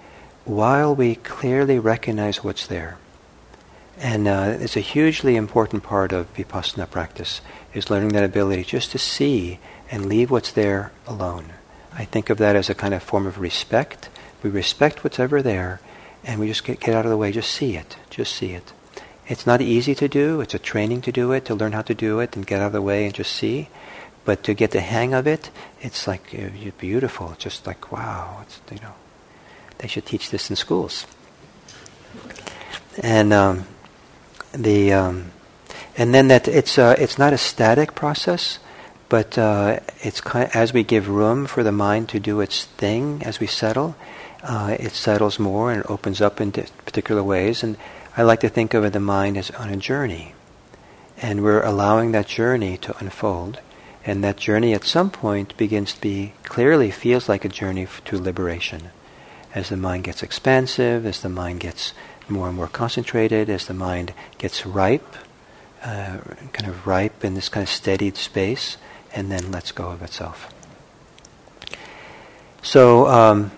while 0.43 0.95
we 0.95 1.15
clearly 1.15 1.78
recognize 1.78 2.43
what's 2.43 2.65
there. 2.65 2.97
And 3.99 4.28
uh, 4.28 4.57
it's 4.59 4.76
a 4.76 4.82
hugely 4.82 5.36
important 5.36 5.84
part 5.84 6.11
of 6.11 6.34
vipassana 6.34 6.89
practice, 6.89 7.41
is 7.74 7.91
learning 7.91 8.09
that 8.09 8.24
ability 8.24 8.63
just 8.63 8.91
to 8.91 8.97
see 8.97 9.59
and 9.91 10.07
leave 10.07 10.32
what's 10.32 10.51
there 10.51 10.91
alone. 11.05 11.53
I 11.93 12.05
think 12.05 12.29
of 12.29 12.37
that 12.37 12.55
as 12.55 12.69
a 12.69 12.75
kind 12.75 12.93
of 12.93 13.03
form 13.03 13.25
of 13.27 13.39
respect. 13.39 14.09
We 14.43 14.49
respect 14.49 15.03
what's 15.03 15.19
ever 15.19 15.41
there, 15.41 15.81
and 16.23 16.39
we 16.39 16.47
just 16.47 16.63
get, 16.63 16.79
get 16.79 16.95
out 16.95 17.05
of 17.05 17.11
the 17.11 17.17
way, 17.17 17.31
just 17.31 17.51
see 17.51 17.75
it, 17.75 17.97
just 18.09 18.33
see 18.35 18.51
it. 18.51 18.73
It's 19.27 19.45
not 19.45 19.61
easy 19.61 19.95
to 19.95 20.07
do, 20.07 20.41
it's 20.41 20.53
a 20.53 20.59
training 20.59 21.01
to 21.01 21.11
do 21.11 21.31
it, 21.31 21.45
to 21.45 21.55
learn 21.55 21.71
how 21.71 21.83
to 21.83 21.93
do 21.93 22.19
it 22.19 22.35
and 22.35 22.45
get 22.45 22.61
out 22.61 22.67
of 22.67 22.73
the 22.73 22.81
way 22.81 23.05
and 23.05 23.13
just 23.13 23.31
see. 23.31 23.69
But 24.23 24.43
to 24.43 24.53
get 24.53 24.71
the 24.71 24.81
hang 24.81 25.13
of 25.13 25.25
it, 25.25 25.49
it's 25.79 26.07
like 26.07 26.35
uh, 26.37 26.49
beautiful. 26.77 27.35
Just 27.37 27.65
like, 27.65 27.91
wow, 27.91 28.39
it's, 28.43 28.59
you 28.71 28.79
know, 28.81 28.93
they 29.79 29.87
should 29.87 30.05
teach 30.05 30.29
this 30.29 30.49
in 30.49 30.55
schools. 30.55 31.07
And 33.01 33.33
um, 33.33 33.65
the 34.51 34.93
um, 34.93 35.31
and 35.97 36.13
then 36.13 36.27
that 36.27 36.47
it's 36.47 36.77
uh, 36.77 36.95
it's 36.99 37.17
not 37.17 37.33
a 37.33 37.37
static 37.37 37.95
process. 37.95 38.59
But 39.12 39.38
uh, 39.38 39.82
it's 39.99 40.22
kind 40.22 40.45
of, 40.45 40.55
as 40.55 40.72
we 40.72 40.84
give 40.84 41.09
room 41.09 41.45
for 41.45 41.64
the 41.64 41.72
mind 41.74 42.07
to 42.09 42.20
do 42.20 42.39
its 42.39 42.64
thing, 42.64 43.22
as 43.26 43.41
we 43.41 43.45
settle, 43.45 43.97
uh, 44.41 44.78
it 44.80 44.93
settles 44.93 45.38
more 45.38 45.70
and 45.70 45.82
it 45.82 45.91
opens 45.91 46.22
up 46.22 46.39
in 46.39 46.53
particular 46.53 47.22
ways. 47.22 47.62
And 47.62 47.76
I 48.16 48.24
like 48.24 48.39
to 48.39 48.47
think 48.47 48.74
of 48.74 48.89
the 48.89 49.01
mind 49.01 49.36
as 49.36 49.51
on 49.51 49.68
a 49.68 49.76
journey, 49.76 50.34
and 51.22 51.43
we're 51.43 51.62
allowing 51.62 52.14
that 52.14 52.28
journey 52.28 52.78
to 52.78 52.97
unfold. 52.99 53.59
And 54.05 54.24
that 54.24 54.38
journey 54.38 54.74
at 54.74 54.86
some 54.86 55.09
point 55.12 55.57
begins 55.57 55.91
to 55.95 55.99
be 55.99 56.32
clearly 56.43 56.89
feels 56.89 57.28
like 57.28 57.43
a 57.43 57.49
journey 57.49 57.88
to 58.05 58.18
liberation. 58.18 58.91
As 59.53 59.68
the 59.68 59.76
mind 59.76 60.05
gets 60.05 60.24
expansive, 60.24 61.05
as 61.05 61.20
the 61.20 61.28
mind 61.28 61.59
gets 61.59 61.91
more 62.30 62.47
and 62.47 62.55
more 62.55 62.70
concentrated, 62.70 63.49
as 63.49 63.68
the 63.68 63.74
mind 63.74 64.14
gets 64.38 64.66
ripe, 64.66 65.18
uh, 65.84 66.20
kind 66.53 66.70
of 66.70 66.88
ripe 66.88 67.26
in 67.26 67.34
this 67.34 67.49
kind 67.49 67.64
of 67.64 67.70
steadied 67.70 68.16
space, 68.16 68.78
and 69.14 69.32
then 69.32 69.51
lets 69.51 69.72
go 69.72 69.89
of 69.89 70.01
itself. 70.01 70.53
So, 72.62 73.07
um, 73.07 73.51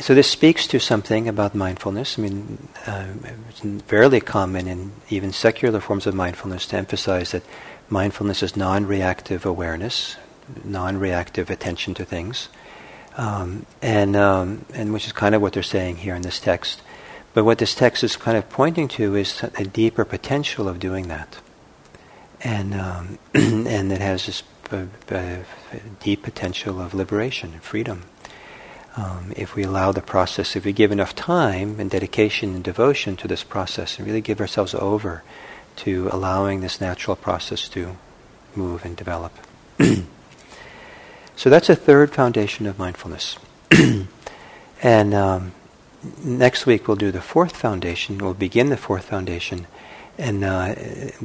so 0.00 0.14
this 0.14 0.30
speaks 0.30 0.66
to 0.68 0.80
something 0.80 1.28
about 1.28 1.54
mindfulness. 1.54 2.18
I 2.18 2.22
mean, 2.22 2.68
uh, 2.86 3.08
it's 3.48 3.82
fairly 3.82 4.20
common 4.20 4.66
in 4.66 4.92
even 5.10 5.32
secular 5.32 5.80
forms 5.80 6.06
of 6.06 6.14
mindfulness 6.14 6.66
to 6.68 6.76
emphasize 6.76 7.32
that 7.32 7.42
mindfulness 7.88 8.42
is 8.42 8.56
non-reactive 8.56 9.44
awareness, 9.44 10.16
non-reactive 10.64 11.50
attention 11.50 11.94
to 11.94 12.04
things, 12.04 12.48
um, 13.16 13.66
and 13.82 14.16
um, 14.16 14.64
and 14.72 14.92
which 14.92 15.06
is 15.06 15.12
kind 15.12 15.34
of 15.34 15.42
what 15.42 15.52
they're 15.52 15.62
saying 15.62 15.98
here 15.98 16.14
in 16.14 16.22
this 16.22 16.40
text. 16.40 16.82
But 17.34 17.44
what 17.44 17.58
this 17.58 17.74
text 17.74 18.02
is 18.02 18.16
kind 18.16 18.36
of 18.36 18.48
pointing 18.50 18.88
to 18.88 19.14
is 19.14 19.42
a 19.42 19.64
deeper 19.64 20.04
potential 20.04 20.68
of 20.68 20.78
doing 20.78 21.08
that, 21.08 21.38
and 22.40 22.74
um, 22.74 23.18
and 23.34 23.92
it 23.92 24.00
has 24.00 24.26
this 24.26 24.42
a, 24.72 25.44
deep 26.00 26.22
potential 26.22 26.80
of 26.80 26.94
liberation 26.94 27.52
and 27.52 27.62
freedom. 27.62 28.04
Um, 28.96 29.32
if 29.36 29.54
we 29.54 29.62
allow 29.62 29.92
the 29.92 30.02
process, 30.02 30.54
if 30.54 30.64
we 30.64 30.72
give 30.72 30.92
enough 30.92 31.14
time 31.14 31.80
and 31.80 31.90
dedication 31.90 32.54
and 32.54 32.62
devotion 32.62 33.16
to 33.16 33.28
this 33.28 33.42
process, 33.42 33.98
and 33.98 34.06
really 34.06 34.20
give 34.20 34.40
ourselves 34.40 34.74
over 34.74 35.22
to 35.76 36.08
allowing 36.12 36.60
this 36.60 36.80
natural 36.80 37.16
process 37.16 37.68
to 37.70 37.96
move 38.54 38.84
and 38.84 38.96
develop. 38.96 39.32
so 41.36 41.48
that's 41.48 41.70
a 41.70 41.76
third 41.76 42.12
foundation 42.12 42.66
of 42.66 42.78
mindfulness. 42.78 43.38
and 44.82 45.14
um, 45.14 45.52
next 46.22 46.66
week 46.66 46.86
we'll 46.86 46.96
do 46.96 47.10
the 47.10 47.22
fourth 47.22 47.56
foundation. 47.56 48.18
We'll 48.18 48.34
begin 48.34 48.68
the 48.68 48.76
fourth 48.76 49.06
foundation 49.06 49.66
and 50.18 50.44
uh, 50.44 50.74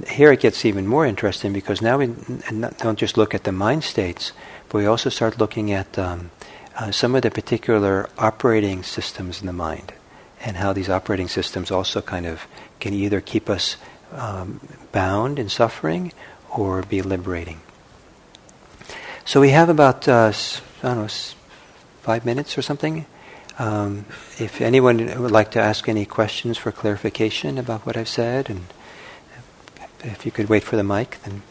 here 0.09 0.31
it 0.31 0.39
gets 0.39 0.65
even 0.65 0.87
more 0.87 1.05
interesting 1.05 1.53
because 1.53 1.81
now 1.81 1.97
we 1.97 2.07
don't 2.79 2.97
just 2.97 3.17
look 3.17 3.35
at 3.35 3.43
the 3.43 3.51
mind 3.51 3.83
states, 3.83 4.31
but 4.69 4.77
we 4.79 4.85
also 4.85 5.09
start 5.09 5.39
looking 5.39 5.71
at 5.71 5.97
um, 5.99 6.31
uh, 6.75 6.91
some 6.91 7.15
of 7.15 7.21
the 7.21 7.31
particular 7.31 8.09
operating 8.17 8.83
systems 8.83 9.41
in 9.41 9.47
the 9.47 9.53
mind. 9.53 9.93
and 10.41 10.57
how 10.57 10.73
these 10.73 10.89
operating 10.89 11.27
systems 11.27 11.71
also 11.71 12.01
kind 12.01 12.25
of 12.25 12.47
can 12.79 12.93
either 12.93 13.21
keep 13.21 13.49
us 13.49 13.77
um, 14.13 14.59
bound 14.91 15.39
in 15.39 15.49
suffering 15.49 16.11
or 16.49 16.81
be 16.83 17.01
liberating. 17.01 17.59
So 19.25 19.41
we 19.41 19.49
have 19.49 19.69
about 19.69 20.07
uh, 20.07 20.31
I 20.83 20.87
don't 20.87 20.97
know 20.97 21.07
five 22.01 22.25
minutes 22.25 22.57
or 22.57 22.61
something. 22.61 23.05
Um, 23.59 24.05
if 24.37 24.61
anyone 24.61 24.97
would 25.21 25.31
like 25.31 25.51
to 25.51 25.59
ask 25.59 25.89
any 25.89 26.05
questions 26.05 26.57
for 26.57 26.71
clarification 26.71 27.57
about 27.57 27.85
what 27.85 27.97
I've 27.97 28.07
said, 28.07 28.49
and 28.49 28.65
if 30.03 30.25
you 30.25 30.31
could 30.31 30.49
wait 30.49 30.63
for 30.63 30.75
the 30.75 30.83
mic, 30.83 31.17
then. 31.23 31.41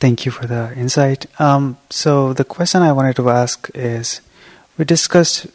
Thank 0.00 0.26
you 0.26 0.32
for 0.32 0.46
the 0.46 0.70
insight. 0.76 1.24
Um, 1.40 1.78
so, 1.88 2.34
the 2.34 2.44
question 2.44 2.82
I 2.82 2.92
wanted 2.92 3.16
to 3.16 3.30
ask 3.30 3.70
is 3.74 4.20
we 4.76 4.84
discussed 4.84 5.46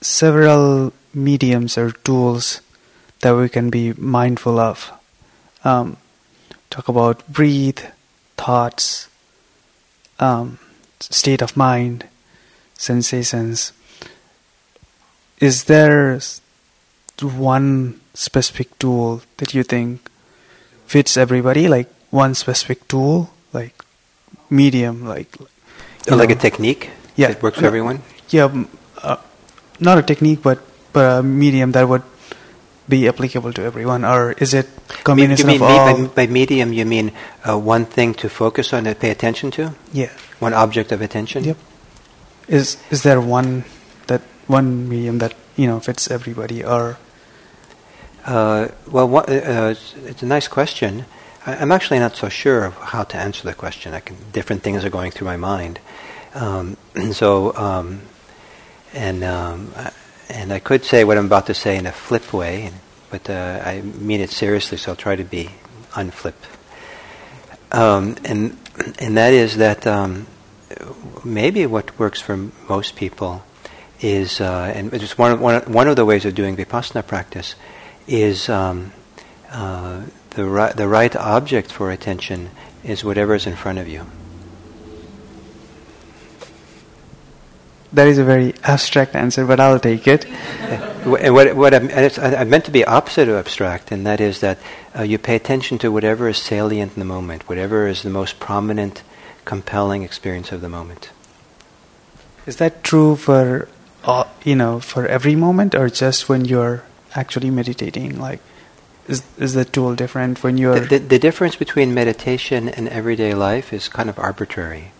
several 0.00 0.92
mediums 1.14 1.76
or 1.78 1.92
tools 1.92 2.60
that 3.20 3.34
we 3.34 3.48
can 3.48 3.70
be 3.70 3.92
mindful 3.94 4.58
of. 4.58 4.92
Um, 5.64 5.96
talk 6.70 6.88
about 6.88 7.26
breathe, 7.28 7.80
thoughts, 8.36 9.08
um, 10.20 10.58
state 11.00 11.42
of 11.42 11.56
mind, 11.56 12.06
sensations. 12.74 13.72
Is 15.40 15.64
there 15.64 16.20
one 17.20 18.00
specific 18.14 18.78
tool 18.78 19.22
that 19.38 19.54
you 19.54 19.62
think 19.62 20.08
fits 20.86 21.16
everybody, 21.16 21.68
like 21.68 21.88
one 22.10 22.34
specific 22.34 22.86
tool? 22.88 23.30
like 23.52 23.84
medium, 24.50 25.06
like 25.06 25.36
like 26.06 26.30
a 26.30 26.34
technique. 26.34 26.90
Yeah, 27.16 27.28
that 27.28 27.42
works 27.42 27.58
for 27.58 27.66
everyone. 27.66 28.02
Yeah, 28.30 28.64
uh, 29.02 29.16
not 29.80 29.98
a 29.98 30.02
technique, 30.02 30.42
but 30.42 30.60
a 30.98 31.22
medium 31.22 31.72
that 31.72 31.88
would 31.88 32.02
be 32.88 33.06
applicable 33.06 33.52
to 33.52 33.62
everyone, 33.62 34.04
or 34.04 34.32
is 34.32 34.54
it 34.54 34.66
combination 35.04 35.48
you 35.48 35.58
mean, 35.58 35.62
of 35.62 35.70
all? 35.70 36.06
By, 36.06 36.26
by 36.26 36.26
medium, 36.26 36.72
you 36.72 36.86
mean 36.86 37.12
uh, 37.48 37.58
one 37.58 37.84
thing 37.84 38.14
to 38.14 38.28
focus 38.28 38.72
on, 38.72 38.84
to 38.84 38.94
pay 38.94 39.10
attention 39.10 39.50
to. 39.52 39.74
Yeah. 39.92 40.10
One 40.38 40.54
object 40.54 40.92
of 40.92 41.02
attention. 41.02 41.44
Yep. 41.44 41.56
Is 42.48 42.78
is 42.90 43.02
there 43.02 43.20
one 43.20 43.64
that 44.06 44.22
one 44.46 44.88
medium 44.88 45.18
that 45.18 45.34
you 45.56 45.66
know 45.66 45.80
fits 45.80 46.10
everybody, 46.10 46.64
or? 46.64 46.96
Uh, 48.24 48.68
well, 48.90 49.08
what, 49.08 49.28
uh, 49.30 49.74
it's 50.04 50.22
a 50.22 50.26
nice 50.26 50.48
question. 50.48 51.06
I'm 51.46 51.72
actually 51.72 51.98
not 51.98 52.14
so 52.14 52.28
sure 52.28 52.64
of 52.64 52.74
how 52.74 53.04
to 53.04 53.16
answer 53.16 53.44
the 53.44 53.54
question. 53.54 53.94
I 53.94 54.00
can, 54.00 54.16
different 54.32 54.62
things 54.62 54.84
are 54.84 54.90
going 54.90 55.12
through 55.12 55.26
my 55.26 55.38
mind. 55.38 55.80
Um, 56.34 56.76
so, 57.12 57.56
um, 57.56 58.02
and 58.92 59.24
um, 59.24 59.72
and 60.28 60.52
I 60.52 60.58
could 60.58 60.84
say 60.84 61.04
what 61.04 61.18
I'm 61.18 61.26
about 61.26 61.46
to 61.46 61.54
say 61.54 61.76
in 61.76 61.86
a 61.86 61.92
flip 61.92 62.32
way, 62.32 62.72
but 63.10 63.28
uh, 63.30 63.62
I 63.64 63.80
mean 63.80 64.20
it 64.20 64.30
seriously, 64.30 64.78
so 64.78 64.92
I'll 64.92 64.96
try 64.96 65.16
to 65.16 65.24
be 65.24 65.50
unflip. 65.92 66.34
Um, 67.72 68.16
and 68.24 68.56
and 68.98 69.16
that 69.16 69.32
is 69.32 69.56
that 69.56 69.86
um, 69.86 70.26
maybe 71.24 71.66
what 71.66 71.98
works 71.98 72.20
for 72.20 72.36
most 72.68 72.96
people 72.96 73.42
is, 74.00 74.40
uh, 74.40 74.72
and 74.74 74.92
just 74.98 75.18
one, 75.18 75.40
one, 75.40 75.62
one 75.62 75.88
of 75.88 75.96
the 75.96 76.04
ways 76.04 76.24
of 76.24 76.34
doing 76.34 76.56
vipassana 76.56 77.06
practice 77.06 77.54
is 78.06 78.48
um, 78.48 78.92
uh, 79.50 80.02
the 80.30 80.44
right, 80.44 80.76
the 80.76 80.86
right 80.86 81.14
object 81.16 81.72
for 81.72 81.90
attention 81.90 82.50
is 82.84 83.02
whatever 83.02 83.34
is 83.34 83.46
in 83.46 83.56
front 83.56 83.78
of 83.78 83.88
you. 83.88 84.06
That 87.92 88.06
is 88.06 88.18
a 88.18 88.24
very 88.24 88.54
abstract 88.64 89.14
answer, 89.14 89.46
but 89.46 89.60
I'll 89.60 89.80
take 89.80 90.06
it. 90.06 90.26
and 90.28 91.34
what, 91.34 91.56
what 91.56 91.74
I 91.74 92.44
meant 92.44 92.66
to 92.66 92.70
be 92.70 92.84
opposite 92.84 93.28
of 93.28 93.36
abstract, 93.36 93.90
and 93.90 94.06
that 94.06 94.20
is 94.20 94.40
that 94.40 94.58
uh, 94.96 95.02
you 95.02 95.18
pay 95.18 95.36
attention 95.36 95.78
to 95.78 95.90
whatever 95.90 96.28
is 96.28 96.36
salient 96.36 96.94
in 96.94 96.98
the 96.98 97.06
moment, 97.06 97.48
whatever 97.48 97.86
is 97.86 98.02
the 98.02 98.10
most 98.10 98.40
prominent, 98.40 99.02
compelling 99.44 100.02
experience 100.02 100.52
of 100.52 100.60
the 100.60 100.68
moment. 100.68 101.10
Is 102.46 102.56
that 102.56 102.84
true 102.84 103.16
for, 103.16 103.68
uh, 104.04 104.24
you 104.44 104.54
know, 104.54 104.80
for 104.80 105.06
every 105.06 105.34
moment, 105.34 105.74
or 105.74 105.88
just 105.88 106.28
when 106.28 106.44
you're 106.44 106.84
actually 107.14 107.50
meditating? 107.50 108.20
Like, 108.20 108.40
is 109.06 109.22
is 109.38 109.54
the 109.54 109.64
tool 109.64 109.94
different 109.94 110.42
when 110.42 110.58
you're 110.58 110.80
the, 110.80 110.98
the, 110.98 110.98
the 110.98 111.18
difference 111.18 111.56
between 111.56 111.94
meditation 111.94 112.68
and 112.68 112.88
everyday 112.88 113.34
life 113.34 113.72
is 113.72 113.88
kind 113.88 114.10
of 114.10 114.18
arbitrary. 114.18 114.92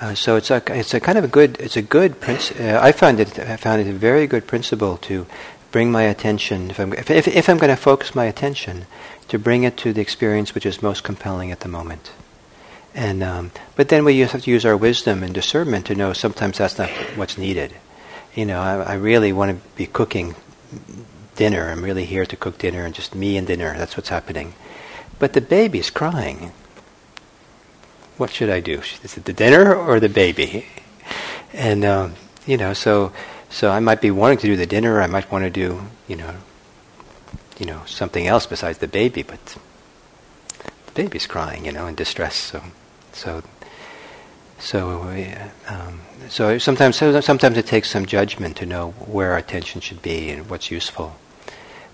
Uh, 0.00 0.14
so 0.14 0.36
it's 0.36 0.50
a 0.50 0.62
it's 0.68 0.94
a 0.94 1.00
kind 1.00 1.18
of 1.18 1.24
a 1.24 1.28
good 1.28 1.60
it's 1.60 1.76
a 1.76 1.82
good 1.82 2.20
principle. 2.20 2.66
Uh, 2.66 2.80
I 2.80 2.90
found 2.92 3.20
it 3.20 3.38
I 3.38 3.56
found 3.56 3.82
it 3.82 3.86
a 3.86 3.92
very 3.92 4.26
good 4.26 4.46
principle 4.46 4.96
to 4.98 5.26
bring 5.72 5.92
my 5.92 6.02
attention 6.04 6.70
if 6.70 6.80
I'm 6.80 6.92
if 6.94 7.10
if, 7.10 7.28
if 7.28 7.48
I'm 7.48 7.58
going 7.58 7.70
to 7.70 7.76
focus 7.76 8.14
my 8.14 8.24
attention 8.24 8.86
to 9.28 9.38
bring 9.38 9.62
it 9.62 9.76
to 9.78 9.92
the 9.92 10.00
experience 10.00 10.54
which 10.54 10.64
is 10.64 10.82
most 10.82 11.04
compelling 11.04 11.52
at 11.52 11.60
the 11.60 11.68
moment. 11.68 12.12
And 12.94 13.22
um, 13.22 13.52
but 13.76 13.90
then 13.90 14.04
we 14.04 14.18
have 14.20 14.42
to 14.42 14.50
use 14.50 14.64
our 14.64 14.76
wisdom 14.76 15.22
and 15.22 15.34
discernment 15.34 15.86
to 15.86 15.94
know 15.94 16.14
sometimes 16.14 16.58
that's 16.58 16.78
not 16.78 16.88
what's 17.16 17.36
needed. 17.36 17.74
You 18.34 18.46
know, 18.46 18.60
I, 18.60 18.82
I 18.82 18.94
really 18.94 19.32
want 19.32 19.50
to 19.50 19.68
be 19.76 19.86
cooking 19.86 20.34
dinner. 21.36 21.68
I'm 21.68 21.84
really 21.84 22.06
here 22.06 22.24
to 22.24 22.36
cook 22.36 22.58
dinner 22.58 22.86
and 22.86 22.94
just 22.94 23.14
me 23.14 23.36
and 23.36 23.46
dinner. 23.46 23.76
That's 23.76 23.96
what's 23.96 24.08
happening. 24.08 24.54
But 25.18 25.34
the 25.34 25.40
baby's 25.40 25.90
crying. 25.90 26.52
What 28.20 28.30
should 28.30 28.50
I 28.50 28.60
do? 28.60 28.82
Is 29.02 29.16
it 29.16 29.24
the 29.24 29.32
dinner 29.32 29.74
or 29.74 29.98
the 29.98 30.10
baby? 30.10 30.66
And 31.54 31.86
um, 31.86 32.14
you 32.46 32.58
know, 32.58 32.74
so 32.74 33.12
so 33.48 33.70
I 33.70 33.80
might 33.80 34.02
be 34.02 34.10
wanting 34.10 34.36
to 34.38 34.46
do 34.46 34.56
the 34.56 34.66
dinner. 34.66 35.00
I 35.00 35.06
might 35.06 35.32
want 35.32 35.44
to 35.44 35.50
do 35.50 35.80
you 36.06 36.16
know, 36.16 36.34
you 37.58 37.64
know 37.64 37.80
something 37.86 38.26
else 38.26 38.44
besides 38.44 38.76
the 38.76 38.88
baby. 38.88 39.22
But 39.22 39.56
the 40.86 40.92
baby's 40.92 41.26
crying, 41.26 41.64
you 41.64 41.72
know, 41.72 41.86
in 41.86 41.94
distress. 41.94 42.36
So 42.36 42.62
so 43.14 43.42
so, 44.58 45.08
um, 45.68 46.00
so 46.28 46.58
sometimes, 46.58 46.96
sometimes 46.96 47.56
it 47.56 47.66
takes 47.66 47.88
some 47.88 48.04
judgment 48.04 48.58
to 48.58 48.66
know 48.66 48.90
where 48.90 49.32
our 49.32 49.38
attention 49.38 49.80
should 49.80 50.02
be 50.02 50.28
and 50.28 50.50
what's 50.50 50.70
useful. 50.70 51.16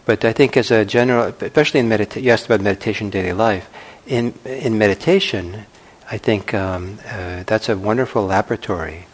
But 0.05 0.25
I 0.25 0.33
think 0.33 0.57
as 0.57 0.73
a 0.73 0.85
general, 0.85 1.33
especially 1.41 1.79
in 1.79 1.89
meditation, 1.89 2.25
you 2.25 2.33
asked 2.33 2.47
about 2.47 2.61
meditation 2.61 3.09
daily 3.09 3.33
life. 3.33 3.71
In, 4.05 4.35
in 4.45 4.79
meditation, 4.79 5.67
I 6.09 6.19
think 6.19 6.55
um, 6.55 7.01
uh, 7.05 7.43
that's 7.47 7.69
a 7.69 7.77
wonderful 7.77 8.25
laboratory 8.27 9.07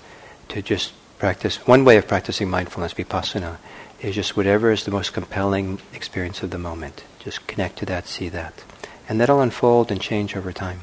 to 0.48 0.60
just 0.60 0.92
practice. 1.18 1.56
One 1.66 1.86
way 1.86 1.96
of 1.96 2.06
practicing 2.06 2.50
mindfulness, 2.50 2.92
vipassana, 2.92 3.56
is 4.02 4.14
just 4.14 4.36
whatever 4.36 4.70
is 4.70 4.84
the 4.84 4.90
most 4.90 5.14
compelling 5.14 5.80
experience 5.94 6.42
of 6.42 6.50
the 6.50 6.58
moment. 6.58 7.04
Just 7.18 7.46
connect 7.46 7.78
to 7.78 7.86
that, 7.86 8.08
see 8.08 8.28
that. 8.28 8.62
And 9.08 9.18
that'll 9.18 9.40
unfold 9.40 9.90
and 9.90 10.02
change 10.02 10.36
over 10.36 10.52
time. 10.52 10.80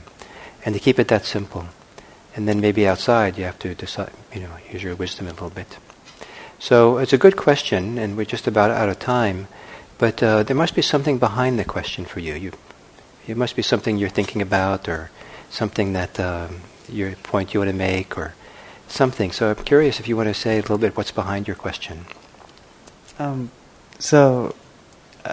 And 0.66 0.74
to 0.74 0.80
keep 0.80 0.98
it 0.98 1.10
that 1.10 1.26
simple. 1.26 1.66
And 2.36 2.48
then 2.48 2.60
maybe 2.60 2.88
outside 2.88 3.38
you 3.38 3.44
have 3.44 3.60
to 3.60 3.76
decide, 3.76 4.12
you 4.34 4.42
know, 4.42 4.56
use 4.72 4.82
your 4.82 4.96
wisdom 4.96 5.28
a 5.28 5.32
little 5.32 5.52
bit. 5.52 5.78
So 6.58 6.98
it's 6.98 7.14
a 7.14 7.18
good 7.18 7.38
question, 7.38 7.98
and 7.98 8.18
we're 8.18 8.26
just 8.26 8.48
about 8.48 8.72
out 8.72 8.90
of 8.90 8.98
time. 8.98 9.48
But 10.00 10.24
uh, 10.24 10.44
there 10.44 10.56
must 10.56 10.76
be 10.76 10.82
something 10.82 11.20
behind 11.20 11.60
the 11.60 11.66
question 11.66 12.06
for 12.06 12.20
you. 12.20 12.34
You, 12.34 12.52
it 13.28 13.38
must 13.38 13.56
be 13.56 13.62
something 13.62 13.98
you're 13.98 14.10
thinking 14.10 14.42
about, 14.42 14.90
or 14.90 15.12
something 15.50 15.94
that 15.94 16.20
um, 16.20 16.62
your 16.88 17.14
point 17.18 17.54
you 17.54 17.60
want 17.60 17.72
to 17.72 17.76
make, 17.78 18.18
or 18.18 18.34
something. 18.88 19.32
So 19.32 19.50
I'm 19.52 19.64
curious 19.64 20.00
if 20.00 20.08
you 20.08 20.18
want 20.18 20.28
to 20.28 20.34
say 20.34 20.58
a 20.58 20.62
little 20.62 20.78
bit 20.78 20.98
what's 20.98 21.12
behind 21.12 21.48
your 21.48 21.56
question. 21.56 22.06
Um, 23.18 23.52
so 24.00 24.56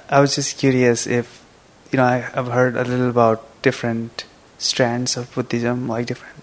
I 0.09 0.21
was 0.21 0.35
just 0.35 0.59
curious 0.59 1.07
if 1.07 1.45
you 1.93 1.97
know 1.99 2.05
I, 2.05 2.29
I've 2.35 2.49
heard 2.49 2.77
a 2.77 2.85
little 2.85 3.11
about 3.11 3.63
different 3.63 4.25
strands 4.59 5.17
of 5.17 5.33
Buddhism, 5.35 5.89
like 5.89 6.07
different 6.07 6.37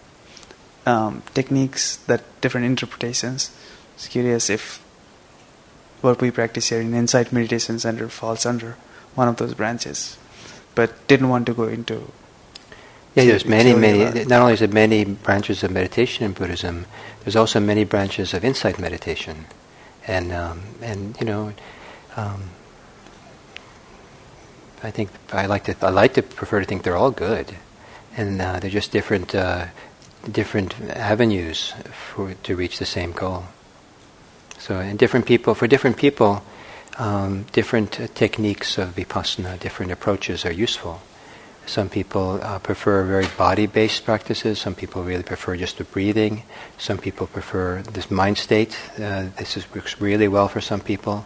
um, 0.86 1.24
techniques 1.34 1.98
that 2.08 2.24
different 2.42 2.66
interpretations. 2.66 3.52
I 3.52 3.96
was 3.96 4.08
curious 4.08 4.50
if 4.50 4.84
what 6.02 6.20
we 6.22 6.32
practice 6.32 6.70
here 6.70 6.82
in 6.82 6.94
Insight 6.94 7.32
Meditation 7.32 7.80
Center 7.80 8.10
falls 8.10 8.46
under 8.46 8.76
one 9.16 9.28
of 9.28 9.38
those 9.38 9.54
branches, 9.54 10.18
but 10.76 11.08
didn't 11.08 11.30
want 11.30 11.46
to 11.46 11.54
go 11.54 11.64
into. 11.64 12.12
Yeah, 13.16 13.26
there's 13.26 13.46
many, 13.46 13.76
many. 13.76 14.26
Not 14.26 14.42
only 14.42 14.54
is 14.54 14.60
there 14.60 14.68
many 14.68 15.06
branches 15.06 15.64
of 15.64 15.70
meditation 15.70 16.26
in 16.26 16.34
Buddhism, 16.34 16.88
there's 17.24 17.36
also 17.36 17.60
many 17.60 17.84
branches 17.84 18.34
of 18.34 18.44
insight 18.44 18.80
meditation, 18.80 19.46
and 20.08 20.32
um, 20.32 20.62
and 20.82 21.16
you 21.20 21.26
know, 21.28 21.54
um, 22.16 22.50
I 24.82 24.90
think 24.90 25.12
I 25.32 25.46
like 25.46 25.66
to 25.66 25.76
I 25.86 25.92
like 25.92 26.16
to 26.16 26.24
prefer 26.24 26.60
to 26.60 26.66
think 26.66 26.82
they're 26.82 26.98
all 26.98 27.12
good, 27.12 27.56
and 28.18 28.42
uh, 28.42 28.60
they're 28.60 28.72
just 28.72 28.92
different 28.92 29.36
uh, 29.36 29.68
different 30.32 30.74
avenues 30.82 31.74
for 31.92 32.34
to 32.34 32.56
reach 32.56 32.80
the 32.80 32.86
same 32.86 33.12
goal. 33.12 33.44
So, 34.58 34.80
and 34.80 34.98
different 34.98 35.26
people, 35.28 35.54
for 35.54 35.68
different 35.68 35.98
people, 35.98 36.42
um, 36.98 37.46
different 37.52 38.00
uh, 38.00 38.08
techniques 38.16 38.78
of 38.78 38.96
vipassana, 38.96 39.60
different 39.60 39.92
approaches 39.92 40.46
are 40.46 40.54
useful. 40.54 41.02
Some 41.66 41.90
people 41.90 42.40
uh, 42.42 42.60
prefer 42.60 43.04
very 43.06 43.28
body-based 43.38 44.04
practices. 44.04 44.60
Some 44.60 44.76
people 44.76 45.04
really 45.04 45.24
prefer 45.24 45.56
just 45.56 45.78
the 45.78 45.86
breathing. 45.86 46.44
Some 46.78 46.98
people 46.98 47.26
prefer 47.28 47.82
this 47.82 48.12
mind 48.12 48.38
state. 48.38 48.78
Uh, 48.98 49.28
this 49.38 49.56
is, 49.56 49.74
works 49.74 50.00
really 50.02 50.28
well 50.28 50.48
for 50.50 50.62
some 50.62 50.82
people, 50.82 51.26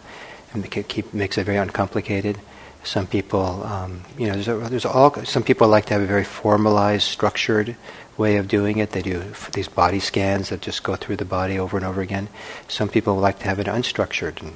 and 0.52 0.64
it 0.64 0.88
keep, 0.88 1.12
makes 1.12 1.38
it 1.38 1.44
very 1.44 1.58
uncomplicated. 1.58 2.38
Some 2.84 3.06
people, 3.08 3.64
um, 3.64 4.04
you 4.16 4.28
know, 4.28 4.34
there's, 4.34 4.48
a, 4.48 4.56
there's 4.70 4.86
all. 4.86 5.12
Some 5.24 5.42
people 5.42 5.66
like 5.66 5.86
to 5.86 5.94
have 5.94 6.02
a 6.02 6.06
very 6.06 6.24
formalized, 6.24 7.02
structured 7.02 7.76
way 8.16 8.36
of 8.36 8.46
doing 8.46 8.78
it. 8.78 8.92
They 8.92 9.02
do 9.02 9.24
these 9.52 9.68
body 9.68 9.98
scans 10.00 10.50
that 10.50 10.60
just 10.60 10.84
go 10.84 10.94
through 10.94 11.16
the 11.16 11.24
body 11.24 11.58
over 11.58 11.76
and 11.76 11.84
over 11.84 12.00
again. 12.00 12.28
Some 12.68 12.88
people 12.88 13.16
like 13.16 13.40
to 13.40 13.44
have 13.46 13.58
it 13.58 13.66
unstructured 13.66 14.40
and 14.40 14.52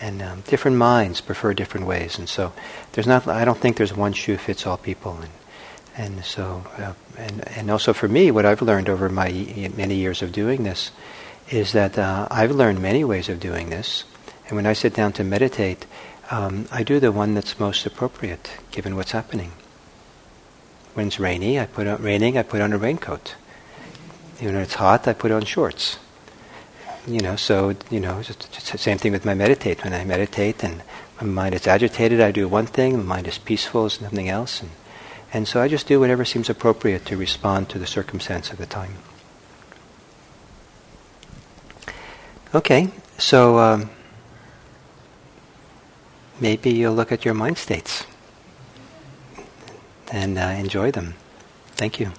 and 0.00 0.22
um, 0.22 0.42
different 0.42 0.76
minds 0.76 1.20
prefer 1.20 1.54
different 1.54 1.86
ways, 1.86 2.18
and 2.18 2.28
so 2.28 2.52
there's 2.92 3.06
not. 3.06 3.26
I 3.26 3.44
don't 3.44 3.58
think 3.58 3.76
there's 3.76 3.94
one 3.94 4.12
shoe 4.12 4.36
fits 4.36 4.66
all 4.66 4.76
people, 4.76 5.18
and 5.20 5.32
and 5.96 6.24
so 6.24 6.64
uh, 6.78 6.94
and 7.16 7.46
and 7.48 7.70
also 7.70 7.92
for 7.92 8.08
me, 8.08 8.30
what 8.30 8.44
I've 8.44 8.62
learned 8.62 8.88
over 8.88 9.08
my 9.08 9.30
many 9.76 9.96
years 9.96 10.22
of 10.22 10.32
doing 10.32 10.64
this 10.64 10.90
is 11.50 11.72
that 11.72 11.98
uh, 11.98 12.26
I've 12.30 12.50
learned 12.50 12.80
many 12.80 13.04
ways 13.04 13.28
of 13.28 13.40
doing 13.40 13.70
this, 13.70 14.04
and 14.48 14.56
when 14.56 14.66
I 14.66 14.72
sit 14.72 14.94
down 14.94 15.12
to 15.14 15.24
meditate, 15.24 15.86
um, 16.30 16.66
I 16.72 16.82
do 16.82 17.00
the 17.00 17.12
one 17.12 17.34
that's 17.34 17.60
most 17.60 17.86
appropriate 17.86 18.50
given 18.70 18.96
what's 18.96 19.12
happening. 19.12 19.52
When 20.94 21.08
it's 21.08 21.20
rainy, 21.20 21.58
I 21.58 21.66
put 21.66 21.86
on 21.86 22.02
raining. 22.02 22.38
I 22.38 22.42
put 22.42 22.60
on 22.60 22.72
a 22.72 22.78
raincoat. 22.78 23.34
When 24.40 24.56
it's 24.56 24.74
hot, 24.74 25.08
I 25.08 25.12
put 25.12 25.30
on 25.30 25.44
shorts 25.44 25.98
you 27.06 27.20
know, 27.20 27.36
so, 27.36 27.76
you 27.90 28.00
know, 28.00 28.18
it's 28.18 28.70
the 28.70 28.78
same 28.78 28.98
thing 28.98 29.12
with 29.12 29.24
my 29.24 29.34
meditate. 29.34 29.84
When 29.84 29.92
I 29.92 30.04
meditate 30.04 30.64
and 30.64 30.82
my 31.20 31.26
mind 31.26 31.54
is 31.54 31.66
agitated, 31.66 32.20
I 32.20 32.30
do 32.30 32.48
one 32.48 32.66
thing, 32.66 32.96
my 32.96 33.02
mind 33.02 33.28
is 33.28 33.38
peaceful, 33.38 33.86
it's 33.86 34.00
nothing 34.00 34.28
else. 34.28 34.62
And, 34.62 34.70
and 35.32 35.48
so 35.48 35.60
I 35.60 35.68
just 35.68 35.86
do 35.86 36.00
whatever 36.00 36.24
seems 36.24 36.48
appropriate 36.48 37.04
to 37.06 37.16
respond 37.16 37.68
to 37.70 37.78
the 37.78 37.86
circumstance 37.86 38.50
of 38.50 38.58
the 38.58 38.66
time. 38.66 38.94
Okay, 42.54 42.88
so 43.18 43.58
um, 43.58 43.90
maybe 46.40 46.70
you'll 46.70 46.94
look 46.94 47.12
at 47.12 47.24
your 47.24 47.34
mind 47.34 47.58
states 47.58 48.06
and 50.12 50.38
uh, 50.38 50.42
enjoy 50.42 50.90
them. 50.90 51.14
Thank 51.76 51.98
you. 51.98 52.12